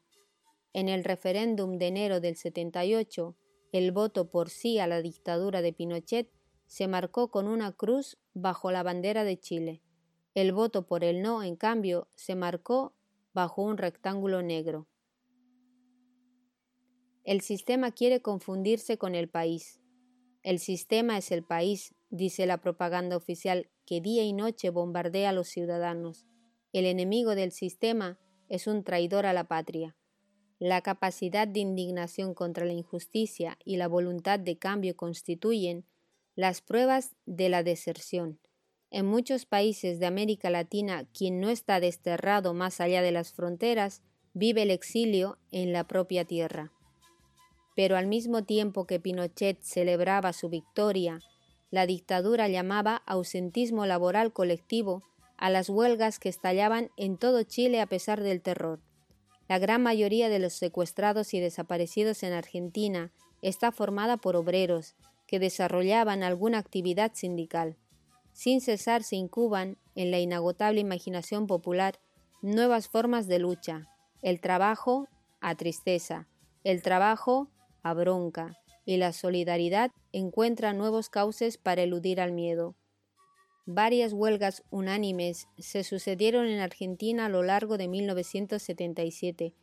En 0.73 0.87
el 0.87 1.03
referéndum 1.03 1.79
de 1.79 1.87
enero 1.87 2.19
del 2.19 2.35
78, 2.35 3.35
el 3.71 3.91
voto 3.91 4.29
por 4.29 4.51
sí 4.51 4.77
a 4.77 4.85
la 4.85 5.01
dictadura 5.01 5.63
de 5.63 5.73
Pinochet 5.73 6.29
se 6.67 6.87
marcó 6.87 7.31
con 7.31 7.47
una 7.47 7.71
cruz 7.71 8.19
bajo 8.35 8.71
la 8.71 8.83
bandera 8.83 9.23
de 9.23 9.39
Chile. 9.39 9.81
El 10.35 10.51
voto 10.51 10.85
por 10.85 11.03
el 11.03 11.23
no, 11.23 11.41
en 11.41 11.55
cambio, 11.55 12.07
se 12.13 12.35
marcó 12.35 12.93
bajo 13.33 13.61
un 13.63 13.77
rectángulo 13.77 14.41
negro. 14.41 14.87
El 17.23 17.41
sistema 17.41 17.91
quiere 17.91 18.21
confundirse 18.21 18.97
con 18.97 19.13
el 19.15 19.29
país. 19.29 19.79
El 20.43 20.59
sistema 20.59 21.17
es 21.17 21.31
el 21.31 21.43
país, 21.43 21.93
dice 22.09 22.45
la 22.45 22.59
propaganda 22.59 23.15
oficial 23.15 23.69
que 23.85 24.01
día 24.01 24.23
y 24.23 24.33
noche 24.33 24.69
bombardea 24.71 25.29
a 25.29 25.33
los 25.33 25.47
ciudadanos. 25.47 26.25
El 26.73 26.85
enemigo 26.85 27.35
del 27.35 27.51
sistema 27.51 28.17
es 28.49 28.65
un 28.67 28.83
traidor 28.83 29.25
a 29.25 29.33
la 29.33 29.43
patria. 29.43 29.95
La 30.57 30.81
capacidad 30.81 31.47
de 31.47 31.59
indignación 31.59 32.33
contra 32.33 32.65
la 32.65 32.73
injusticia 32.73 33.57
y 33.65 33.77
la 33.77 33.87
voluntad 33.87 34.39
de 34.39 34.57
cambio 34.57 34.95
constituyen 34.95 35.85
las 36.35 36.61
pruebas 36.61 37.15
de 37.25 37.49
la 37.49 37.63
deserción. 37.63 38.39
En 38.91 39.05
muchos 39.05 39.45
países 39.45 39.99
de 39.99 40.05
América 40.05 40.49
Latina, 40.49 41.05
quien 41.13 41.39
no 41.39 41.49
está 41.49 41.79
desterrado 41.79 42.53
más 42.53 42.81
allá 42.81 43.01
de 43.01 43.13
las 43.13 43.31
fronteras, 43.31 44.01
vive 44.33 44.63
el 44.63 44.71
exilio 44.71 45.37
en 45.51 45.71
la 45.71 45.85
propia 45.85 46.25
tierra. 46.25 46.73
Pero 47.73 47.95
al 47.95 48.07
mismo 48.07 48.43
tiempo 48.43 48.85
que 48.85 48.99
Pinochet 48.99 49.61
celebraba 49.61 50.33
su 50.33 50.49
victoria, 50.49 51.21
la 51.69 51.85
dictadura 51.85 52.49
llamaba 52.49 53.01
ausentismo 53.05 53.85
laboral 53.85 54.33
colectivo 54.33 55.03
a 55.37 55.49
las 55.49 55.69
huelgas 55.69 56.19
que 56.19 56.27
estallaban 56.27 56.91
en 56.97 57.17
todo 57.17 57.43
Chile 57.43 57.79
a 57.79 57.87
pesar 57.87 58.21
del 58.21 58.41
terror. 58.41 58.81
La 59.47 59.57
gran 59.57 59.81
mayoría 59.81 60.27
de 60.27 60.39
los 60.39 60.51
secuestrados 60.51 61.33
y 61.33 61.39
desaparecidos 61.39 62.23
en 62.23 62.33
Argentina 62.33 63.13
está 63.41 63.71
formada 63.71 64.17
por 64.17 64.35
obreros 64.35 64.95
que 65.27 65.39
desarrollaban 65.39 66.23
alguna 66.23 66.57
actividad 66.57 67.11
sindical. 67.13 67.77
Sin 68.33 68.61
cesar 68.61 69.03
se 69.03 69.15
incuban 69.15 69.77
en 69.95 70.11
la 70.11 70.19
inagotable 70.19 70.81
imaginación 70.81 71.47
popular 71.47 71.99
nuevas 72.41 72.87
formas 72.87 73.27
de 73.27 73.39
lucha, 73.39 73.87
el 74.21 74.41
trabajo 74.41 75.07
a 75.41 75.55
tristeza, 75.55 76.27
el 76.63 76.81
trabajo 76.81 77.49
a 77.83 77.93
bronca, 77.93 78.57
y 78.85 78.97
la 78.97 79.13
solidaridad 79.13 79.91
encuentra 80.11 80.73
nuevos 80.73 81.09
cauces 81.09 81.57
para 81.57 81.83
eludir 81.83 82.19
al 82.19 82.31
miedo. 82.31 82.75
Varias 83.65 84.11
huelgas 84.13 84.63
unánimes 84.71 85.47
se 85.57 85.83
sucedieron 85.83 86.47
en 86.47 86.59
Argentina 86.59 87.27
a 87.27 87.29
lo 87.29 87.43
largo 87.43 87.77
de 87.77 87.87
1977, 87.87 89.53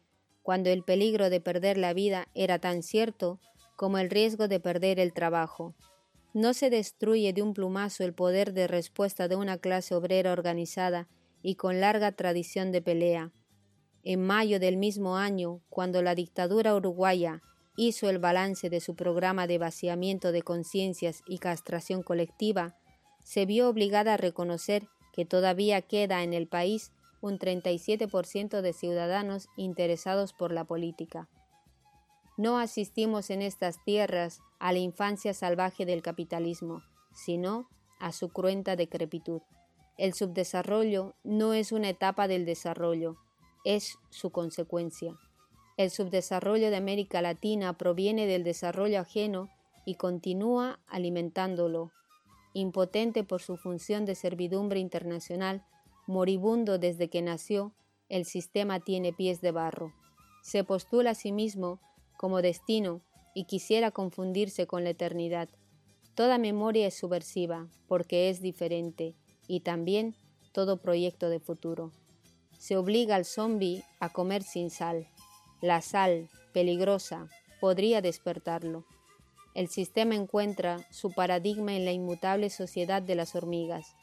cuando 0.43 0.71
el 0.71 0.85
peligro 0.85 1.31
de 1.31 1.41
perder 1.41 1.77
la 1.77 1.93
vida 1.93 2.29
era 2.35 2.59
tan 2.59 2.83
cierto 2.83 3.41
como 3.77 3.99
el 3.99 4.09
riesgo 4.09 4.49
de 4.49 4.61
perder 4.61 5.01
el 5.01 5.13
trabajo. 5.13 5.75
No 6.35 6.53
se 6.53 6.71
destruye 6.71 7.33
de 7.33 7.43
un 7.43 7.55
plumazo 7.55 8.05
el 8.05 8.13
poder 8.13 8.53
de 8.53 8.67
respuesta 8.67 9.29
de 9.29 9.37
una 9.37 9.59
clase 9.59 9.95
obrera 9.95 10.33
organizada 10.33 11.09
y 11.43 11.55
con 11.55 11.81
larga 11.81 12.13
tradición 12.13 12.73
de 12.73 12.83
pelea. 12.83 13.33
en 14.05 14.25
mayo 14.25 14.61
del 14.61 14.77
mismo 14.77 15.17
año, 15.17 15.61
cuando 15.69 16.01
la 16.03 16.15
dictadura 16.15 16.75
uruguaya 16.75 17.43
hizo 17.77 18.09
el 18.09 18.19
balance 18.19 18.71
de 18.71 18.81
su 18.81 18.95
programa 18.95 19.47
de 19.47 19.59
vaciamiento 19.59 20.33
de 20.33 20.43
conciencias 20.43 21.23
y 21.27 21.39
castración 21.39 22.03
colectiva, 22.03 22.77
se 23.23 23.45
vio 23.45 23.69
obligada 23.69 24.15
a 24.15 24.17
reconocer 24.17 24.87
que 25.13 25.25
todavía 25.25 25.83
queda 25.83 26.23
en 26.23 26.33
el 26.33 26.47
país 26.47 26.93
un 27.21 27.39
37% 27.39 28.63
de 28.63 28.73
ciudadanos 28.73 29.49
interesados 29.57 30.33
por 30.33 30.53
la 30.53 30.65
política. 30.65 31.29
No 32.39 32.59
asistimos 32.59 33.31
en 33.31 33.43
estas 33.43 33.83
tierras 33.85 34.43
a 34.61 34.73
la 34.73 34.79
infancia 34.79 35.35
salvaje 35.35 35.85
del 35.85 36.03
capitalismo, 36.03 36.85
sino 37.13 37.69
a 37.99 38.13
su 38.13 38.29
cruenta 38.29 38.77
decrepitud. 38.77 39.43
El 39.97 40.15
subdesarrollo 40.15 41.17
no 41.25 41.53
es 41.53 41.73
una 41.73 41.89
etapa 41.89 42.29
del 42.29 42.47
desarrollo, 42.47 43.17
es 43.65 43.99
su 44.11 44.31
consecuencia. 44.31 45.19
El 45.77 45.91
subdesarrollo 45.91 46.71
de 46.71 46.77
América 46.77 47.21
Latina 47.23 47.77
proviene 47.77 48.29
del 48.29 48.45
desarrollo 48.45 49.01
ajeno 49.01 49.49
y 49.85 49.97
continúa 49.97 50.79
alimentándolo. 50.87 51.91
Impotente 52.53 53.25
por 53.25 53.43
su 53.43 53.57
función 53.57 54.05
de 54.05 54.15
servidumbre 54.15 54.79
internacional, 54.79 55.65
moribundo 56.07 56.79
desde 56.79 57.11
que 57.11 57.21
nació, 57.21 57.73
el 58.09 58.27
sistema 58.27 58.79
tiene 58.79 59.13
pies 59.13 59.41
de 59.41 59.51
barro. 59.51 59.93
Se 60.41 60.63
postula 60.63 61.11
a 61.11 61.15
sí 61.17 61.33
mismo 61.33 61.81
como 62.19 62.43
destino 62.43 63.01
y 63.33 63.45
quisiera 63.45 63.93
confundirse 63.93 64.67
con 64.67 64.85
la 64.85 64.91
eternidad. 64.91 65.49
Toda 66.15 66.37
memoria 66.37 66.89
es 66.89 66.95
subversiva 66.99 67.69
porque 67.87 68.29
es 68.29 68.43
diferente 68.43 69.15
y 69.47 69.61
también 69.61 70.17
todo 70.53 70.83
proyecto 70.83 71.31
de 71.31 71.39
futuro. 71.39 71.93
Se 72.59 72.77
obliga 72.77 73.15
al 73.15 73.25
zombi 73.25 73.85
a 74.01 74.13
comer 74.13 74.43
sin 74.43 74.69
sal. 74.71 75.07
La 75.63 75.81
sal, 75.81 76.29
peligrosa, 76.53 77.29
podría 77.61 78.03
despertarlo. 78.03 78.85
El 79.55 79.69
sistema 79.69 80.17
encuentra 80.17 80.85
su 80.91 81.13
paradigma 81.13 81.77
en 81.77 81.85
la 81.85 81.93
inmutable 81.93 82.51
sociedad 82.51 83.01
de 83.01 83.15
las 83.15 83.37
hormigas. 83.37 83.95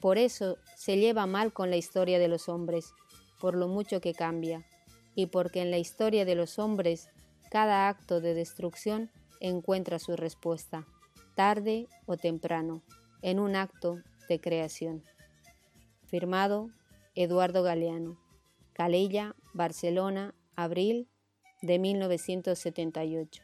Por 0.00 0.18
eso 0.18 0.58
se 0.76 0.96
lleva 0.96 1.26
mal 1.26 1.52
con 1.52 1.70
la 1.70 1.76
historia 1.76 2.18
de 2.18 2.28
los 2.28 2.48
hombres, 2.48 2.92
por 3.40 3.54
lo 3.54 3.68
mucho 3.68 4.00
que 4.00 4.12
cambia, 4.12 4.66
y 5.14 5.26
porque 5.26 5.62
en 5.62 5.70
la 5.70 5.78
historia 5.78 6.24
de 6.24 6.34
los 6.34 6.58
hombres 6.58 7.08
cada 7.54 7.86
acto 7.88 8.20
de 8.20 8.34
destrucción 8.34 9.12
encuentra 9.38 10.00
su 10.00 10.16
respuesta, 10.16 10.88
tarde 11.36 11.86
o 12.04 12.16
temprano, 12.16 12.82
en 13.22 13.38
un 13.38 13.54
acto 13.54 14.02
de 14.28 14.40
creación. 14.40 15.04
Firmado 16.04 16.70
Eduardo 17.14 17.62
Galeano, 17.62 18.18
Calella, 18.72 19.36
Barcelona, 19.52 20.34
abril 20.56 21.06
de 21.62 21.78
1978. 21.78 23.40